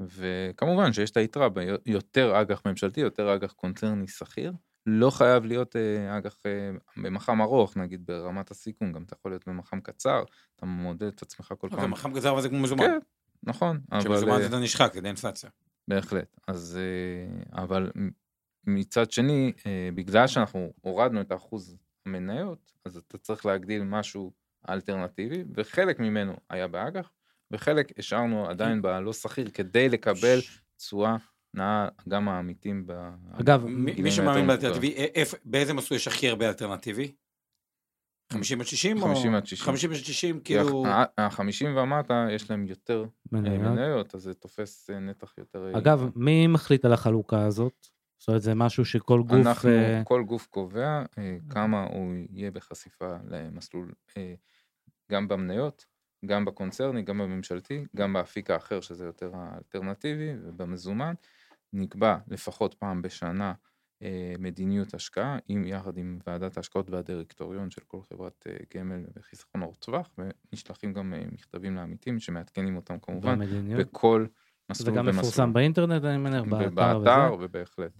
וכמובן 0.00 0.92
שיש 0.92 1.10
את 1.10 1.16
היתרה 1.16 1.48
ביותר 1.48 2.40
אג"ח 2.40 2.62
ממשלתי, 2.66 3.00
יותר 3.00 3.34
אג"ח 3.34 3.52
קונצרני 3.52 4.06
שכיר. 4.06 4.52
לא 4.86 5.10
חייב 5.10 5.44
להיות 5.44 5.76
אה, 5.76 6.18
אג"ח 6.18 6.36
אה, 6.46 6.70
במח"מ 6.96 7.40
ארוך, 7.40 7.76
נגיד 7.76 8.06
ברמת 8.06 8.50
הסיכון, 8.50 8.92
גם 8.92 9.02
אתה 9.02 9.14
יכול 9.14 9.30
להיות 9.30 9.48
במח"מ 9.48 9.80
קצר, 9.80 10.24
אתה 10.56 10.66
מודד 10.66 11.02
את 11.02 11.22
עצמך 11.22 11.46
כל 11.58 11.66
אוקיי, 11.66 11.78
פעם. 11.78 11.90
מח"מ 11.90 12.14
קצר 12.14 12.30
אבל 12.30 12.42
זה 12.42 12.48
כמו 12.48 12.58
מזומן. 12.58 12.84
כן, 12.84 12.98
נכון, 13.42 13.80
אבל... 13.92 14.00
כשמזומן 14.00 14.32
אה, 14.32 14.48
זה 14.48 14.58
נשחק, 14.58 14.92
זה 14.94 15.00
אינפלציה. 15.08 15.50
בהחלט. 15.88 16.36
אז, 16.46 16.78
אבל 17.52 17.90
מצד 18.66 19.10
שני, 19.10 19.52
בגלל 19.94 20.26
שאנחנו 20.26 20.72
הורדנו 20.80 21.20
את 21.20 21.32
האחוז 21.32 21.76
המניות, 22.06 22.72
אז 22.84 22.96
אתה 22.96 23.18
צריך 23.18 23.46
להגדיל 23.46 23.82
משהו 23.82 24.32
אלטרנטיבי, 24.68 25.44
וחלק 25.54 25.98
ממנו 25.98 26.36
היה 26.50 26.68
באג"ח, 26.68 27.10
וחלק 27.50 27.98
השארנו 27.98 28.48
עדיין 28.48 28.82
בלא 28.82 29.12
שכיר 29.12 29.50
כדי 29.50 29.88
לקבל 29.88 30.38
תשואה 30.76 31.16
נאה 31.54 31.88
גם 32.08 32.28
העמיתים 32.28 32.86
ב... 32.86 32.92
אגב, 33.40 33.64
מי 33.66 34.10
שמאמין 34.10 34.46
באלטרנטיבי, 34.46 34.94
א- 34.94 35.06
איפה- 35.14 35.36
באיזה 35.44 35.74
מסלול 35.74 35.96
יש 35.96 36.08
הכי 36.08 36.28
הרבה 36.28 36.48
אלטרנטיבי? 36.48 37.14
50 38.32 38.60
עד 38.60 38.66
60? 38.66 39.02
או- 39.02 39.06
50 39.08 39.34
עד 39.34 39.46
60. 39.46 39.66
50 39.66 39.90
עד 39.90 39.96
60, 39.96 40.40
כאילו... 40.40 40.86
ה-50 40.86 41.66
ומטה 41.76 42.26
יש 42.30 42.50
להם 42.50 42.66
יותר 42.66 43.04
אה, 43.34 43.40
מניות. 43.40 44.14
אז 44.14 44.22
זה 44.22 44.34
תופס 44.34 44.90
אה, 44.90 44.98
נתח 44.98 45.34
יותר... 45.38 45.70
אה, 45.74 45.78
אגב, 45.78 46.08
מי 46.16 46.46
מחליט 46.46 46.84
על 46.84 46.92
החלוקה 46.92 47.44
הזאת? 47.46 47.86
זאת 48.18 48.28
אומרת, 48.28 48.42
זה 48.42 48.54
משהו 48.54 48.84
שכל 48.84 49.22
גוף... 49.22 49.46
אנחנו, 49.46 49.70
אה, 49.70 50.02
כל 50.04 50.22
גוף 50.24 50.46
קובע 50.46 51.02
אה, 51.18 51.36
כמה 51.50 51.84
הוא 51.84 52.14
יהיה 52.30 52.50
בחשיפה 52.50 53.16
למסלול, 53.28 53.92
אה, 54.16 54.34
גם 55.12 55.28
במניות, 55.28 55.84
גם 56.26 56.44
בקונצרני, 56.44 57.02
גם 57.02 57.18
בממשלתי, 57.18 57.84
גם 57.96 58.12
באפיק 58.12 58.50
האחר 58.50 58.80
שזה 58.80 59.04
יותר 59.04 59.30
האלטרנטיבי 59.34 60.32
ובמזומן, 60.42 61.14
נקבע 61.72 62.16
לפחות 62.28 62.74
פעם 62.74 63.02
בשנה 63.02 63.52
אה, 64.02 64.34
מדיניות 64.38 64.94
השקעה, 64.94 65.38
עם, 65.48 65.66
יחד 65.66 65.98
עם 65.98 66.18
ועדת 66.26 66.56
ההשקעות 66.56 66.90
והדירקטוריון 66.90 67.70
של 67.70 67.82
כל 67.86 68.00
חברת 68.08 68.46
אה, 68.46 68.56
גמל 68.74 69.04
וחיסכון 69.16 69.62
ארוך 69.62 69.76
טווח, 69.78 70.10
ונשלחים 70.18 70.92
גם 70.92 71.14
אה, 71.14 71.22
מכתבים 71.32 71.76
לעמיתים 71.76 72.18
שמעדכנים 72.18 72.76
אותם 72.76 72.98
כמובן 72.98 73.38
במדיניות. 73.38 73.80
בכל 73.80 74.26
זה 74.28 74.84
מסלול 74.84 74.96
גם 74.96 75.06
ומסלול. 75.06 75.20
מפורסם 75.20 75.52
באינטרנט, 75.52 76.04
אני 76.04 76.18
מניח, 76.18 76.44
באתר 76.44 76.68
באתר, 76.70 77.34
וזה. 77.34 77.44
ובהחלט. 77.44 77.92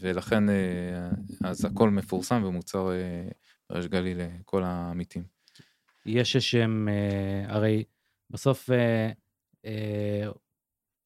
ולכן, 0.00 0.48
אה, 0.48 1.10
אז 1.44 1.64
הכל 1.64 1.90
מפורסם 1.90 2.42
ומוצר 2.44 2.92
אה, 2.92 3.28
בריש 3.70 3.86
גלי 3.86 4.14
לכל 4.14 4.62
העמיתים. 4.64 5.33
יש 6.06 6.36
איזשהם, 6.36 6.88
אה, 6.88 7.54
הרי 7.54 7.84
בסוף 8.30 8.70
אה, 8.70 9.10
אה, 9.64 10.30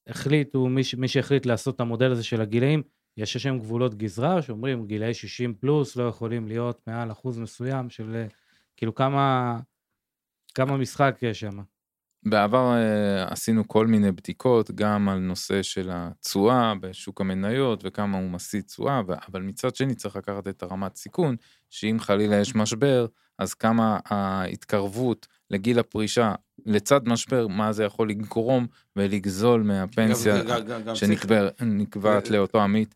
החליטו, 0.07 0.67
מי, 0.67 0.83
מי 0.97 1.09
שהחליט 1.09 1.47
לעשות 1.47 1.75
את 1.75 1.81
המודל 1.81 2.13
הזה 2.13 2.25
של 2.25 2.41
הגילאים, 2.41 2.83
יש 3.17 3.35
איזשהם 3.35 3.59
גבולות 3.59 3.95
גזרה 3.95 4.43
שאומרים 4.43 4.87
גילאי 4.87 5.15
60 5.15 5.55
פלוס 5.55 5.97
לא 5.97 6.09
יכולים 6.09 6.49
להיות 6.49 6.81
מעל 6.87 7.13
אחוז 7.13 7.39
מסוים 7.39 7.91
של 7.91 8.17
אה, 8.17 8.27
כאילו 8.77 8.95
כמה, 8.95 9.59
כמה 10.55 10.77
משחק 10.77 11.19
יש 11.23 11.41
שם. 11.41 11.59
בעבר 12.23 12.73
אה, 12.75 13.33
עשינו 13.33 13.69
כל 13.69 13.87
מיני 13.87 14.13
בדיקות, 14.13 14.71
גם 14.71 15.09
על 15.09 15.19
נושא 15.19 15.63
של 15.63 15.91
התשואה 15.93 16.75
בשוק 16.81 17.21
המניות 17.21 17.81
וכמה 17.85 18.19
הוא 18.19 18.31
משיא 18.31 18.61
תשואה, 18.61 19.01
אבל 19.29 19.43
מצד 19.43 19.75
שני 19.75 19.95
צריך 19.95 20.17
לקחת 20.17 20.49
את 20.49 20.63
הרמת 20.63 20.97
סיכון, 20.97 21.37
שאם 21.71 21.97
חלילה 22.01 22.37
יש 22.37 22.55
משבר, 22.55 23.07
אז 23.39 23.55
כמה 23.55 23.99
ההתקרבות 24.05 25.27
לגיל 25.51 25.79
הפרישה 25.79 26.35
לצד 26.67 27.09
משבר, 27.09 27.47
מה 27.47 27.73
זה 27.73 27.85
יכול 27.85 28.11
לגרום 28.11 28.67
ולגזול 28.97 29.63
מהפנסיה 29.63 30.43
שנקבעת 30.95 32.29
ו- 32.29 32.33
לאותו 32.33 32.63
עמית. 32.63 32.95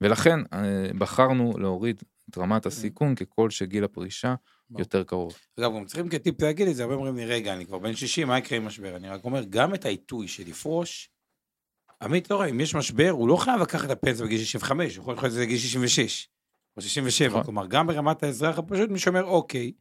ולכן 0.00 0.40
אה, 0.52 0.90
בחרנו 0.98 1.58
להוריד 1.58 2.02
את 2.30 2.38
רמת 2.38 2.66
הסיכון 2.66 3.14
ככל 3.14 3.50
שגיל 3.50 3.84
הפרישה. 3.84 4.34
יותר 4.78 5.04
קרוב. 5.04 5.36
אגב, 5.58 5.74
גם 5.74 5.84
צריכים 5.84 6.08
כטיפ 6.08 6.42
להגיד 6.42 6.68
את 6.68 6.76
זה, 6.76 6.82
הרבה 6.82 6.94
אומרים 6.94 7.16
לי, 7.16 7.26
רגע, 7.26 7.54
אני 7.54 7.66
כבר 7.66 7.78
בן 7.78 7.94
60, 7.94 8.28
מה 8.28 8.38
יקרה 8.38 8.58
עם 8.58 8.64
משבר? 8.64 8.96
אני 8.96 9.08
רק 9.08 9.24
אומר, 9.24 9.44
גם 9.50 9.74
את 9.74 9.84
העיתוי 9.84 10.28
של 10.28 10.42
לפרוש, 10.46 11.10
עמית 12.02 12.30
לא 12.30 12.36
רואה, 12.36 12.46
אם 12.46 12.60
יש 12.60 12.74
משבר, 12.74 13.10
הוא 13.10 13.28
לא 13.28 13.36
חייב 13.36 13.60
לקחת 13.60 13.84
את 13.84 13.90
הפנסיה 13.90 14.26
בגיל 14.26 14.38
65, 14.38 14.96
הוא 14.96 15.02
יכול 15.02 15.14
לקחת 15.14 15.26
את 15.26 15.32
זה 15.32 15.40
בגיל 15.40 15.58
66, 15.58 16.28
או 16.76 16.82
67, 16.82 17.28
נכון. 17.28 17.42
כלומר, 17.44 17.66
גם 17.66 17.86
ברמת 17.86 18.22
האזרח 18.22 18.58
הפשוט, 18.58 18.90
מי 18.90 18.98
שאומר, 18.98 19.24
אוקיי, 19.24 19.72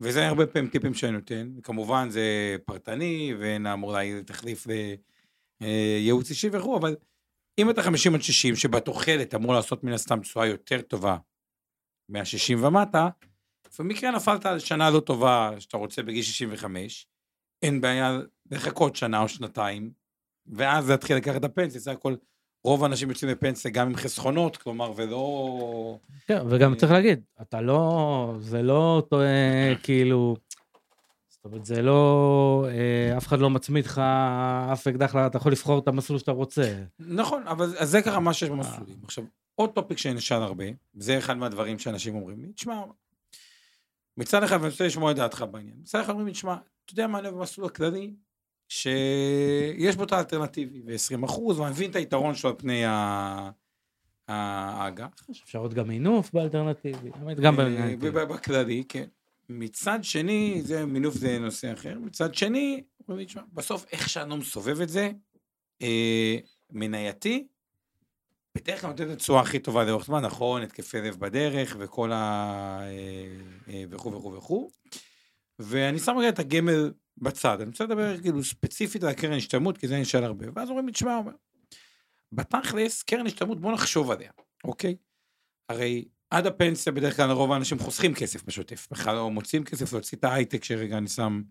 וזה 0.00 0.28
הרבה 0.28 0.46
פעמים 0.46 0.70
טיפים 0.70 0.94
שאני 0.94 1.12
נותן, 1.12 1.52
כמובן 1.62 2.10
זה 2.10 2.56
פרטני, 2.64 3.34
ואין 3.38 3.66
אולי 3.66 4.22
תחליף 4.22 4.66
לייעוץ 5.60 6.30
אישי 6.30 6.48
וכו', 6.52 6.76
אבל 6.78 6.96
אם 7.58 7.70
אתה 7.70 7.82
50 7.82 8.14
עד 8.14 8.22
60, 8.22 8.56
שבתוחלת 8.56 9.34
אמור 9.34 9.54
לעשות 9.54 9.84
מן 9.84 9.92
הסתם 9.92 10.20
תשואה 10.20 10.46
יותר 10.46 10.82
טובה 10.82 11.16
מה-60 12.08 12.66
ומטה, 12.66 13.08
במקרה 13.78 14.10
נפלת 14.10 14.46
על 14.46 14.58
שנה 14.58 14.90
לא 14.90 15.00
טובה 15.00 15.50
שאתה 15.58 15.76
רוצה 15.76 16.02
בגיל 16.02 16.22
65, 16.22 17.06
אין 17.62 17.80
בעיה 17.80 18.18
לחכות 18.50 18.96
שנה 18.96 19.22
או 19.22 19.28
שנתיים, 19.28 19.92
ואז 20.46 20.90
להתחיל 20.90 21.16
לקחת 21.16 21.36
את 21.36 21.44
הפנסיה, 21.44 21.80
זה 21.80 21.92
הכל. 21.92 22.14
רוב 22.64 22.82
האנשים 22.84 23.08
יוצאים 23.08 23.30
לפנסיה 23.30 23.70
גם 23.70 23.86
עם 23.86 23.96
חסכונות, 23.96 24.56
כלומר, 24.56 24.92
ולא... 24.96 25.98
כן, 26.26 26.42
וגם 26.48 26.72
אה, 26.72 26.78
צריך 26.78 26.92
להגיד, 26.92 27.20
אתה 27.42 27.60
לא, 27.60 28.34
זה 28.40 28.62
לא 28.62 29.02
כאילו, 29.82 30.36
זאת 31.28 31.44
אומרת, 31.44 31.64
זה 31.64 31.82
לא, 31.82 32.66
אה, 32.68 33.16
אף 33.16 33.26
אחד 33.26 33.38
לא 33.38 33.50
מצמיד 33.50 33.84
לך 33.84 33.98
אף 34.72 34.86
אקדח, 34.86 35.16
אתה 35.16 35.36
יכול 35.36 35.52
לבחור 35.52 35.78
את 35.78 35.88
המסלול 35.88 36.18
שאתה 36.18 36.32
רוצה. 36.32 36.82
נכון, 36.98 37.46
אבל 37.46 37.86
זה 37.86 38.02
ככה 38.02 38.20
מה 38.20 38.34
שיש 38.34 38.50
במסלולים. 38.50 38.96
עכשיו, 39.04 39.24
עוד 39.54 39.70
טופיק 39.70 39.98
שנשאל 39.98 40.42
הרבה, 40.42 40.64
זה 40.94 41.18
אחד 41.18 41.36
מהדברים 41.36 41.78
שאנשים 41.78 42.14
אומרים 42.14 42.42
לי, 42.42 42.52
תשמע, 42.52 42.82
מצד 44.16 44.42
אחד, 44.42 44.56
ואני 44.56 44.68
רוצה 44.68 44.86
לשמוע 44.86 45.10
את 45.10 45.16
דעתך 45.16 45.44
בעניין, 45.50 45.76
מצד 45.80 46.00
אחד 46.00 46.10
אומרים 46.10 46.26
לי, 46.26 46.32
תשמע, 46.32 46.56
אתה 46.84 46.92
יודע 46.92 47.06
מה 47.06 47.18
אני 47.18 47.28
אוהב 47.28 47.38
במסלול 47.38 47.66
הכללי? 47.66 48.14
שיש 48.72 49.96
בו 49.96 50.04
את 50.04 50.12
האלטרנטיבי, 50.12 50.82
ו-20 50.86 51.24
אחוז, 51.24 51.58
ואני 51.58 51.70
מבין 51.70 51.90
את 51.90 51.96
היתרון 51.96 52.34
שלו 52.34 52.50
על 52.50 52.56
פני 52.58 52.82
האג"ח. 54.28 55.28
יש 55.28 55.42
אפשרות 55.42 55.74
גם 55.74 55.88
מינוף 55.88 56.32
באלטרנטיבי, 56.32 57.10
באמת, 57.10 57.40
גם 57.40 57.60
אה, 57.60 57.64
באלטרנטיבי. 57.64 58.10
בכללי, 58.10 58.84
כן. 58.88 59.04
מצד 59.48 59.98
שני, 60.02 60.60
זה 60.64 60.86
מינוף 60.86 61.14
זה 61.14 61.38
נושא 61.38 61.72
אחר, 61.72 61.98
מצד 61.98 62.34
שני, 62.34 62.82
בסוף 63.52 63.86
איך 63.92 64.08
שאני 64.08 64.36
מסובב 64.36 64.80
את 64.80 64.88
זה, 64.88 65.10
אה, 65.82 66.36
מנייתי, 66.70 67.46
בדרך 68.54 68.80
כלל 68.80 68.90
נותן 68.90 69.06
את 69.06 69.10
התשואה 69.10 69.40
הכי 69.40 69.58
טובה 69.58 69.84
לאורך 69.84 70.04
זמן, 70.04 70.24
נכון, 70.24 70.62
התקפי 70.62 71.00
לב 71.00 71.16
בדרך 71.18 71.76
וכל 71.78 72.12
ה... 72.12 72.80
אה, 73.68 73.84
וכו' 73.90 74.12
וכו' 74.12 74.32
וכו'. 74.32 74.70
ואני 75.58 75.98
שם 75.98 76.16
רגע 76.18 76.28
את 76.28 76.38
הגמל 76.38 76.92
בצד, 77.18 77.60
אני 77.60 77.70
רוצה 77.70 77.84
לדבר 77.84 78.20
כאילו 78.20 78.44
ספציפית 78.44 79.02
על 79.02 79.08
הקרן 79.08 79.32
השתלמות, 79.32 79.78
כי 79.78 79.88
זה 79.88 80.00
נשאל 80.00 80.24
הרבה, 80.24 80.46
ואז 80.54 80.68
אומרים 80.68 80.86
לי, 80.86 80.92
תשמע, 80.92 81.16
אומר, 81.16 81.32
בתכלס, 82.32 83.02
קרן 83.02 83.26
השתלמות, 83.26 83.60
בוא 83.60 83.72
נחשוב 83.72 84.10
עליה, 84.10 84.30
אוקיי? 84.64 84.96
הרי 85.68 86.04
עד 86.30 86.46
הפנסיה 86.46 86.92
בדרך 86.92 87.16
כלל 87.16 87.30
רוב 87.30 87.52
האנשים 87.52 87.78
חוסכים 87.78 88.14
כסף 88.14 88.44
בשוטף, 88.44 88.88
בכלל 88.90 89.14
לא 89.14 89.30
מוצאים 89.30 89.64
כסף 89.64 89.92
להוציא 89.92 90.18
את 90.18 90.24
ההייטק 90.24 90.64
שרגע 90.64 90.98
אני 90.98 91.08
שם, 91.08 91.42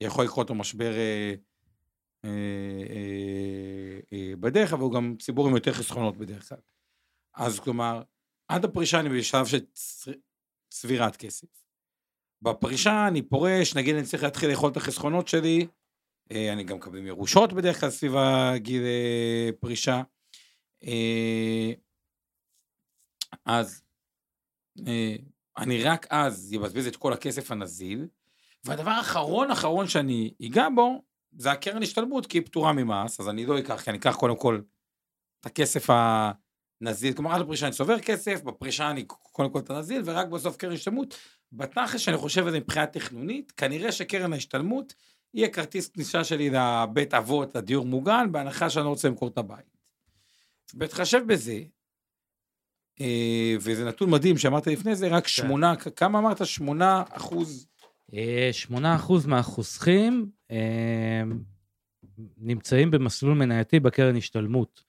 יכול 0.00 0.24
לקרות 0.24 0.50
לו 0.50 0.56
משבר 0.56 0.92
אה, 0.92 1.34
אה, 2.24 2.30
אה, 2.90 4.00
אה, 4.12 4.36
בדרך, 4.40 4.72
אבל 4.72 4.82
הוא 4.82 4.92
גם 4.92 5.16
ציבור 5.20 5.48
עם 5.48 5.54
יותר 5.54 5.72
חסכונות 5.72 6.16
בדרך 6.16 6.48
כלל. 6.48 6.58
אז 7.34 7.60
כלומר, 7.60 8.02
עד 8.48 8.64
הפרישה 8.64 9.00
אני 9.00 9.08
בשלב 9.08 9.46
של 9.46 9.60
צבירת 10.70 11.16
כסף. 11.16 11.63
בפרישה 12.44 13.08
אני 13.08 13.22
פורש, 13.22 13.76
נגיד 13.76 13.96
אני 13.96 14.04
צריך 14.04 14.22
להתחיל 14.22 14.50
לאכול 14.50 14.70
את 14.70 14.76
החסכונות 14.76 15.28
שלי, 15.28 15.66
אה, 16.32 16.52
אני 16.52 16.64
גם 16.64 16.76
מקבל 16.76 17.06
ירושות 17.06 17.52
בדרך 17.52 17.80
כלל 17.80 17.90
סביב 17.90 18.16
הגיל 18.16 18.82
אה, 18.82 19.50
פרישה. 19.60 20.02
אה, 20.84 21.72
אז 23.44 23.82
אני 25.58 25.82
רק 25.82 26.06
אז 26.10 26.56
אבזבז 26.56 26.86
את 26.86 26.96
כל 26.96 27.12
הכסף 27.12 27.50
הנזיל, 27.50 28.06
והדבר 28.64 28.90
האחרון 28.90 29.50
אחרון 29.50 29.88
שאני 29.88 30.34
אגע 30.46 30.66
בו, 30.74 31.02
זה 31.36 31.50
הקרן 31.52 31.82
השתלמות, 31.82 32.26
כי 32.26 32.38
היא 32.38 32.46
פטורה 32.46 32.72
ממס, 32.72 33.20
אז 33.20 33.28
אני 33.28 33.46
לא 33.46 33.58
אקח, 33.58 33.80
כי 33.80 33.90
אני 33.90 33.98
אקח 33.98 34.16
קודם 34.16 34.36
כל 34.36 34.60
את 35.40 35.46
הכסף 35.46 35.90
נזיל, 36.80 37.14
כלומר 37.14 37.34
עד 37.34 37.40
הפרישה 37.40 37.66
אני 37.66 37.74
צובר 37.74 38.00
כסף, 38.00 38.42
בפרישה 38.42 38.90
אני 38.90 39.04
קודם 39.06 39.50
כל 39.50 39.58
את 39.58 39.70
הנזיל, 39.70 40.02
ורק 40.04 40.26
בסוף 40.26 40.56
קרן 40.56 40.72
השתלמות. 40.72 41.14
בתכלס 41.56 42.00
שאני 42.00 42.16
חושב 42.16 42.46
על 42.46 42.50
זה 42.50 42.60
מבחינה 42.60 42.86
תכנונית, 42.86 43.52
כנראה 43.52 43.92
שקרן 43.92 44.32
ההשתלמות 44.32 44.94
יהיה 45.34 45.48
כרטיס 45.48 45.88
כניסה 45.88 46.24
שלי 46.24 46.50
לבית 46.50 47.14
אבות, 47.14 47.54
לדיור 47.54 47.86
מוגן, 47.86 48.32
בהנחה 48.32 48.70
שאני 48.70 48.84
לא 48.84 48.90
רוצה 48.90 49.08
למכור 49.08 49.28
את 49.28 49.38
הבית. 49.38 49.76
בהתחשב 50.74 51.20
בזה, 51.26 51.60
אה, 53.00 53.54
וזה 53.60 53.84
נתון 53.84 54.10
מדהים 54.10 54.38
שאמרת 54.38 54.66
לפני 54.66 54.96
זה, 54.96 55.08
רק 55.08 55.28
שמונה, 55.28 55.76
כמה 55.76 56.18
אמרת? 56.18 56.46
שמונה 56.46 57.02
אחוז? 57.10 57.68
אה, 58.14 58.48
שמונה 58.52 58.96
אחוז 58.96 59.26
מהחוסכים 59.26 60.30
אה, 60.50 61.22
נמצאים 62.36 62.90
במסלול 62.90 63.34
מנייתי 63.34 63.80
בקרן 63.80 64.16
השתלמות. 64.16 64.84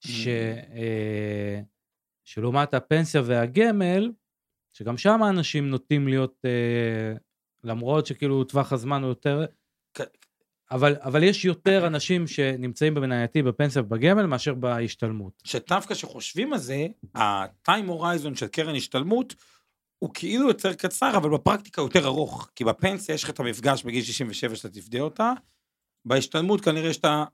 ש, 0.00 0.26
אה, 0.26 1.60
שלעומת 2.24 2.74
הפנסיה 2.74 3.22
והגמל, 3.24 4.10
שגם 4.72 4.98
שם 4.98 5.22
האנשים 5.22 5.70
נוטים 5.70 6.08
להיות, 6.08 6.44
אה, 6.44 7.16
למרות 7.64 8.06
שכאילו 8.06 8.44
טווח 8.44 8.72
הזמן 8.72 9.02
הוא 9.02 9.08
יותר... 9.08 9.44
אבל, 10.70 10.96
אבל 11.00 11.22
יש 11.22 11.44
יותר 11.44 11.86
אנשים 11.90 12.26
שנמצאים 12.26 12.94
במנייתי, 12.94 13.42
בפנסיה 13.42 13.82
ובגמל, 13.82 14.26
מאשר 14.26 14.54
בהשתלמות. 14.54 15.42
שדווקא 15.44 15.94
כשחושבים 15.94 16.52
על 16.52 16.58
זה, 16.58 16.86
ה-time 17.14 17.88
horizon 17.88 18.34
של 18.34 18.46
קרן 18.46 18.74
השתלמות, 18.74 19.34
הוא 19.98 20.10
כאילו 20.14 20.48
יותר 20.48 20.74
קצר, 20.74 21.16
אבל 21.16 21.30
בפרקטיקה 21.30 21.82
יותר 21.82 22.06
ארוך. 22.06 22.50
כי 22.56 22.64
בפנסיה 22.64 23.14
יש 23.14 23.24
לך 23.24 23.30
את 23.30 23.40
המפגש 23.40 23.82
בגיל 23.82 24.02
67 24.02 24.56
שאתה 24.56 24.68
תפדה 24.68 25.00
אותה, 25.00 25.32
בהשתלמות 26.04 26.60
כנראה 26.60 26.92
שאתה 26.92 27.24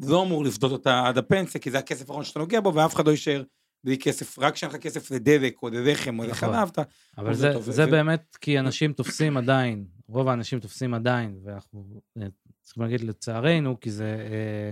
לא 0.00 0.22
אמור 0.22 0.44
לפדות 0.44 0.72
אותה 0.72 1.06
עד 1.06 1.18
הפנסיה, 1.18 1.60
כי 1.60 1.70
זה 1.70 1.78
הכסף 1.78 2.00
האחרון 2.00 2.24
שאתה 2.24 2.38
נוגע 2.38 2.60
בו, 2.60 2.74
ואף 2.74 2.94
אחד 2.94 3.06
לא 3.06 3.10
יישאר 3.10 3.42
בלי 3.86 3.98
כסף, 3.98 4.38
רק 4.38 4.54
כשאין 4.54 4.70
לך 4.70 4.76
כסף 4.76 5.10
לדבק, 5.10 5.56
או 5.62 5.68
ללחם, 5.68 6.18
או 6.18 6.24
נכון. 6.24 6.48
לחלב, 6.48 6.68
אתה... 6.72 6.82
אבל 7.18 7.34
זה 7.34 7.40
זה, 7.40 7.52
טוב, 7.52 7.62
זה 7.62 7.86
באמת 7.86 8.36
כי 8.40 8.58
אנשים 8.58 8.92
תופסים 8.92 9.36
עדיין, 9.36 9.84
רוב 10.08 10.28
האנשים 10.28 10.60
תופסים 10.60 10.94
עדיין, 10.94 11.38
ואנחנו 11.44 11.84
אה, 12.18 12.26
צריכים 12.62 12.82
להגיד 12.82 13.00
לצערנו, 13.00 13.80
כי 13.80 13.90
זה 13.90 14.04
אה, 14.04 14.70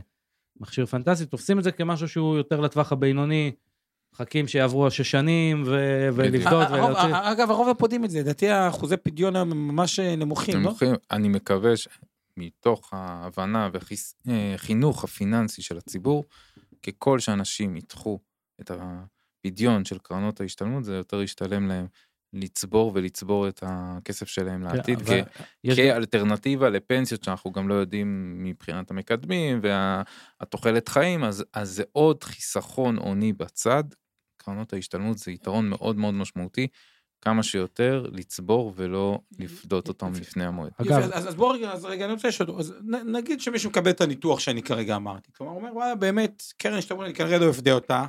מכשיר 0.61 0.87
פנטסטי, 0.87 1.27
תופסים 1.27 1.59
את 1.59 1.65
זה 1.65 1.73
כמשהו 1.73 2.09
שהוא 2.09 2.37
יותר 2.37 2.61
לטווח 2.61 2.93
הבינוני, 2.93 3.53
מחכים 4.15 4.49
שיעברו 4.49 4.87
השש 4.87 5.11
שנים 5.11 5.63
ו- 5.67 6.09
ולבדות 6.15 6.53
הרוב- 6.53 6.73
ולהוציא. 6.73 7.17
אגב, 7.33 7.51
הרוב 7.51 7.69
לא 7.69 7.75
פודים 7.75 8.05
את 8.05 8.11
זה, 8.11 8.21
לדעתי 8.21 8.49
האחוזי 8.49 8.97
פדיון 8.97 9.37
הם 9.37 9.69
ממש 9.69 10.01
נמוכים, 10.01 10.55
לא? 10.55 10.61
נמוכים. 10.61 10.95
אני 11.11 11.29
מקווה 11.29 11.73
שמתוך 11.77 12.91
ההבנה 12.93 13.69
והחינוך 14.27 15.05
הפיננסי 15.05 15.63
של 15.63 15.79
הציבור, 15.79 16.25
ככל 16.83 17.19
שאנשים 17.19 17.77
ידחו 17.77 18.19
את 18.61 18.71
הפדיון 18.71 19.85
של 19.85 19.99
קרנות 19.99 20.41
ההשתלמות, 20.41 20.85
זה 20.85 20.95
יותר 20.95 21.23
ישתלם 21.23 21.69
להם 21.69 21.87
לצבור 22.33 22.93
ולצבור 22.95 23.49
את 23.49 23.61
הכסף 23.67 24.29
שלהם 24.29 24.63
לעתיד, 24.63 25.03
כן, 25.03 25.05
אבל 25.05 25.25
כ- 25.25 25.41
יש- 25.65 25.79
כאלטרנטיבה 25.79 26.71
לפנסיות 26.71 27.25
שאנחנו 27.25 27.53
גם 27.53 27.69
לא 27.69 27.75
יודעים 27.75 28.35
מבחינת 28.45 28.91
המקדמים 28.91 29.61
והתוחלת 29.63 30.89
חיים, 30.89 31.25
אז, 31.25 31.45
אז 31.53 31.71
זה 31.71 31.83
עוד 31.93 32.25
חיסכון 32.25 32.97
הוני 32.99 33.33
בצד. 33.33 33.85
קרנות 34.37 34.73
ההשתלמות 34.73 35.19
זה 35.19 35.31
יתרון 35.31 35.69
מאוד 35.69 35.97
מאוד 35.97 36.15
משמעותי, 36.15 36.67
כמה 37.21 37.43
שיותר 37.43 38.07
לצבור 38.13 38.73
ולא 38.77 39.19
לפדות 39.39 39.89
אותם 39.89 40.13
לפני 40.21 40.45
המועד. 40.45 40.71
אגב, 40.81 40.93
אז, 40.93 41.29
אז 41.29 41.35
בוא 41.35 41.55
רגע, 41.55 41.73
אז 41.73 41.85
רגע, 41.85 42.05
אני 42.05 42.13
רוצה 42.13 42.29
לשאול, 42.29 42.49
נגיד 43.07 43.41
שמישהו 43.41 43.71
מקבל 43.71 43.91
את 43.91 44.01
הניתוח 44.01 44.39
שאני 44.41 44.63
כרגע 44.63 44.97
אמרתי, 44.97 45.33
כלומר, 45.33 45.53
הוא 45.53 45.61
אומר, 45.61 45.75
וואלה, 45.75 45.95
באמת, 45.95 46.43
קרן 46.59 46.79
השתלמות, 46.79 47.05
אני 47.05 47.15
כנראה 47.15 47.39
לא 47.39 47.51
אפדה 47.51 47.73
אותה, 47.73 48.07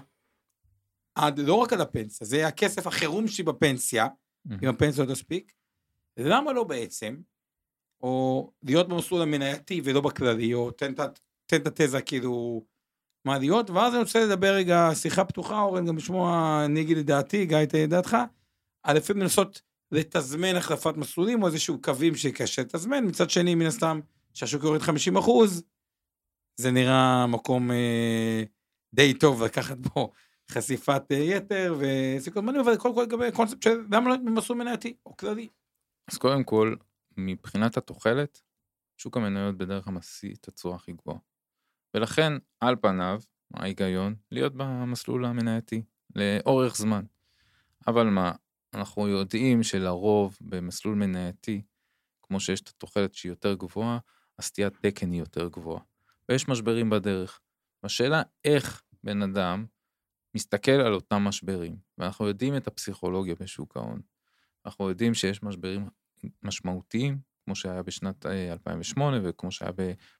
עד, 1.16 1.40
לא 1.40 1.54
רק 1.54 1.74
עד 1.74 1.80
הפנסיה, 1.82 2.28
זה 2.28 2.48
הכסף 2.48 2.88
החירום 2.88 3.28
שלי 3.28 3.44
בפנסיה, 3.44 4.08
אם 4.64 4.70
הפנסיה 4.70 5.06
לא 5.06 5.14
תספיק, 5.14 5.54
למה 6.18 6.54
לא 6.54 6.64
בעצם, 6.64 7.16
או 8.04 8.52
להיות 8.64 8.88
במסלול 8.88 9.22
המנייתי 9.22 9.82
ולא 9.84 10.02
בכללי, 10.02 10.54
או 10.54 10.72
תן 10.72 10.94
את 10.94 11.00
ה- 11.00 11.08
תן 11.46 11.62
את 11.62 11.68
התזה 11.68 12.02
כאילו, 12.02 12.66
מה 13.26 13.38
להיות, 13.38 13.70
ואז 13.70 13.94
אני 13.94 14.02
רוצה 14.04 14.26
לדבר 14.26 14.54
רגע, 14.54 14.90
שיחה 14.94 15.26
פתוחה, 15.26 15.62
אורן, 15.62 15.86
גם 15.86 15.98
לשמוע, 15.98 16.62
אני 16.66 16.82
אגיד 16.82 16.98
את 16.98 17.06
דעתי, 17.06 17.46
גיא, 17.46 17.58
את 17.64 17.76
דעתך, 17.76 18.18
על 18.84 18.98
לפעמים 18.98 19.22
לנסות 19.22 19.62
לתזמן 19.92 20.56
החלפת 20.56 20.98
מסלולים, 20.98 21.42
או 21.44 21.48
איזשהו 21.48 21.82
קווים 21.82 22.16
שקשה 22.16 22.62
לתזמן, 22.62 23.06
מצד 23.06 23.30
שני, 23.30 23.56
מן 23.56 23.66
הסתם, 23.66 24.00
שהשוק 24.34 24.64
יורד 24.64 24.82
50 24.82 25.18
אחוז, 25.18 25.64
זה 26.58 26.72
נראה 26.72 27.28
מקום 27.28 27.72
אה, 27.72 28.44
די 28.96 29.14
טוב 29.14 29.44
לקחת 29.44 29.78
בו 29.78 30.12
חשיפת 30.52 31.04
אה, 31.12 31.18
יתר 31.18 31.76
וסיכון 31.80 32.46
מנוי, 32.46 32.62
אבל 32.62 32.78
קודם 32.78 32.96
כל 32.96 33.02
לגבי 33.02 33.32
קונספט 33.32 33.64
של 33.64 33.86
למה 33.92 34.10
לא 34.10 34.18
במסלול 34.18 34.60
מנייתי 34.60 34.96
או 35.06 35.18
כללי. 35.18 35.50
אז 36.12 36.18
קודם 36.18 36.44
כל, 36.44 36.76
מבחינת 37.18 37.78
התוחלת, 37.78 38.42
שוק 38.98 39.18
המניות 39.18 39.58
בדרך 39.58 39.86
כלל 39.86 39.94
משיא 39.94 40.34
את 40.34 40.48
התשואה 40.48 40.76
הכי 40.76 40.94
גבוהה. 40.94 41.20
ולכן, 41.94 42.34
על 42.60 42.76
פניו, 42.82 43.22
ההיגיון, 43.54 44.16
להיות 44.32 44.54
במסלול 44.56 45.26
המנייתי, 45.26 45.84
לאורך 46.16 46.76
זמן. 46.76 47.04
אבל 47.88 48.08
מה, 48.08 48.32
אנחנו 48.74 49.08
יודעים 49.08 49.64
שלרוב 49.64 50.38
במסלול 50.42 50.96
מנייתי, 50.96 51.62
כמו 52.24 52.40
שיש 52.40 52.62
את 52.62 52.68
התוחלת 52.68 53.14
שהיא 53.14 53.32
יותר 53.32 53.54
גבוהה, 53.54 53.98
הסטיית 54.40 54.74
תקן 54.82 55.12
היא 55.12 55.20
יותר 55.20 55.48
גבוהה. 55.48 55.82
ויש 56.30 56.50
משברים 56.50 56.90
בדרך. 56.90 57.42
השאלה 57.84 58.22
איך 58.46 58.84
בן 59.04 59.22
אדם 59.22 59.66
מסתכל 60.36 60.72
על 60.72 60.94
אותם 60.94 61.22
משברים, 61.22 61.78
ואנחנו 61.98 62.28
יודעים 62.28 62.58
את 62.58 62.68
הפסיכולוגיה 62.68 63.36
בשוק 63.40 63.78
ההון. 63.78 64.02
אנחנו 64.66 64.90
יודעים 64.90 65.14
שיש 65.14 65.44
משברים 65.44 65.90
משמעותיים, 66.44 67.18
כמו 67.46 67.56
שהיה 67.56 67.84
בשנת 67.84 68.26
אה, 68.26 68.52
2008 68.52 69.20
וכמו 69.24 69.52
שהיה 69.52 69.72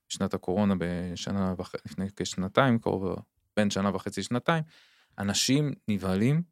בשנת 0.08 0.34
הקורונה 0.34 0.74
בשנה 0.78 1.54
וחצי, 1.58 1.78
לפני 1.86 2.06
כשנתיים, 2.16 2.80
קרוב, 2.80 3.16
בין 3.58 3.70
שנה 3.70 3.96
וחצי 3.96 4.24
שנתיים, 4.24 4.64
אנשים 5.18 5.74
נבהלים 5.88 6.44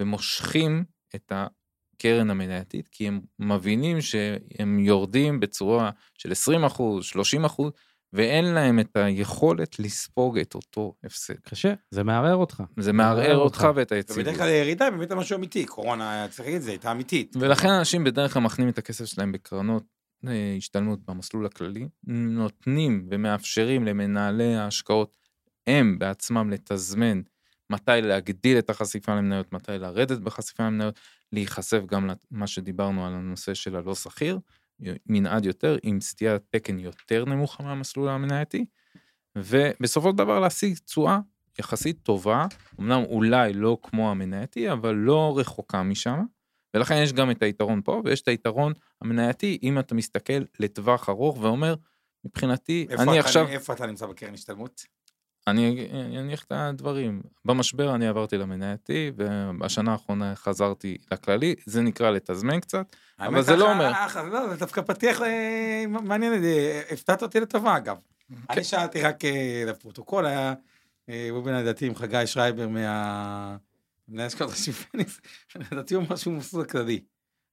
ומושכים 0.00 0.84
את 1.14 1.32
הקרן 1.34 2.30
המנייתית, 2.30 2.88
כי 2.88 3.08
הם 3.08 3.20
מבינים 3.38 4.00
שהם 4.00 4.78
יורדים 4.78 5.40
בצורה 5.40 5.90
של 6.14 6.32
20 6.32 6.64
אחוז, 6.64 7.04
30 7.04 7.44
אחוז, 7.44 7.72
ואין 8.12 8.44
להם 8.44 8.80
את 8.80 8.96
היכולת 8.96 9.78
לספוג 9.78 10.38
את 10.38 10.54
אותו 10.54 10.94
הפסד. 11.04 11.34
קשה, 11.34 11.74
זה 11.90 12.04
מערער 12.04 12.36
אותך. 12.36 12.62
זה 12.76 12.92
מערער 12.92 13.36
אותך 13.36 13.68
ואת 13.74 13.92
היציבות. 13.92 14.18
ובדרך 14.18 14.36
כלל 14.36 14.48
הירידה 14.48 14.90
באמת 14.90 15.12
משהו 15.12 15.36
אמיתי, 15.36 15.64
קורונה, 15.64 16.26
צריך 16.30 16.40
להגיד 16.40 16.56
את 16.56 16.62
זה, 16.62 16.70
הייתה 16.70 16.92
אמיתית. 16.92 17.36
ולכן 17.40 17.68
אנשים 17.68 18.04
בדרך 18.04 18.32
כלל 18.32 18.42
מכנים 18.42 18.68
את 18.68 18.78
הכסף 18.78 19.04
שלהם 19.04 19.32
בקרנות 19.32 19.84
אה, 20.26 20.54
השתלמות 20.56 20.98
במסלול 21.06 21.46
הכללי, 21.46 21.88
נותנים 22.06 23.06
ומאפשרים 23.10 23.84
למנהלי 23.84 24.54
ההשקעות 24.54 25.16
הם 25.66 25.98
בעצמם 25.98 26.50
לתזמן 26.50 27.20
מתי 27.70 28.00
להגדיל 28.02 28.58
את 28.58 28.70
החשיפה 28.70 29.14
למניות, 29.14 29.52
מתי 29.52 29.78
לרדת 29.78 30.18
בחשיפה 30.18 30.66
למניות, 30.66 31.00
להיחשף 31.32 31.80
גם 31.86 32.10
למה 32.32 32.46
שדיברנו 32.46 33.06
על 33.06 33.12
הנושא 33.14 33.54
של 33.54 33.76
הלא 33.76 33.94
שכיר, 33.94 34.38
מנעד 35.06 35.44
יותר, 35.44 35.76
עם 35.82 36.00
סטיית 36.00 36.42
תקן 36.50 36.78
יותר 36.78 37.24
נמוכה 37.24 37.62
מהמסלול 37.62 38.08
המנייתי, 38.08 38.64
ובסופו 39.36 40.10
של 40.10 40.16
דבר 40.16 40.40
להשיג 40.40 40.78
תשואה 40.78 41.18
יחסית 41.58 42.02
טובה, 42.02 42.46
אמנם 42.80 43.02
אולי 43.04 43.52
לא 43.52 43.78
כמו 43.82 44.10
המנייתי, 44.10 44.72
אבל 44.72 44.94
לא 44.94 45.38
רחוקה 45.38 45.82
משם, 45.82 46.24
ולכן 46.74 46.94
יש 47.02 47.12
גם 47.12 47.30
את 47.30 47.42
היתרון 47.42 47.80
פה, 47.84 48.02
ויש 48.04 48.20
את 48.22 48.28
היתרון 48.28 48.72
המנייתי, 49.02 49.58
אם 49.62 49.78
אתה 49.78 49.94
מסתכל 49.94 50.42
לטווח 50.60 51.08
ארוך 51.08 51.38
ואומר, 51.42 51.74
מבחינתי, 52.24 52.86
אני 52.90 53.10
אתה- 53.18 53.26
עכשיו, 53.26 53.46
איפה 53.48 53.72
אתה 53.72 53.86
נמצא 53.86 54.06
בקרן 54.06 54.34
השתלמות? 54.34 54.97
אני 55.50 55.88
אני 55.92 56.18
אניח 56.18 56.44
את 56.44 56.52
הדברים. 56.52 57.22
במשבר 57.44 57.94
אני 57.94 58.08
עברתי 58.08 58.38
למנייתי, 58.38 59.12
ובשנה 59.16 59.92
האחרונה 59.92 60.34
חזרתי 60.34 60.96
לכללי, 61.12 61.54
זה 61.66 61.82
נקרא 61.82 62.10
לתזמן 62.10 62.60
קצת, 62.60 62.96
אבל 63.20 63.42
זה 63.42 63.56
לא 63.56 63.72
אומר. 63.72 63.92
לא, 64.32 64.48
זה 64.48 64.56
דווקא 64.56 64.82
פתיח 64.82 65.22
אה, 65.22 65.84
מעניין, 65.88 66.44
אה, 66.44 66.82
הפתעת 66.90 67.22
אותי 67.22 67.40
לטובה 67.40 67.76
אגב. 67.76 67.96
כן. 68.28 68.34
אני 68.50 68.64
שאלתי 68.64 69.02
רק 69.02 69.24
אה, 69.24 69.64
לפרוטוקול, 69.66 70.26
היה 70.26 70.54
ראובן 71.08 71.52
לדעתי 71.54 71.86
עם 71.86 71.94
חגי 71.94 72.26
שרייבר 72.26 72.68
מה... 72.68 73.56
מנהל 74.08 74.26
השקעות 74.26 74.50
ראשי 74.50 74.72
פניקס, 74.72 75.20
לדעתי 75.72 75.94
הוא 75.94 76.04
משהו 76.10 76.32
מסלול 76.32 76.64
כללי. 76.64 77.00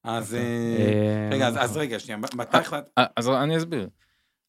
אז 0.04 0.34
אה, 0.36 1.30
רגע, 1.32 1.48
אז- 1.48 1.56
אז 1.60 1.78
רגע, 1.78 2.00
שנייה, 2.00 2.18
מתי 2.18 2.58
החלטת? 2.58 2.90
אז 3.16 3.30
אני 3.30 3.58
אסביר. 3.58 3.90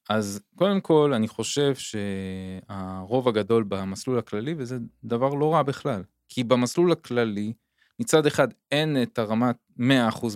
אז 0.09 0.40
קודם 0.57 0.80
כל, 0.80 1.12
אני 1.14 1.28
חושב 1.28 1.74
שהרוב 1.74 3.28
הגדול 3.28 3.64
במסלול 3.68 4.18
הכללי, 4.18 4.54
וזה 4.59 4.78
דבר 5.04 5.34
לא 5.34 5.54
רע 5.54 5.62
בכלל. 5.62 6.02
כי 6.28 6.44
במסלול 6.44 6.92
הכללי, 6.92 7.52
מצד 8.00 8.26
אחד 8.26 8.48
אין 8.72 9.02
את 9.02 9.18
הרמת 9.18 9.57
100% 9.78 9.82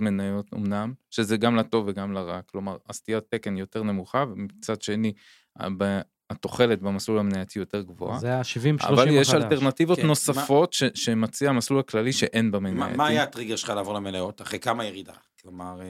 מניות 0.00 0.54
אמנם, 0.54 0.92
שזה 1.10 1.36
גם 1.36 1.56
לטוב 1.56 1.84
וגם 1.88 2.12
לרע, 2.12 2.42
כלומר, 2.42 2.76
הסטיית 2.88 3.24
תקן 3.28 3.56
יותר 3.56 3.82
נמוכה, 3.82 4.24
ומצד 4.32 4.82
שני, 4.82 5.12
התוחלת 6.30 6.80
במסלול 6.82 7.18
המנייתי 7.18 7.58
יותר 7.58 7.82
גבוהה. 7.82 8.18
זה 8.18 8.36
ה-70-30 8.36 8.88
אבל 8.88 9.08
יש 9.10 9.28
החדש. 9.28 9.42
אלטרנטיבות 9.44 9.98
כן, 9.98 10.06
נוספות 10.06 10.72
ש- 10.72 10.84
שמציע 10.94 11.50
המסלול 11.50 11.80
הכללי 11.80 12.12
שאין 12.12 12.46
מה 12.46 12.50
במנייתי. 12.58 12.96
מה 12.96 13.06
היה 13.06 13.22
הטריגר 13.22 13.56
שלך 13.56 13.70
לעבור 13.70 13.94
למניות? 13.94 14.42
אחרי 14.42 14.58
כמה 14.58 14.84
ירידה? 14.84 15.12
כלומר, 15.42 15.80
אה, 15.82 15.86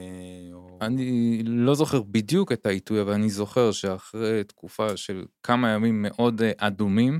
או- 0.53 0.77
אני 0.81 1.41
לא 1.45 1.75
זוכר 1.75 2.01
בדיוק 2.01 2.51
את 2.51 2.65
העיתוי, 2.65 3.01
אבל 3.01 3.13
אני 3.13 3.29
זוכר 3.29 3.71
שאחרי 3.71 4.43
תקופה 4.43 4.97
של 4.97 5.25
כמה 5.43 5.69
ימים 5.69 6.01
מאוד 6.01 6.41
אה, 6.41 6.51
אדומים, 6.57 7.19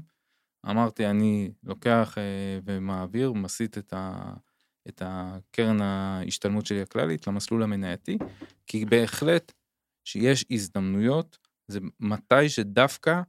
אמרתי, 0.69 1.05
אני 1.05 1.51
לוקח 1.63 2.15
אה, 2.17 2.23
ומעביר, 2.65 3.33
מסיט 3.33 3.77
את, 3.77 3.93
ה, 3.97 4.33
את 4.87 5.01
הקרן 5.05 5.81
ההשתלמות 5.81 6.65
שלי 6.65 6.81
הכללית 6.81 7.27
למסלול 7.27 7.63
המנייתי, 7.63 8.17
כי 8.67 8.85
בהחלט 8.85 9.51
שיש 10.05 10.45
הזדמנויות, 10.51 11.37
זה 11.71 11.79
מתי 11.99 12.49
שדווקא 12.49 13.21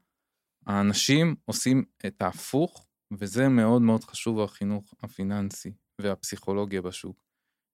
האנשים 0.66 1.34
עושים 1.44 1.84
את 2.06 2.22
ההפוך, 2.22 2.86
וזה 3.12 3.48
מאוד 3.48 3.82
מאוד 3.82 4.04
חשוב 4.04 4.40
החינוך 4.40 4.94
הפיננסי 5.02 5.72
והפסיכולוגיה 6.00 6.82
בשוק. 6.82 7.22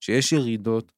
שיש 0.05 0.33
ירידות, 0.33 0.93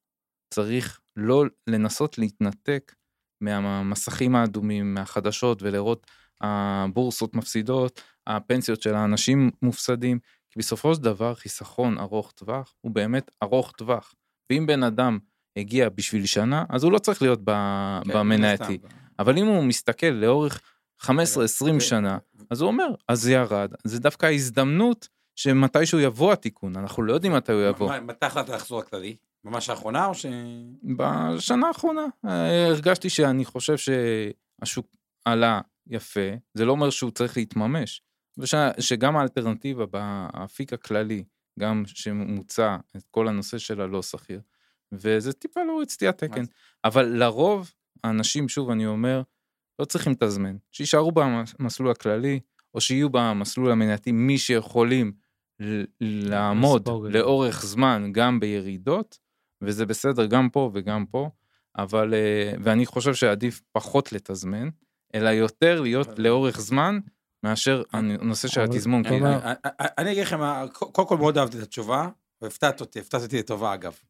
צריך 0.54 1.00
לא 1.16 1.44
לנסות 1.66 2.18
להתנתק 2.18 2.94
מהמסכים 3.40 4.36
האדומים, 4.36 4.94
מהחדשות 4.94 5.62
ולראות 5.62 6.06
הבורסות 6.40 7.34
מפסידות, 7.34 8.00
הפנסיות 8.26 8.82
של 8.82 8.94
האנשים 8.94 9.50
מופסדים, 9.62 10.18
כי 10.50 10.58
בסופו 10.58 10.94
של 10.94 11.02
דבר 11.02 11.34
חיסכון 11.34 11.98
ארוך 11.98 12.32
טווח 12.32 12.74
הוא 12.80 12.92
באמת 12.92 13.30
ארוך 13.42 13.72
טווח. 13.72 14.14
ואם 14.52 14.66
בן 14.66 14.82
אדם 14.82 15.18
הגיע 15.56 15.88
בשביל 15.88 16.26
שנה, 16.26 16.64
אז 16.68 16.84
הוא 16.84 16.92
לא 16.92 16.98
צריך 16.98 17.22
להיות 17.22 17.40
ב- 17.44 18.00
כן, 18.04 18.12
במנייתי. 18.12 18.78
אבל 19.20 19.38
אם 19.38 19.46
הוא 19.46 19.64
מסתכל 19.64 20.06
לאורך 20.06 20.60
15-20 21.02 21.06
ו- 21.76 21.80
שנה, 21.80 22.18
אז 22.50 22.60
הוא 22.60 22.68
אומר, 22.68 22.86
אז 23.08 23.22
זה 23.22 23.32
ירד, 23.32 23.72
זה 23.84 24.00
דווקא 24.00 24.26
ההזדמנות 24.26 25.08
שמתישהו 25.36 26.00
יבוא 26.00 26.32
התיקון, 26.32 26.76
אנחנו 26.76 27.02
לא 27.02 27.12
יודעים 27.12 27.32
מתי 27.32 27.52
הוא 27.52 27.62
יבוא. 27.62 27.98
מתי 27.98 28.26
החלטת 28.26 28.48
לחזור 28.48 28.80
לכללי? 28.80 29.16
ממש 29.44 29.70
האחרונה 29.70 30.06
או 30.06 30.14
ש... 30.14 30.26
בשנה 30.96 31.68
האחרונה. 31.68 32.06
אה, 32.24 32.66
הרגשתי 32.66 33.10
שאני 33.10 33.44
חושב 33.44 33.76
שהשוק 33.76 34.86
עלה 35.24 35.60
יפה, 35.86 36.30
זה 36.54 36.64
לא 36.64 36.72
אומר 36.72 36.90
שהוא 36.90 37.10
צריך 37.10 37.36
להתממש, 37.36 38.02
ושגם 38.38 39.16
האלטרנטיבה 39.16 39.86
באפיק 39.86 40.72
הכללי, 40.72 41.24
גם 41.58 41.82
שמוצע 41.86 42.76
את 42.96 43.02
כל 43.10 43.28
הנושא 43.28 43.58
של 43.58 43.80
הלא 43.80 44.02
שכיר, 44.02 44.40
וזה 44.92 45.32
טיפה 45.32 45.62
להוריד 45.62 45.88
סטיית 45.88 46.18
תקן, 46.18 46.44
אבל 46.84 47.06
לרוב 47.06 47.72
האנשים, 48.04 48.48
שוב 48.48 48.70
אני 48.70 48.86
אומר, 48.86 49.22
לא 49.78 49.84
צריכים 49.84 50.12
לתזמן, 50.12 50.56
שיישארו 50.70 51.12
במסלול 51.12 51.90
הכללי, 51.90 52.40
או 52.74 52.80
שיהיו 52.80 53.10
במסלול 53.10 53.70
המנייתי 53.72 54.12
מי 54.12 54.38
שיכולים 54.38 55.12
ל- 55.60 55.84
לעמוד 56.00 56.82
לספוג. 56.82 57.06
לאורך 57.06 57.66
זמן 57.66 58.10
גם 58.12 58.40
בירידות, 58.40 59.18
וזה 59.62 59.86
בסדר 59.86 60.26
גם 60.26 60.48
פה 60.48 60.70
וגם 60.74 61.06
פה, 61.06 61.30
אבל, 61.78 62.14
אה, 62.14 62.52
ואני 62.62 62.86
חושב 62.86 63.14
שעדיף 63.14 63.60
פחות 63.72 64.12
לתזמן, 64.12 64.68
אלא 65.14 65.28
יותר 65.28 65.80
להיות 65.80 66.18
לאורך 66.18 66.60
זמן, 66.60 66.98
מאשר 67.42 67.82
הנושא 67.92 68.48
של 68.48 68.60
התזמון. 68.60 69.02
אני- 69.06 70.10
אגיד 70.10 70.22
לכם, 70.22 70.38
מה, 70.38 70.64
קודם 70.72 71.08
כל 71.08 71.16
מאוד 71.18 71.38
אהבתי 71.38 71.58
את 71.58 71.62
התשובה, 71.62 72.08
והפתעת 72.42 72.80
אותי, 72.80 72.98
הפתעת 73.00 73.22
אותי 73.22 73.38
לטובה 73.38 73.74
אגב. 73.74 73.92
טוב. 73.92 74.00
אה, 74.00 74.04
עם 74.04 74.04
זה, 74.04 74.08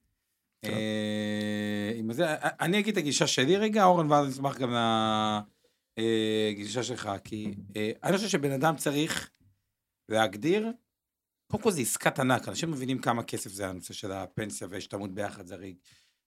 אני 2.60 2.78
אגיד 2.78 2.92
את 2.92 2.98
הגישה 2.98 3.26
שלי 3.26 3.56
רגע, 3.56 3.84
אורן, 3.84 4.10
ואז 4.10 4.24
אני 4.24 4.32
אשמח 4.32 4.58
גם 4.58 4.74
לגישה 5.98 6.82
שלך, 6.82 7.10
כי 7.24 7.54
אה, 7.76 7.92
אני 8.02 8.16
חושב 8.16 8.28
שבן 8.28 8.52
אדם 8.52 8.76
צריך 8.76 9.30
להגדיר, 10.08 10.68
קודם 11.50 11.62
כל 11.62 11.70
זה 11.70 11.80
עסקת 11.80 12.18
ענק, 12.18 12.48
אנשים 12.48 12.70
מבינים 12.70 12.98
כמה 12.98 13.22
כסף 13.22 13.50
זה 13.50 13.68
הנושא 13.68 13.94
של 13.94 14.12
הפנסיה 14.12 14.68
וההשתלמות 14.70 15.14
ביחד, 15.14 15.46
זה 15.46 15.54
הרי 15.54 15.74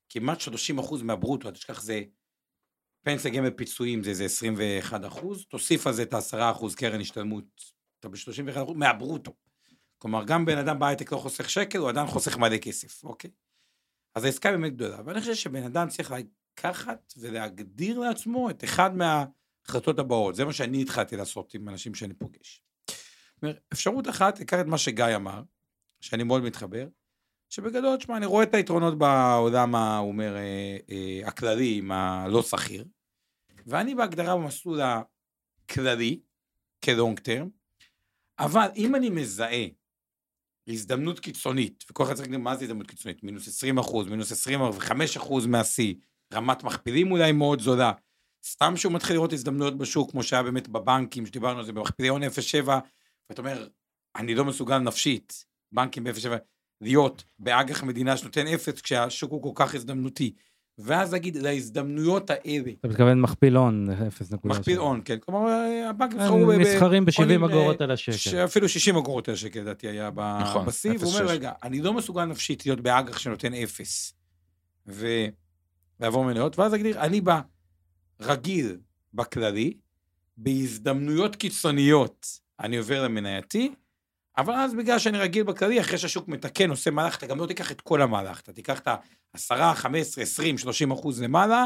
כמעט 0.10 0.40
30 0.40 0.80
אחוז 0.80 1.02
מהברוטו, 1.02 1.48
אל 1.48 1.54
תשכח 1.54 1.82
זה 1.82 2.04
פנסיה 3.04 3.32
גמל 3.32 3.50
פיצויים 3.50 4.04
זה 4.04 4.10
איזה 4.10 4.26
21 4.26 5.06
אחוז, 5.06 5.46
תוסיף 5.50 5.88
על 5.88 5.94
זה 5.94 6.04
את 6.04 6.14
ה-10 6.14 6.52
אחוז 6.52 6.76
קרן 6.76 7.02
השתלמות, 7.02 7.64
אתה 8.00 8.10
ב-31 8.10 8.64
אחוז 8.64 8.78
מהברוטו. 8.78 9.34
כלומר, 9.98 10.24
גם 10.24 10.46
בן 10.46 10.58
אדם 10.58 10.80
בהייטק 10.80 11.12
לא 11.12 11.18
חוסך 11.18 11.50
שקל, 11.50 11.78
הוא 11.78 11.90
עדיין 11.90 12.08
חוסך 12.08 12.38
מלא 12.38 12.58
כסף, 12.58 13.04
אוקיי? 13.04 13.32
אז 14.16 14.26
העסקה 14.26 14.50
היא 14.50 14.58
באמת 14.58 14.74
גדולה, 14.76 15.00
אבל 15.00 15.12
אני 15.12 15.22
חושב 15.22 15.36
שבן 15.36 15.64
אדם 15.64 15.88
צריך 15.90 16.12
לקחת 16.12 17.14
ולהגדיר 17.18 18.00
לעצמו 18.00 18.50
את 18.50 18.64
אחד 18.64 18.92
מההחלטות 18.96 20.00
הבאות, 20.00 20.36
זה 20.36 20.46
מה 20.46 20.54
שאני 20.54 20.82
התחלתי 20.82 21.18
לעשות 21.18 21.54
עם 21.54 21.70
אנשים 21.70 21.96
שאני 21.96 22.14
פוגש. 22.14 22.64
אפשרות 23.74 24.10
אחת, 24.10 24.40
לקחת 24.40 24.60
את 24.60 24.66
מה 24.66 24.78
שגיא 24.78 25.16
אמר, 25.16 25.44
שאני 26.02 26.24
מאוד 26.24 26.44
מתחבר, 26.44 26.88
שבגדול, 27.50 27.98
תשמע, 27.98 28.18
אני 28.18 28.26
רואה 28.26 28.44
את 28.44 28.54
היתרונות 28.54 28.98
בעולם, 28.98 29.76
הוא 29.76 30.08
אומר, 30.08 30.36
אה, 30.36 30.78
אה, 30.92 31.28
הכללי, 31.28 31.78
עם 31.78 31.92
הלא 31.92 32.42
שכיר, 32.42 32.86
ואני 33.66 33.96
בהגדרה 33.96 34.36
במסלול 34.36 34.80
הכללי, 34.82 36.20
כלונג 36.84 37.20
טרם, 37.20 37.50
אבל 38.40 38.68
אם 38.76 38.96
אני 38.96 39.10
מזהה 39.10 39.68
הזדמנות 40.68 41.20
קיצונית, 41.20 41.86
וכל 41.90 42.04
אחד 42.04 42.14
צריך 42.14 42.28
להגיד 42.28 42.40
מה 42.40 42.56
זה 42.56 42.64
הזדמנות 42.66 42.88
קיצונית, 42.88 43.24
מינוס 43.24 43.48
20 43.48 43.78
אחוז, 43.78 44.08
מינוס 44.08 44.32
25 44.32 45.18
אחוז 45.18 45.46
מהשיא, 45.46 45.94
רמת 46.34 46.64
מכפילים 46.64 47.12
אולי 47.12 47.32
מאוד 47.32 47.62
זולה, 47.62 47.92
סתם 48.46 48.78
שהוא 48.78 48.94
מתחיל 48.94 49.16
לראות 49.16 49.34
הזדמנויות 49.34 49.78
בשוק, 49.78 50.12
כמו 50.12 50.24
שהיה 50.24 50.44
באמת 50.44 50.68
בבנקים, 50.68 51.26
שדיברנו 51.26 51.60
על 51.60 51.66
זה, 51.66 51.74
במכפילי 51.74 52.10
הון 52.10 52.24
0.7, 52.24 52.70
ואתה 53.30 53.42
אומר, 53.42 53.68
אני 54.16 54.36
לא 54.36 54.46
מסוגל 54.46 54.78
נפשית, 54.78 55.46
בנקים 55.72 56.04
ב-0.7, 56.04 56.30
להיות 56.82 57.24
באג"ח 57.40 57.84
מדינה 57.84 58.18
שנותן 58.18 58.48
אפס, 58.48 58.82
כשהשוק 58.82 59.32
הוא 59.32 59.44
כל 59.44 59.66
כך 59.66 59.76
הזדמנותי. 59.76 60.34
ואז 60.78 61.14
להגיד, 61.14 61.38
להזדמנויות 61.38 62.30
האלה, 62.30 62.72
אתה 62.80 62.88
מתכוון 62.88 63.22
מכפיל 63.22 63.56
הון, 63.56 63.88
0.7. 63.90 64.38
מכפיל 64.44 64.78
הון, 64.78 65.02
כן, 65.06 65.18
כלומר, 65.20 65.50
הבנקים 65.90 66.20
הם 66.20 66.26
בחרו 66.26 66.46
ב- 66.48 66.52
ב- 66.52 66.60
נסחרים 66.60 67.06
קונים, 67.16 67.42
ב-70 67.42 67.46
אגורות 67.46 67.82
אה, 67.82 67.86
על 67.86 67.92
השקל. 67.92 68.12
שאפילו 68.12 68.70
60 68.70 68.96
אגורות 68.96 69.30
על 69.30 69.36
שקל 69.36 69.60
לדעתי 69.60 69.88
היה 69.88 70.10
נכון, 70.42 70.66
בשיא, 70.66 70.92
והוא 71.00 71.14
אומר, 71.14 71.26
0.6. 71.26 71.30
רגע, 71.30 71.52
אני 71.64 71.82
לא 71.82 71.94
מסוגל 71.94 72.26
נפשית 72.26 72.66
להיות 72.66 72.82
באג"ח 72.82 73.18
שנותן 73.18 73.54
אפס, 73.54 74.14
ולעבור 74.88 76.26
מניות, 76.26 76.60
ואז 76.60 76.72
להגדיר, 76.72 77.02
אני 77.02 77.22
בא 77.22 77.42
רגיל 78.22 78.78
בכללי, 79.14 79.74
בהזדמנויות 80.38 81.36
קיצוניות 81.36 82.28
אני 82.60 82.78
עובר 82.78 83.04
למנייתי, 83.04 83.74
אבל 84.38 84.54
אז 84.54 84.74
בגלל 84.74 85.00
שאני 85.00 85.18
רגיל 85.18 85.44
בכללי, 85.44 85.82
אחרי 85.82 85.98
שהשוק 85.98 86.28
מתקן, 86.28 86.70
עושה 86.70 86.92
מהלך, 86.92 87.18
אתה 87.18 87.26
גם 87.26 87.40
לא 87.40 87.46
תיקח 87.46 87.72
את 87.72 87.82
כל 87.82 88.02
המהלך, 88.02 88.40
אתה 88.40 88.54
תיקח 88.54 88.80
את 88.80 88.88
ה-10, 88.88 89.76
15, 89.76 90.24
20, 90.24 90.58
30 90.58 90.92
אחוז 90.92 91.22
למעלה, 91.22 91.66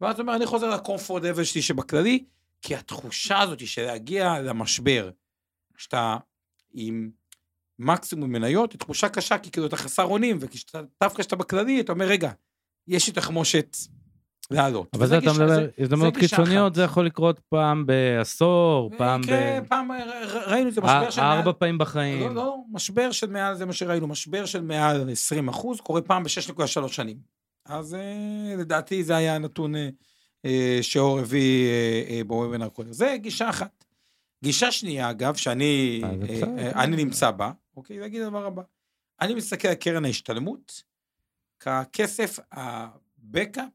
ואז 0.00 0.20
אומר, 0.20 0.36
אני 0.36 0.46
חוזר 0.46 0.70
לקומפורט 0.70 1.22
לבל 1.22 1.44
שלי 1.44 1.62
שבכללי, 1.62 2.24
כי 2.62 2.76
התחושה 2.76 3.40
הזאת 3.40 3.66
של 3.66 3.82
להגיע 3.82 4.40
למשבר, 4.40 5.10
שאתה 5.76 6.16
עם 6.74 7.10
מקסימום 7.78 8.32
מניות, 8.32 8.72
היא 8.72 8.78
תחושה 8.78 9.08
קשה, 9.08 9.38
כי 9.38 9.50
כאילו 9.50 9.66
אתה 9.66 9.76
חסר 9.76 10.04
אונים, 10.04 10.38
ודווקא 10.40 11.22
כשאתה 11.22 11.36
בכללי, 11.36 11.80
אתה 11.80 11.92
אומר, 11.92 12.04
רגע, 12.04 12.30
יש 12.88 13.06
לי 13.06 13.12
תחמושת 13.12 13.76
לעלות. 14.52 14.88
אבל 14.94 15.06
זה 15.06 15.18
אתה 15.18 15.32
מדבר, 15.32 15.48
זה- 15.54 15.68
הזדמנות 15.78 16.16
קיצוניות 16.16 16.66
אחת. 16.72 16.74
זה 16.74 16.82
יכול 16.82 17.06
לקרות 17.06 17.40
פעם 17.48 17.86
בעשור, 17.86 18.90
פעם 18.98 19.22
ב... 19.22 19.26
כן, 19.26 19.62
פעם, 19.68 19.92
ר- 19.92 20.50
ראינו 20.50 20.68
את 20.68 20.74
זה, 20.74 20.80
משבר 20.80 21.10
של 21.10 21.20
מעל... 21.20 21.38
ארבע 21.38 21.52
פעמים 21.58 21.74
לא, 21.78 21.84
בחיים. 21.84 22.34
לא, 22.34 22.56
משבר 22.72 23.12
של 23.12 23.30
מעל, 23.30 23.54
זה 23.54 23.66
מה 23.66 23.72
שראינו, 23.72 24.06
משבר 24.06 24.46
של 24.46 24.62
מעל 24.62 25.10
20 25.10 25.48
אחוז, 25.48 25.80
קורה 25.80 26.02
פעם 26.02 26.22
ב-6.3 26.22 26.88
שנים. 26.88 27.16
אז 27.66 27.94
אה, 27.94 28.00
לדעתי 28.58 29.04
זה 29.04 29.16
היה 29.16 29.34
הנתון 29.34 29.74
אה, 29.76 29.88
אה, 30.44 30.78
שאור 30.82 31.18
הביא 31.18 31.66
אה, 31.68 32.04
אה, 32.10 32.24
בוובינר 32.24 32.68
קודם. 32.68 32.92
זה 32.92 33.16
גישה 33.20 33.48
אחת. 33.50 33.84
גישה 34.44 34.72
שנייה, 34.72 35.10
אגב, 35.10 35.34
שאני 35.34 36.00
אה, 36.04 36.10
אה. 36.28 36.64
אה, 36.74 36.82
אני 36.84 36.96
נמצא 37.04 37.30
בה, 37.30 37.50
אוקיי, 37.76 37.98
להגיד 37.98 38.20
את 38.20 38.26
הדבר 38.26 38.46
הבא. 38.46 38.62
אני 39.20 39.34
מסתכל 39.34 39.68
על 39.68 39.74
קרן 39.74 40.04
ההשתלמות 40.04 40.82
ככסף 41.60 42.38
הבקאפ, 42.52 43.68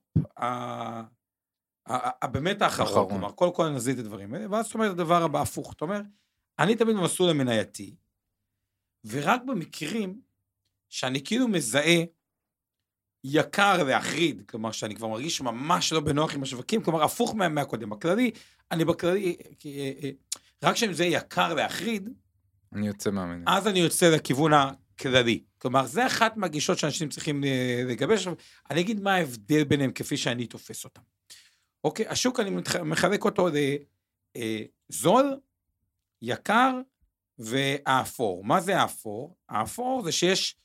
באמת 2.32 2.62
האחרון. 2.62 3.10
כלומר, 3.10 3.32
קודם 3.32 3.54
כל 3.54 3.70
נזיז 3.70 4.00
את 4.00 4.06
הדברים 4.06 4.34
האלה, 4.34 4.46
ואז 4.52 4.66
זאת 4.66 4.74
אומרת 4.76 4.92
הדבר 4.92 5.24
הבא 5.24 5.42
הפוך, 5.42 5.74
אתה 5.74 5.86
אומר, 5.86 6.02
אני 6.60 6.76
תמיד 6.76 6.96
במסלול 6.96 7.30
המנייתי, 7.30 7.96
ורק 9.06 9.42
במקרים 9.46 10.22
שאני 10.90 11.24
כאילו 11.24 11.48
מזהה 11.48 12.04
יקר 13.24 13.84
להחריד, 13.84 14.42
כלומר 14.50 14.72
שאני 14.72 14.96
כבר 14.96 15.08
מרגיש 15.08 15.42
ממש 15.42 15.94
לא 15.94 16.00
בנוח 16.00 16.36
עם 16.36 16.44
השווקים, 16.44 16.84
כלומר 16.84 17.04
הפוך 17.04 17.36
מה- 17.36 17.50
מהקודם. 17.50 17.90
בכללי, 17.90 18.32
אני 18.72 18.86
בכללי, 18.86 19.36
כי, 19.60 19.80
אה, 19.80 19.92
אה, 20.04 20.10
רק 20.64 20.74
כשאני 20.76 20.92
מזהה 20.92 21.08
יקר 21.08 21.54
להחריד, 21.54 22.10
אני 22.74 22.88
יוצא 22.88 23.12
מהמניה. 23.12 23.58
אז 23.58 23.68
אני 23.68 23.80
יוצא 23.80 24.10
לכיוון 24.16 24.52
הכללי. 25.00 25.44
כלומר, 25.58 25.86
זה 25.86 26.08
אחת 26.08 26.38
מהגישות 26.38 26.78
שאנשים 26.78 27.10
צריכים 27.10 27.44
אה, 27.44 27.84
לגבש. 27.86 28.28
אני 28.72 28.82
אגיד 28.82 29.02
מה 29.02 29.16
ההבדל 29.16 29.64
ביניהם 29.64 29.92
כפי 29.92 30.18
שאני 30.18 30.48
תופס 30.48 30.86
אותם. 30.86 31.02
אוקיי, 31.84 32.08
השוק, 32.08 32.40
אני 32.40 32.50
מחלק 32.84 33.26
אותו 33.26 33.50
זול, 34.90 35.40
יקר 36.22 36.80
והאפור. 37.40 38.44
מה 38.44 38.62
זה 38.62 38.78
האפור? 38.80 39.36
האפור 39.50 40.02
זה 40.04 40.12
שיש 40.12 40.56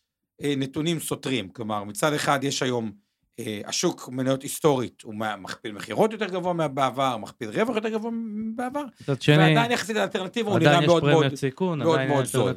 אה, 0.42 0.54
נתונים 0.56 1.00
סותרים. 1.00 1.48
כלומר, 1.48 1.84
מצד 1.84 2.12
אחד 2.12 2.44
יש 2.44 2.62
היום, 2.62 2.92
אה, 3.38 3.60
השוק 3.64 4.08
מניות 4.08 4.42
היסטורית 4.42 5.02
הוא 5.02 5.14
מכפיל 5.14 5.72
מכירות 5.72 6.12
יותר 6.12 6.26
גבוה 6.26 6.52
מבעבר, 6.52 7.16
מכפיל 7.16 7.50
רווח 7.50 7.76
יותר 7.76 7.88
גבוה 7.88 8.10
מבעבר, 8.10 8.84
ועדיין 9.08 9.70
יחסית 9.70 9.96
לאלטרנטיבה 9.96 10.50
הוא 10.50 10.58
נראה 10.58 10.86
מאוד 10.86 11.04
מאוד... 11.04 11.34
סיכון, 11.34 11.78
מאוד 11.78 12.00
מאוד 12.08 12.24
זול. 12.24 12.54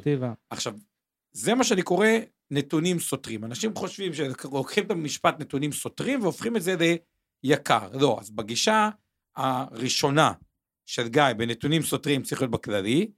עכשיו, 0.50 0.74
זה 1.36 1.54
מה 1.54 1.64
שאני 1.64 1.82
קורא 1.82 2.08
נתונים 2.50 3.00
סותרים. 3.00 3.44
אנשים 3.44 3.74
חושבים 3.74 4.14
שלוקחים 4.14 4.84
את 4.84 4.90
המשפט 4.90 5.40
נתונים 5.40 5.72
סותרים 5.72 6.22
והופכים 6.22 6.56
את 6.56 6.62
זה 6.62 6.96
ליקר. 7.42 7.88
לא, 7.92 8.18
אז 8.20 8.30
בגישה 8.30 8.90
הראשונה 9.36 10.32
של 10.86 11.08
גיא, 11.08 11.22
בנתונים 11.36 11.82
סותרים 11.82 12.22
צריך 12.22 12.40
להיות 12.40 12.50
בכללי, 12.50 13.10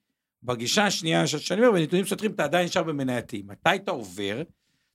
בגישה 0.43 0.87
השנייה 0.87 1.27
שאני 1.27 1.61
אומר, 1.61 1.73
בנתונים 1.73 2.05
סותרים 2.05 2.31
אתה 2.31 2.45
עדיין 2.45 2.67
נשאר 2.67 2.83
במנייתי. 2.83 3.43
מתי 3.47 3.75
אתה 3.75 3.91
עובר? 3.91 4.43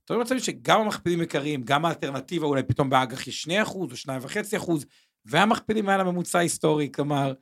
אתה 0.06 0.14
רואה 0.14 0.24
מצבים 0.24 0.40
שגם 0.40 0.82
המכפילים 0.82 1.22
יקרים, 1.22 1.64
גם 1.64 1.86
האלטרנטיבה 1.86 2.48
אולי 2.48 2.64
פתאום 2.64 2.90
באג"ח 2.90 3.26
היא 3.26 3.64
2% 3.66 3.70
או 3.76 3.88
2.5%, 4.58 4.72
והמכפילים 5.26 5.86
מעל 5.86 6.02
הממוצע 6.02 6.40
ההיסטורי, 6.40 6.90
כלומר, 6.94 7.34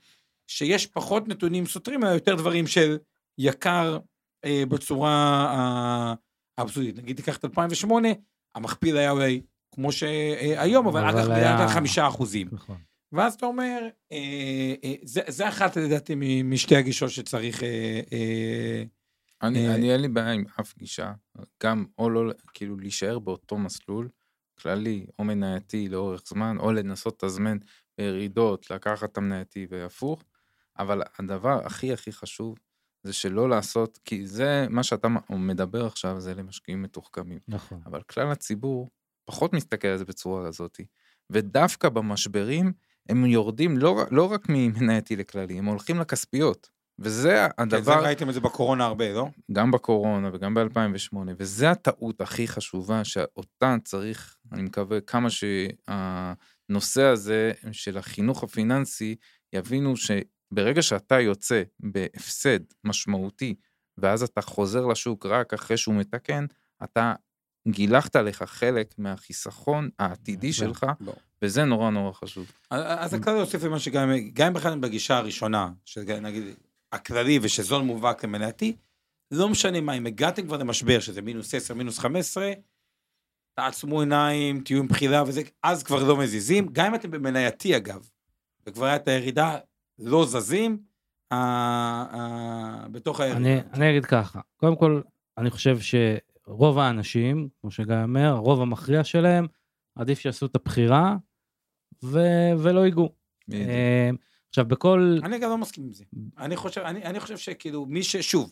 שיש 0.48 0.88
פחות 0.88 1.28
נתונים 1.28 1.66
סותרים, 1.66 2.04
אלא 2.04 2.10
יותר 2.10 2.36
דברים 2.36 2.68
של 2.68 2.98
יקר 3.38 3.98
אה, 4.46 4.64
בצורה 4.70 5.12
ה- 5.52 6.14
האבסולוטית. 6.58 6.98
נגיד 6.98 7.16
תיקח 7.16 7.38
את 7.38 7.46
2008, 7.46 8.08
המכפיל 8.56 8.98
היה 8.98 9.12
אולי 9.12 9.42
כמו 9.76 9.92
שהיום, 9.92 10.88
אבל 10.88 11.10
אבל 11.10 11.20
אג"ח 11.22 11.30
היה- 11.32 11.68
חמישה 11.70 12.08
אחוזים. 12.08 12.48
נכון. 12.52 12.78
ואז 13.12 13.34
אתה 13.34 13.46
אומר, 13.46 13.88
אה, 14.12 14.18
אה, 14.84 14.94
זה, 15.04 15.22
זה 15.28 15.48
אחת 15.50 15.78
לדעתי 15.78 16.16
משתי 16.44 16.76
הגישות 16.76 17.10
שצריך... 17.12 17.64
אה, 17.64 18.02
אה, 18.14 18.84
אני, 19.42 19.68
אה, 19.68 19.76
אני 19.76 19.94
אין 19.94 20.02
לי 20.02 20.08
בעיה 20.08 20.32
עם 20.32 20.44
אף 20.60 20.78
גישה, 20.78 21.14
גם 21.64 21.86
או 21.98 22.10
לא, 22.10 22.32
כאילו 22.54 22.78
להישאר 22.78 23.20
באותו 23.20 23.58
מסלול, 23.58 24.10
כללי 24.62 25.06
או 25.20 25.24
מנייתי 25.24 25.90
לאורך 25.90 26.22
זמן, 26.28 26.58
או 26.60 26.72
לנסות 26.72 27.24
לתזמן 27.24 27.58
בירידות, 27.98 28.72
לקחת 28.72 29.12
את 29.12 29.18
המנייתי 29.18 29.68
והפוך, 29.70 30.24
אבל 30.80 31.02
הדבר 31.20 31.66
הכי 31.66 31.94
הכי 31.94 32.12
חשוב 32.12 32.56
זה 33.04 33.14
שלא 33.14 33.50
לעשות, 33.50 34.00
כי 34.06 34.28
זה 34.28 34.68
מה 34.70 34.84
שאתה 34.84 35.08
מדבר 35.30 35.86
עכשיו, 35.86 36.20
זה 36.20 36.34
למשקיעים 36.36 36.82
מתוחכמים. 36.82 37.40
נכון. 37.48 37.82
אבל 37.86 38.02
כלל 38.02 38.32
הציבור 38.32 38.90
פחות 39.26 39.54
מסתכל 39.54 39.88
על 39.88 39.98
זה 39.98 40.06
בצורה 40.06 40.48
הזאת, 40.48 40.80
ודווקא 41.30 41.90
במשברים 41.90 42.74
הם 43.10 43.26
יורדים 43.26 43.78
לא, 43.78 44.04
לא 44.12 44.32
רק 44.32 44.46
ממנייתי 44.50 45.16
לכללי, 45.16 45.60
הם 45.60 45.66
הולכים 45.66 46.00
לכספיות. 46.00 46.70
וזה 47.00 47.48
כן, 47.58 47.70
זה 47.70 47.78
הדבר, 47.78 48.04
ראיתם 48.04 48.30
את 48.30 48.34
זה 48.34 48.40
בקורונה 48.40 48.86
הרבה, 48.86 49.14
לא? 49.14 49.28
גם 49.52 49.72
בקורונה 49.72 50.30
וגם 50.34 50.54
ב-2008, 50.54 51.16
וזה 51.38 51.72
הטעות 51.72 52.22
הכי 52.22 52.48
חשובה 52.48 53.04
שאותה 53.04 53.76
צריך, 53.84 54.36
אני 54.52 54.62
מקווה, 54.62 55.02
כמה 55.02 55.28
שהנושא 55.30 57.04
הזה 57.04 57.52
של 57.72 57.98
החינוך 57.98 58.44
הפיננסי 58.44 59.16
יבינו 59.54 59.98
שברגע 60.52 60.82
שאתה 60.82 61.20
יוצא 61.20 61.64
בהפסד 61.80 62.60
משמעותי, 62.84 63.56
ואז 63.98 64.24
אתה 64.24 64.42
חוזר 64.42 64.86
לשוק 64.86 65.26
רק 65.26 65.54
אחרי 65.54 65.78
שהוא 65.78 65.96
מתקן, 65.96 66.46
אתה 66.84 67.14
גילחת 67.68 68.16
לך 68.16 68.44
חלק 68.44 68.94
מהחיסכון 68.98 69.90
העתידי 70.00 70.54
שלך, 70.54 70.86
לא. 71.00 71.14
וזה 71.42 71.64
נורא 71.64 71.90
נורא 71.90 72.12
חשוב. 72.12 72.52
אז 72.70 73.14
הכלל 73.14 73.36
יוסיף 73.36 73.64
למה 73.64 73.80
שגם, 73.80 74.12
גם 74.34 74.48
אם 74.48 74.54
בכלל 74.54 74.80
בגישה 74.80 75.18
הראשונה, 75.18 75.70
שנגיד 75.86 76.44
הכללי 76.92 77.40
ושזול 77.42 77.82
מובהק 77.82 78.24
למנייתי, 78.24 78.76
לא 79.32 79.50
משנה 79.50 79.82
מה, 79.82 79.94
אם 79.94 80.06
הגעתם 80.06 80.46
כבר 80.46 80.58
למשבר, 80.58 81.00
שזה 81.00 81.22
מינוס 81.22 81.56
10, 81.56 81.74
מינוס 81.74 82.00
15, 82.00 82.54
תעצמו 83.54 84.00
עיניים, 84.00 84.62
תהיו 84.62 84.80
עם 84.80 84.88
בחירה 84.88 85.24
וזה, 85.28 85.42
אז 85.64 85.84
כבר 85.84 86.04
לא 86.04 86.18
מזיזים, 86.18 86.68
גם 86.72 86.86
אם 86.86 86.96
אתם 86.96 87.12
במנייתי 87.12 87.78
אגב, 87.78 88.10
וכבר 88.66 88.86
הייתה 88.86 89.12
הירידה, 89.12 89.58
לא 90.02 90.26
זזים, 90.26 90.78
אה, 91.32 92.06
אה, 92.14 92.88
בתוך 92.92 93.20
הירידה. 93.20 93.40
אני, 93.40 93.60
אני 93.74 93.90
אגיד 93.90 94.06
ככה, 94.06 94.40
קודם 94.58 94.76
כל, 94.76 95.02
אני 95.38 95.50
חושב 95.50 95.78
שרוב 95.80 96.80
האנשים, 96.80 97.50
כמו 97.62 97.72
שגיא 97.72 97.96
אומר, 98.04 98.28
הרוב 98.28 98.62
המכריע 98.62 99.04
שלהם, 99.04 99.48
עדיף 99.96 100.20
שיעשו 100.20 100.46
את 100.46 100.56
הבחירה 100.56 101.16
ו... 102.04 102.20
ולא 102.58 102.86
ייגעו. 102.86 103.10
אה, 103.54 104.10
עכשיו, 104.50 104.66
בכל... 104.66 105.20
אני 105.24 105.40
גם 105.40 105.50
לא 105.50 105.58
מסכים 105.58 105.84
עם 105.84 105.94
זה. 105.94 106.04
אני 106.38 106.56
חושב, 106.56 106.82
אני, 106.82 107.04
אני 107.04 107.20
חושב 107.20 107.38
שכאילו, 107.38 107.86
מי 107.86 108.04
ש... 108.04 108.18
שוב, 108.18 108.52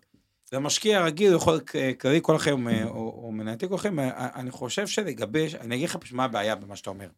למשקיע 0.54 1.06
רגיל, 1.06 1.36
יכול 1.36 1.54
להיות 1.54 2.00
כללי 2.00 2.20
כל 2.22 2.36
החיים, 2.36 2.68
אה, 2.68 2.84
או, 2.86 2.90
או 2.90 3.70
כל 3.70 3.76
החיים, 3.76 4.00
אה, 4.00 4.30
אני 4.36 4.52
חושב 4.52 4.88
שלגבש, 4.88 5.56
אני 5.56 5.76
אגיד 5.76 5.90
לך 5.90 5.96
פשוט 5.96 6.16
מה 6.16 6.24
הבעיה 6.24 6.56
במה 6.56 6.76
שאתה 6.76 6.90
אומר. 6.90 7.10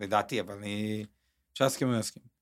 לדעתי, 0.00 0.40
אבל 0.40 0.54
אני... 0.54 1.04
אפשר 1.52 1.64
להסכים 1.64 1.88
או 1.88 1.92
לא 1.92 1.98
להסכים. 1.98 2.35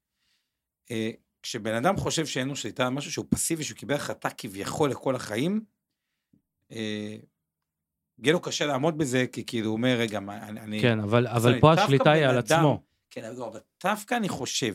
אה, 0.90 1.10
כשבן 1.42 1.74
אדם 1.74 1.96
חושב 1.96 2.26
שאין 2.26 2.48
לו 2.48 2.56
שליטה 2.56 2.86
על 2.86 2.92
משהו 2.92 3.12
שהוא 3.12 3.26
פסיבי, 3.28 3.64
שהוא 3.64 3.76
קיבל 3.76 3.94
החלטה 3.94 4.30
כביכול 4.30 4.90
לכל 4.90 5.16
החיים, 5.16 5.64
אה, 6.72 7.16
יהיה 8.18 8.32
לו 8.32 8.40
קשה 8.42 8.66
לעמוד 8.66 8.98
בזה, 8.98 9.24
כי 9.32 9.46
כאילו 9.46 9.66
הוא 9.66 9.76
אומר, 9.76 9.96
רגע, 9.98 10.20
מה, 10.20 10.48
אני... 10.48 10.82
כן, 10.82 11.00
אבל, 11.00 11.26
אבל 11.26 11.60
פה 11.60 11.72
השליטה 11.72 12.12
היא 12.12 12.24
על 12.24 12.38
אדם- 12.38 12.58
עצמו. 12.58 12.82
כן, 13.10 13.24
אבל 13.24 13.60
דווקא 13.84 14.14
אני 14.14 14.28
חושב 14.28 14.74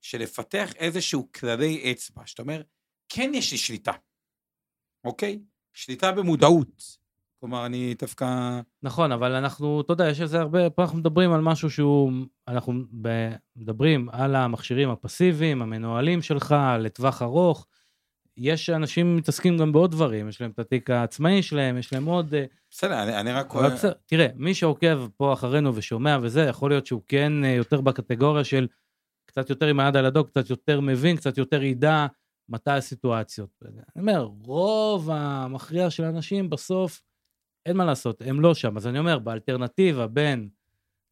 שלפתח 0.00 0.72
איזשהו 0.76 1.28
כללי 1.32 1.92
אצבע, 1.92 2.26
שאתה 2.26 2.42
אומר, 2.42 2.62
כן 3.08 3.30
יש 3.34 3.52
לי 3.52 3.58
שליטה, 3.58 3.92
אוקיי? 5.04 5.40
שליטה 5.72 6.12
במודעות. 6.12 6.99
כלומר, 7.40 7.66
אני 7.66 7.94
דווקא... 7.98 8.60
נכון, 8.82 9.12
אבל 9.12 9.32
אנחנו, 9.32 9.80
אתה 9.80 9.92
יודע, 9.92 10.08
יש 10.08 10.20
איזה 10.20 10.40
הרבה, 10.40 10.70
פה 10.70 10.82
אנחנו 10.82 10.98
מדברים 10.98 11.32
על 11.32 11.40
משהו 11.40 11.70
שהוא, 11.70 12.12
אנחנו 12.48 12.72
מדברים 13.56 14.08
על 14.12 14.34
המכשירים 14.36 14.90
הפסיביים, 14.90 15.62
המנוהלים 15.62 16.22
שלך, 16.22 16.54
לטווח 16.78 17.22
ארוך. 17.22 17.66
יש 18.36 18.70
אנשים 18.70 19.16
מתעסקים 19.16 19.58
גם 19.58 19.72
בעוד 19.72 19.90
דברים, 19.90 20.28
יש 20.28 20.40
להם 20.40 20.50
את 20.50 20.58
התיק 20.58 20.90
העצמאי 20.90 21.42
שלהם, 21.42 21.78
יש 21.78 21.92
להם 21.92 22.04
עוד... 22.04 22.34
אה, 22.34 22.44
בסדר, 22.70 23.02
אני, 23.02 23.20
אני 23.20 23.32
רק... 23.32 23.56
אבל 23.56 23.70
בסדר, 23.70 23.92
תראה, 24.06 24.26
מי 24.34 24.54
שעוקב 24.54 25.08
פה 25.16 25.32
אחרינו 25.32 25.74
ושומע 25.74 26.18
וזה, 26.22 26.40
יכול 26.40 26.70
להיות 26.70 26.86
שהוא 26.86 27.02
כן 27.08 27.44
אה, 27.44 27.50
יותר 27.50 27.80
בקטגוריה 27.80 28.44
של 28.44 28.66
קצת 29.26 29.50
יותר 29.50 29.66
עם 29.66 29.80
היד 29.80 29.96
על 29.96 30.06
הדוק, 30.06 30.28
קצת 30.28 30.50
יותר 30.50 30.80
מבין, 30.80 31.16
קצת 31.16 31.38
יותר 31.38 31.62
ידע 31.62 32.06
מתי 32.48 32.70
הסיטואציות. 32.70 33.62
אני 33.64 34.00
אומר, 34.00 34.28
רוב 34.42 35.10
המכריע 35.10 35.90
של 35.90 36.04
האנשים 36.04 36.50
בסוף, 36.50 37.02
אין 37.66 37.76
מה 37.76 37.84
לעשות, 37.84 38.22
הם 38.26 38.40
לא 38.40 38.54
שם. 38.54 38.76
אז 38.76 38.86
אני 38.86 38.98
אומר, 38.98 39.18
באלטרנטיבה 39.18 40.06
בין 40.06 40.48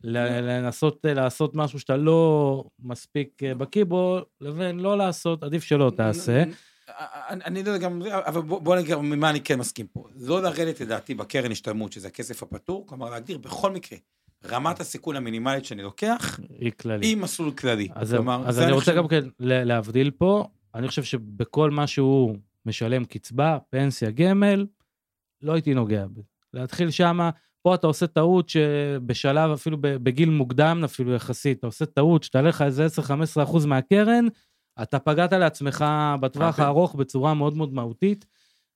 ל- 0.05 0.40
לנסות 0.51 1.07
אה, 1.07 1.14
לעשות 1.14 1.55
משהו 1.55 1.80
שאתה 1.80 1.96
לא 1.96 2.64
מספיק 2.82 3.42
אה, 3.42 3.55
בקיא 3.55 3.84
בו, 3.84 4.20
לבין 4.40 4.80
לא 4.80 4.99
לעשות, 4.99 5.42
עדיף 5.42 5.62
שלא 5.64 5.92
תעשה. 5.96 6.42
אני, 7.28 7.44
אני 7.44 7.62
לא 7.62 7.70
יודע 7.70 7.84
גם, 7.84 8.03
אבל 8.26 8.40
בוא, 8.42 8.61
בוא 8.61 8.76
נגיד 8.76 8.96
ממה 8.96 9.30
אני 9.30 9.40
כן 9.40 9.59
מסכים 9.59 9.86
פה. 9.86 10.05
לא 10.16 10.42
לרדת 10.42 10.80
לדעתי 10.80 11.14
בקרן 11.14 11.51
השתלמות, 11.53 11.92
שזה 11.92 12.09
הכסף 12.09 12.42
הפטור, 12.42 12.86
כלומר 12.86 13.11
להגדיר 13.11 13.38
בכל 13.38 13.72
מקרה 13.72 13.99
רמת 14.44 14.80
הסיכון 14.80 15.16
המינימלית 15.16 15.64
שאני 15.64 15.82
לוקח, 15.82 16.40
היא 16.59 16.72
כללית. 16.80 17.12
עם 17.12 17.20
מסלול 17.20 17.51
כללי. 17.51 17.88
אז, 17.94 18.12
כלומר, 18.14 18.42
אז 18.49 18.61
אני 18.61 18.72
רוצה 18.72 18.84
חושב- 18.84 18.96
גם 18.96 19.09
כן 19.09 19.20
להבדיל 19.40 20.11
פה, 20.11 20.44
אני 20.74 20.88
חושב 20.88 21.03
שבכל 21.05 21.70
מה 21.70 21.86
שהוא 21.86 22.36
משלם 22.66 23.05
קצבה, 23.05 23.59
פנסיה, 23.70 24.11
גמל, 24.11 24.66
לא 25.42 25.53
הייתי 25.53 25.74
נוגע 25.74 26.07
בזה. 26.07 26.22
להתחיל 26.55 26.90
שמה, 26.90 27.30
פה 27.62 27.74
אתה 27.74 27.86
עושה 27.86 28.07
טעות 28.07 28.49
שבשלב, 28.49 29.51
אפילו 29.51 29.76
בגיל 29.80 30.30
מוקדם 30.30 30.80
אפילו 30.84 31.14
יחסית, 31.14 31.59
אתה 31.59 31.66
עושה 31.66 31.86
טעות 31.86 32.22
שתעלה 32.22 32.49
לך 32.49 32.62
איזה 32.62 32.86
10-15 32.86 33.42
אחוז 33.42 33.66
מהקרן, 33.66 34.26
אתה 34.82 34.99
פגעת 34.99 35.32
לעצמך 35.32 35.84
בטווח 36.20 36.49
אוקיי. 36.53 36.64
הארוך 36.64 36.94
בצורה 36.94 37.34
מאוד 37.34 37.57
מאוד 37.57 37.72
מהותית. 37.74 38.26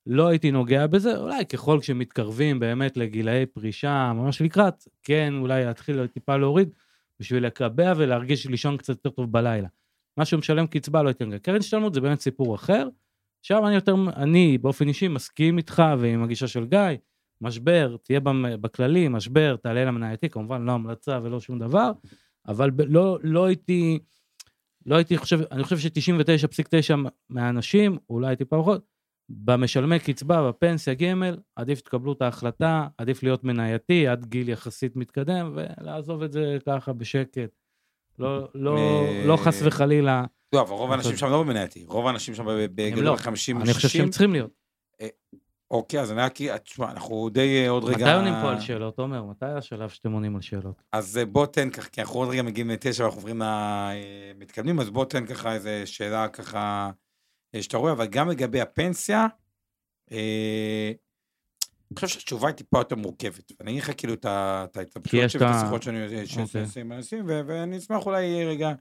לא 0.07 0.27
הייתי 0.27 0.51
נוגע 0.51 0.87
בזה, 0.87 1.17
אולי 1.17 1.47
ככל 1.47 1.83
שמתקרבים 1.83 2.61
באמת 2.61 2.97
לגילאי 2.97 3.47
פרישה, 3.47 4.13
ממש 4.15 4.43
לקראת, 4.43 4.75
כן, 5.03 5.35
אולי 5.39 5.65
להתחיל 5.65 6.07
טיפה 6.07 6.37
להוריד, 6.37 6.69
בשביל 7.21 7.47
לקבע 7.47 7.93
ולהרגיש 7.97 8.47
לישון 8.47 8.77
קצת 8.77 8.89
יותר 8.89 9.11
טוב 9.11 9.33
בלילה. 9.33 9.69
מה 10.17 10.25
שהוא 10.25 10.39
משלם 10.39 10.67
קצבה 10.67 11.03
לא 11.03 11.09
הייתי 11.09 11.25
נוגע. 11.25 11.39
קרן 11.39 11.57
השתלמות 11.57 11.95
זה 11.95 12.01
באמת 12.01 12.21
סיפור 12.21 12.55
אחר. 12.55 12.89
שם 13.43 13.61
אני 13.67 13.75
יותר, 13.75 13.95
אני 14.17 14.59
באופן 14.59 14.89
אישי 14.89 15.09
מסכים 15.09 15.59
איתך 15.59 15.83
ועם 15.99 16.23
הגישה 16.23 16.47
של 16.47 16.65
גיא, 16.65 16.79
משבר, 17.43 17.97
תהיה 18.03 18.21
בכללי, 18.61 19.09
משבר, 19.09 19.57
תעלה 19.63 19.85
למנייתי, 19.85 20.29
כמובן 20.29 20.63
לא 20.63 20.73
המלצה 20.73 21.21
ולא 21.23 21.41
שום 21.41 21.59
דבר, 21.59 21.93
אבל 22.49 22.71
ב- 22.71 22.83
לא, 22.87 23.19
לא 23.23 23.45
הייתי, 23.45 23.99
לא 24.87 24.97
הייתי 24.97 25.19
חושב, 25.19 25.41
אני 25.51 25.65
חושב 25.65 25.79
ש-99.9 25.79 26.95
מהאנשים, 27.29 27.99
אולי 28.11 28.37
טיפה 28.37 28.57
פחות, 28.57 28.85
במשלמי 29.29 29.99
קצבה, 29.99 30.49
בפנסיה 30.49 30.95
גמל, 30.95 31.37
עדיף 31.57 31.79
שתקבלו 31.79 32.13
את 32.13 32.23
ההחלטה, 32.23 32.87
עדיף 32.99 33.23
להיות 33.23 33.45
מנייתי 33.45 34.09
עד 34.09 34.25
גיל 34.25 34.49
יחסית 34.49 34.97
מתקדם, 34.97 35.57
ולעזוב 35.57 36.23
את 36.23 36.33
זה 36.33 36.57
ככה 36.67 36.93
בשקט. 36.93 37.51
לא, 38.19 38.49
לא, 38.55 38.77
אה, 38.77 39.25
לא 39.27 39.37
חס 39.37 39.63
וחלילה, 39.65 40.25
לא, 40.53 40.61
אבל 40.61 40.71
רוב 40.71 40.93
האנשים 40.93 41.17
שם 41.17 41.27
לא 41.27 41.43
במנייתי, 41.43 41.85
רוב 41.89 42.07
האנשים 42.07 42.35
שם 42.35 42.49
הם 42.49 42.59
בגדול 42.75 43.05
לא. 43.05 43.17
50 43.17 43.61
אני 43.63 43.75
חושב 43.75 43.89
שהם 43.89 44.11
צריכים 44.11 44.33
להיות. 44.33 44.51
אוקיי, 45.73 46.01
אז 46.01 46.13
אני 46.13 46.21
רק, 46.21 46.35
תשמע, 46.65 46.91
אנחנו 46.91 47.29
די 47.29 47.65
אה, 47.65 47.71
עוד 47.71 47.85
רגע... 47.85 47.97
מתי 47.97 48.13
עונים 48.13 48.35
פה 48.43 48.51
על 48.51 48.61
שאלות, 48.61 48.99
עומר? 48.99 49.25
מתי 49.25 49.47
השלב 49.47 49.89
שאתם 49.89 50.13
עונים 50.13 50.37
על 50.37 50.43
שאלות? 50.43 50.83
אז 50.93 51.19
אה, 51.19 51.25
בוא 51.25 51.47
תן 51.47 51.71
ככה, 51.71 51.89
כי 51.89 52.01
אנחנו 52.01 52.21
עוד 52.21 52.29
רגע 52.29 52.43
מגיעים 52.43 52.71
לתשע 52.71 53.03
ואנחנו 53.03 53.19
עוברים 53.19 53.43
למתקדמים, 53.43 54.81
אז 54.81 54.91
בוא 54.91 55.05
תן 55.05 55.27
ככה 55.27 55.55
איזה 55.55 55.83
שאלה 55.87 56.29
ככה 56.29 56.91
אה, 57.55 57.63
שאתה 57.63 57.77
רואה, 57.77 57.93
אבל 57.93 58.07
גם 58.07 58.29
לגבי 58.31 58.61
הפנסיה, 58.61 59.27
אה, 60.13 60.93
אני 61.91 62.01
חושב 62.01 62.09
שהתשובה 62.09 62.49
היא 62.49 62.55
טיפה 62.57 62.79
יותר 62.79 62.97
מורכבת. 62.97 63.53
ואני 63.61 63.71
אגיד 63.71 63.83
לך 63.83 63.91
כאילו 63.97 64.15
את 64.15 64.25
ה- 64.25 64.65
את 64.65 64.73
כי 64.73 64.79
ההתלבטויות 64.79 65.25
יש 65.27 65.33
שלי, 65.33 65.47
את 65.47 65.51
השיחות 65.55 65.83
שאני. 65.83 66.27
שעושה 66.27 66.81
עם 66.81 66.93
אנשים, 66.93 67.25
ואני 67.27 67.79
אשמח 67.79 68.07
אולי 68.07 68.45
רגע 68.45 68.73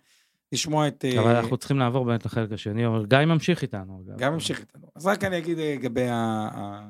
לשמוע 0.51 0.87
את... 0.87 1.05
אה, 1.05 1.19
אבל 1.21 1.35
אנחנו 1.35 1.57
צריכים 1.57 1.77
לעבור 1.77 2.05
באמת 2.05 2.25
לחלק 2.25 2.51
השני, 2.51 2.87
אבל 2.87 3.05
גיא 3.05 3.17
ממשיך 3.25 3.61
איתנו. 3.61 4.03
גם 4.17 4.33
ממשיך 4.33 4.59
איתנו. 4.59 4.87
אז 4.95 5.05
רק 5.05 5.23
אני 5.23 5.37
אגיד 5.37 5.59
אה, 5.59 5.75
לגבי 5.77 6.07
ה- 6.07 6.49
ה- 6.53 6.87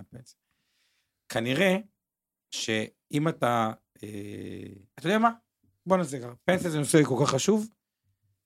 הפנסיה. 0.00 0.38
כנראה 1.28 1.76
שאם 2.50 3.28
אתה, 3.28 3.72
אה, 4.02 4.08
אתה 4.98 5.06
יודע 5.06 5.18
מה? 5.18 5.30
בוא 5.86 5.96
נעשה 5.96 6.20
ככה, 6.20 6.32
פנסיה 6.44 6.70
זה 6.70 6.78
נושא 6.78 7.04
כל 7.04 7.16
כך 7.24 7.30
חשוב. 7.30 7.68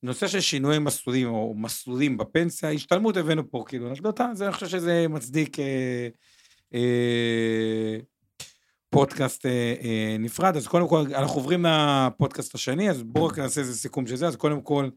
נושא 0.02 0.28
של 0.28 0.40
שינויי 0.40 0.78
מסלולים 0.78 1.28
או 1.28 1.54
מסלולים 1.54 2.16
בפנסיה, 2.16 2.70
השתלמות 2.70 3.16
הבאנו 3.16 3.50
פה 3.50 3.64
כאילו 3.68 3.88
אנקדוטה, 3.88 4.30
זה 4.32 4.44
אני 4.44 4.52
חושב 4.52 4.66
שזה 4.66 5.06
מצדיק 5.08 5.58
אה, 5.58 6.08
אה, 6.74 7.98
פודקאסט 8.90 9.46
אה, 9.46 9.74
אה, 9.82 10.16
נפרד, 10.18 10.56
אז 10.56 10.66
קודם 10.66 10.88
כל 10.88 11.04
אנחנו 11.14 11.40
עוברים 11.40 11.64
לפודקאסט 11.68 12.54
השני, 12.54 12.90
אז 12.90 13.02
בואו 13.02 13.26
רק 13.26 13.38
נעשה 13.38 13.60
איזה 13.60 13.74
סיכום 13.74 14.06
של 14.06 14.16
זה, 14.16 14.26
אז 14.26 14.36
קודם 14.36 14.60
כל, 14.60 14.88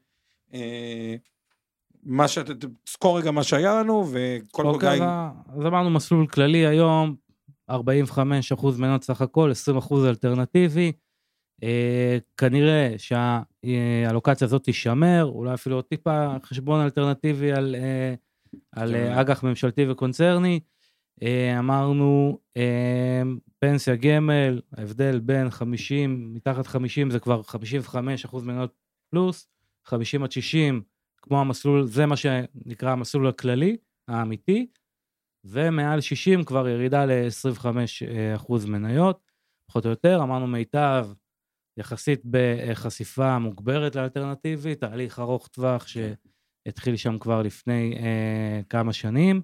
אה, 0.54 1.16
מה 2.04 2.28
שאתה, 2.28 2.54
תזכור 2.86 3.18
רגע 3.20 3.32
מה 3.32 3.44
שהיה 3.44 3.76
לנו, 3.80 4.08
וקודם 4.12 4.74
כל 4.74 4.80
גיא, 4.80 4.90
אז- 4.90 5.66
אמרנו 5.66 5.90
מסלול 5.90 6.28
כללי 6.28 6.66
היום, 6.68 7.16
45% 7.70 8.80
מנות 8.80 9.04
סך 9.04 9.22
הכל, 9.22 9.52
20% 9.52 10.06
אלטרנטיבי. 10.08 10.92
אה, 11.64 12.18
כנראה 12.38 12.94
שהאלוקציה 12.98 14.46
הזאת 14.46 14.64
תישמר, 14.64 15.32
אולי 15.34 15.54
אפילו 15.54 15.76
עוד 15.76 15.86
טיפה 15.86 16.28
חשבון 16.44 16.82
אלטרנטיבי 16.82 17.52
על, 17.52 17.76
אה, 17.76 18.14
על 18.72 18.90
כן. 18.90 18.96
אה, 18.96 19.22
אג"ח 19.22 19.44
ממשלתי 19.44 19.90
וקונצרני. 19.90 20.60
אה, 21.24 21.60
אמרנו 21.60 22.40
אה, 22.58 23.22
פנסיה 23.64 23.96
גמל, 23.96 24.62
ההבדל 24.78 25.20
בין 25.20 25.50
50, 25.50 26.34
מתחת 26.34 26.68
50 26.68 27.12
זה 27.12 27.20
כבר 27.20 27.42
55% 27.42 28.38
מנות 28.44 28.74
פלוס, 29.10 29.48
50 29.86 30.24
עד 30.24 30.32
60 30.32 30.82
כמו 31.18 31.42
המסלול, 31.42 31.88
זה 31.88 32.06
מה 32.06 32.16
שנקרא 32.16 32.92
המסלול 32.92 33.28
הכללי, 33.28 33.78
האמיתי, 34.08 34.68
ומעל 35.44 36.02
60 36.02 36.44
כבר 36.44 36.68
ירידה 36.68 37.06
ל-25% 37.06 38.68
מניות, 38.68 39.32
פחות 39.66 39.86
או 39.86 39.90
יותר, 39.90 40.20
אמרנו 40.24 40.48
מיטב, 40.48 41.08
יחסית 41.78 42.22
בחשיפה 42.32 43.40
מוגברת 43.40 43.96
לאלטרנטיבית, 43.96 44.80
תהליך 44.80 45.20
ארוך 45.20 45.48
טווח 45.48 45.88
שהתחיל 45.88 46.96
שם 46.96 47.20
כבר 47.20 47.42
לפני 47.42 47.98
אה, 47.98 48.62
כמה 48.70 48.94
שנים, 48.94 49.42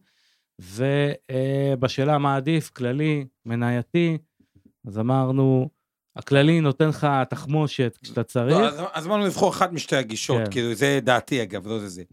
ובשאלה 0.61 2.17
מה 2.17 2.35
עדיף, 2.35 2.69
כללי, 2.69 3.25
מנייתי, 3.45 4.17
אז 4.87 4.99
אמרנו, 4.99 5.69
הכללי 6.15 6.61
נותן 6.61 6.89
לך 6.89 7.07
תחמושת 7.29 7.97
כשאתה 8.03 8.23
צריך. 8.23 8.57
לא, 8.57 8.67
אז, 8.67 8.79
אז 8.93 9.07
אמרנו 9.07 9.25
לבחור 9.25 9.49
אחת 9.49 9.71
משתי 9.71 9.95
הגישות, 9.95 10.41
כן. 10.45 10.51
כאילו 10.51 10.73
זה 10.73 10.99
דעתי 11.03 11.43
אגב, 11.43 11.67
לא 11.67 11.79
זה 11.79 11.87
זה. 11.89 12.03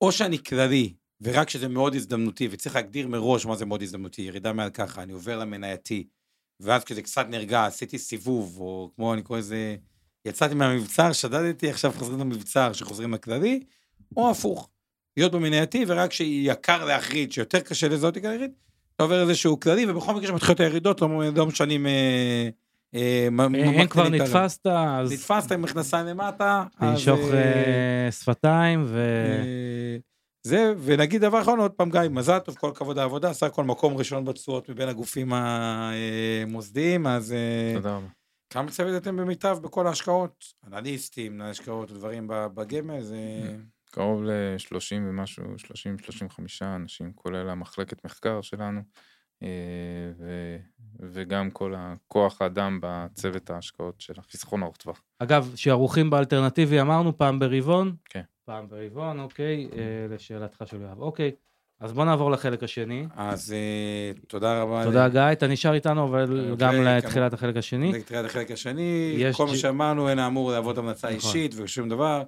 או 0.00 0.12
שאני 0.12 0.38
כללי, 0.38 0.94
ורק 1.20 1.46
כשזה 1.46 1.68
מאוד 1.68 1.94
הזדמנותי, 1.94 2.48
וצריך 2.50 2.74
להגדיר 2.74 3.08
מראש 3.08 3.46
מה 3.46 3.56
זה 3.56 3.66
מאוד 3.66 3.82
הזדמנותי, 3.82 4.22
ירידה 4.22 4.52
מעל 4.52 4.70
ככה, 4.70 5.02
אני 5.02 5.12
עובר 5.12 5.38
למנייתי, 5.38 6.06
ואז 6.60 6.84
כשזה 6.84 7.02
קצת 7.02 7.26
נרגע, 7.28 7.66
עשיתי 7.66 7.98
סיבוב, 7.98 8.60
או 8.60 8.90
כמו 8.96 9.14
אני 9.14 9.22
קורא 9.22 9.38
לזה, 9.38 9.76
יצאתי 10.24 10.54
מהמבצר, 10.54 11.12
שדדתי, 11.12 11.70
עכשיו 11.70 11.92
חוזרים 11.92 12.20
למבצר, 12.20 12.72
שחוזרים 12.72 13.14
לכללי, 13.14 13.64
או 14.16 14.30
הפוך, 14.30 14.70
להיות 15.16 15.32
במנייתי, 15.32 15.84
ורק 15.88 16.12
שיקר 16.12 16.84
להחריד, 16.84 17.32
שיותר 17.32 17.60
קשה 17.60 17.88
לזהות 17.88 18.18
כללית, 18.18 18.50
אתה 18.96 19.02
עובר 19.02 19.22
איזשהו 19.22 19.60
כללי, 19.60 19.90
ובכל 19.90 20.14
מקרה 20.14 20.28
שמתחילות 20.28 20.60
הירידות, 20.60 21.00
לא, 21.00 21.08
לא 21.36 21.46
משנים... 21.46 21.86
אה, 21.86 22.48
אה, 22.94 23.28
מה 23.30 23.46
אם 23.46 23.86
כבר 23.86 24.08
נתפסת, 24.08 24.66
אז 24.66 25.12
נתפסת 25.12 25.52
עם 25.52 25.62
מכנסיים 25.62 26.06
למטה, 26.06 26.64
אה, 26.82 26.94
אה, 27.34 28.12
שפתיים 28.12 28.84
ו... 28.86 28.98
אה, 28.98 29.96
זה, 30.42 30.72
ונגיד 30.84 31.20
דבר 31.20 31.42
אחרון, 31.42 31.58
עוד 31.58 31.70
פעם 31.70 31.90
גיא, 31.90 32.00
מזל 32.10 32.38
טוב, 32.38 32.54
כל 32.54 32.68
הכבוד 32.68 32.98
העבודה, 32.98 33.32
סך 33.32 33.46
הכל 33.46 33.64
מקום 33.64 33.96
ראשון 33.96 34.24
בתשואות 34.24 34.68
מבין 34.68 34.88
הגופים 34.88 35.32
המוסדיים, 35.32 37.06
אז 37.06 37.32
אה, 37.32 37.72
תודה 37.74 37.96
רבה. 37.96 38.06
כמה 38.50 38.70
צוות 38.70 39.02
אתם 39.02 39.16
במיטב 39.16 39.58
בכל 39.62 39.86
ההשקעות? 39.86 40.44
אנליסטים, 40.66 41.40
השקעות 41.40 41.90
ודברים 41.90 42.28
ב- 42.28 42.46
בגמל, 42.54 43.02
זה... 43.02 43.16
קרוב 43.90 44.22
ל-30 44.24 44.72
ומשהו, 45.08 45.44
30-35 45.58 45.64
אנשים, 46.62 47.12
כולל 47.14 47.48
המחלקת 47.48 48.04
מחקר 48.04 48.40
שלנו, 48.40 48.80
אה, 49.42 49.48
ו- 50.18 50.56
וגם 51.12 51.50
כל 51.50 51.74
הכוח 51.76 52.42
האדם 52.42 52.78
בצוות 52.82 53.50
ההשקעות 53.50 53.94
של 54.00 54.12
החיסכון 54.18 54.62
ארוך 54.62 54.76
טווח. 54.76 55.02
אגב, 55.18 55.52
שערוכים 55.54 56.10
באלטרנטיבי 56.10 56.80
אמרנו 56.80 57.18
פעם 57.18 57.38
ברבעון? 57.38 57.94
כן. 58.04 58.22
פעם 58.44 58.68
ברבעון, 58.68 59.20
אוקיי, 59.20 59.68
אה, 59.72 59.78
לשאלתך 60.14 60.62
של 60.66 60.80
יואב. 60.80 61.00
אוקיי, 61.00 61.30
אז 61.80 61.92
בוא 61.92 62.04
נעבור 62.04 62.30
לחלק 62.30 62.62
השני. 62.62 63.06
אז 63.16 63.52
אה, 63.52 64.12
תודה 64.28 64.62
רבה. 64.62 64.84
תודה 64.84 65.08
גיא, 65.08 65.20
אתה 65.32 65.46
נשאר 65.46 65.74
איתנו, 65.74 66.04
אבל 66.04 66.22
אוקיי, 66.40 66.56
גם 66.56 66.72
כמה- 66.74 66.96
לתחילת 66.98 67.32
החלק 67.32 67.56
השני. 67.56 67.92
לתחילת 67.92 68.24
החלק 68.24 68.50
השני, 68.50 69.22
כל 69.36 69.46
מה 69.46 69.56
שאמרנו 69.56 70.08
אין 70.08 70.18
האמור 70.18 70.52
להוות 70.52 70.78
המלצה 70.78 71.08
נכון. 71.08 71.16
אישית 71.28 71.54
ושום 71.56 71.88
דבר. 71.88 72.22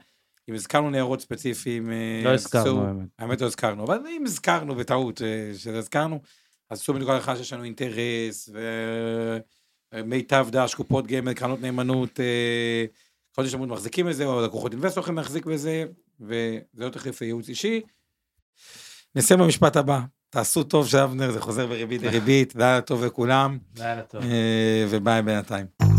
אם 0.49 0.55
הזכרנו 0.55 0.91
ניירות 0.91 1.21
ספציפיים, 1.21 1.93
אה, 1.93 2.21
לא 2.25 2.31
הזכרנו, 2.31 2.87
האמת. 2.87 3.09
האמת 3.19 3.41
לא 3.41 3.47
הזכרנו, 3.47 3.85
אבל 3.85 3.99
אם 4.09 4.23
הזכרנו 4.27 4.75
בטעות 4.75 5.23
אה, 5.23 5.51
שזה 5.55 5.79
הזכרנו, 5.79 6.21
אז 6.71 6.81
סעו 6.81 6.95
מנקודת 6.95 7.15
הנחה 7.15 7.37
שיש 7.37 7.53
לנו 7.53 7.65
אינטרס, 7.65 8.51
ומיטב 9.95 10.47
דש, 10.51 10.75
קופות 10.75 11.07
גמל, 11.07 11.35
קרנות 11.35 11.61
נאמנות, 11.61 12.21
אה, 12.21 12.85
קרנות 13.35 13.47
השתלמות 13.47 13.69
מחזיקים 13.69 14.07
בזה, 14.07 14.25
או 14.25 14.43
לקוחות 14.43 14.73
אינבסטור 14.73 15.01
יכולים 15.03 15.19
להחזיק 15.19 15.47
בזה, 15.47 15.85
וזה 16.21 16.61
לא 16.75 16.89
תחליף 16.89 17.21
לייעוץ 17.21 17.49
אישי. 17.49 17.81
נסיים 19.15 19.41
במשפט 19.41 19.77
הבא, 19.77 20.01
תעשו 20.31 20.65
טוב 20.65 20.89
של 20.89 20.99
אבנר, 20.99 21.31
זה 21.31 21.41
חוזר 21.41 21.67
בריבית 21.67 22.01
דריבית, 22.03 22.55
לילה 22.59 22.81
טוב 22.81 23.05
לכולם, 23.05 23.59
לילה 23.79 24.03
טוב. 24.03 24.23
אה, 24.23 24.87
וביי 24.91 25.23
בינתיים. 25.23 25.92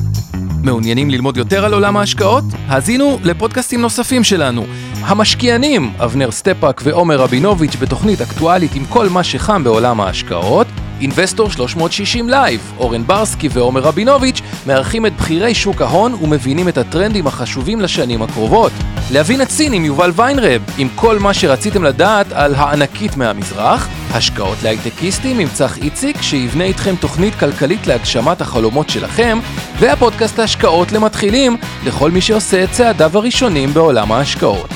מעוניינים 0.64 1.09
ללמוד 1.09 1.38
יותר 1.38 1.66
על 1.66 1.74
עולם 1.74 1.97
ההשקעות? 1.97 2.43
האזינו 2.68 3.20
לפודקאסטים 3.24 3.82
נוספים 3.82 4.24
שלנו. 4.24 4.66
המשקיענים, 5.01 5.91
אבנר 5.99 6.32
סטפאק 6.32 6.82
ועומר 6.84 7.16
רבינוביץ' 7.16 7.76
בתוכנית 7.76 8.22
אקטואלית 8.22 8.76
עם 8.76 8.86
כל 8.86 9.09
מה 9.09 9.24
שחם 9.24 9.64
בעולם 9.64 10.01
ההשקעות. 10.01 10.68
Investor 11.01 11.49
360 11.49 12.30
Live, 12.30 12.74
אורן 12.78 13.07
ברסקי 13.07 13.49
ועומר 13.51 13.82
רבינוביץ' 13.82 14.41
מארחים 14.68 15.05
את 15.05 15.14
בכירי 15.16 15.55
שוק 15.55 15.82
ההון 15.82 16.14
ומבינים 16.14 16.68
את 16.70 16.78
הטרנדים 16.78 17.28
החשובים 17.28 17.82
לשנים 17.82 18.22
הקרובות. 18.22 18.72
להבין 19.12 19.41
סין 19.49 19.74
עם 19.74 19.86
יובל 19.86 20.12
ויינרב, 20.16 20.62
עם 20.78 20.88
כל 20.95 21.20
מה 21.20 21.34
שרציתם 21.34 21.84
לדעת 21.84 22.32
על 22.32 22.56
הענקית 22.56 23.18
מהמזרח. 23.18 23.89
השקעות 24.12 24.58
להייטקיסטים 24.64 25.39
עם 25.39 25.47
צח 25.54 25.78
איציק, 25.78 26.22
שיבנה 26.22 26.64
איתכם 26.64 26.95
תוכנית 26.95 27.36
כלכלית 27.36 27.88
להגשמת 27.88 28.41
החלומות 28.41 28.89
שלכם, 28.89 29.39
והפודקאסט 29.80 30.39
ההשקעות 30.39 30.91
למתחילים, 30.91 31.58
לכל 31.86 32.12
מי 32.12 32.22
שעושה 32.22 32.64
את 32.64 32.72
צעדיו 32.72 33.18
הראשונים 33.18 33.74
בעולם 33.74 34.12
ההשקעות. 34.12 34.70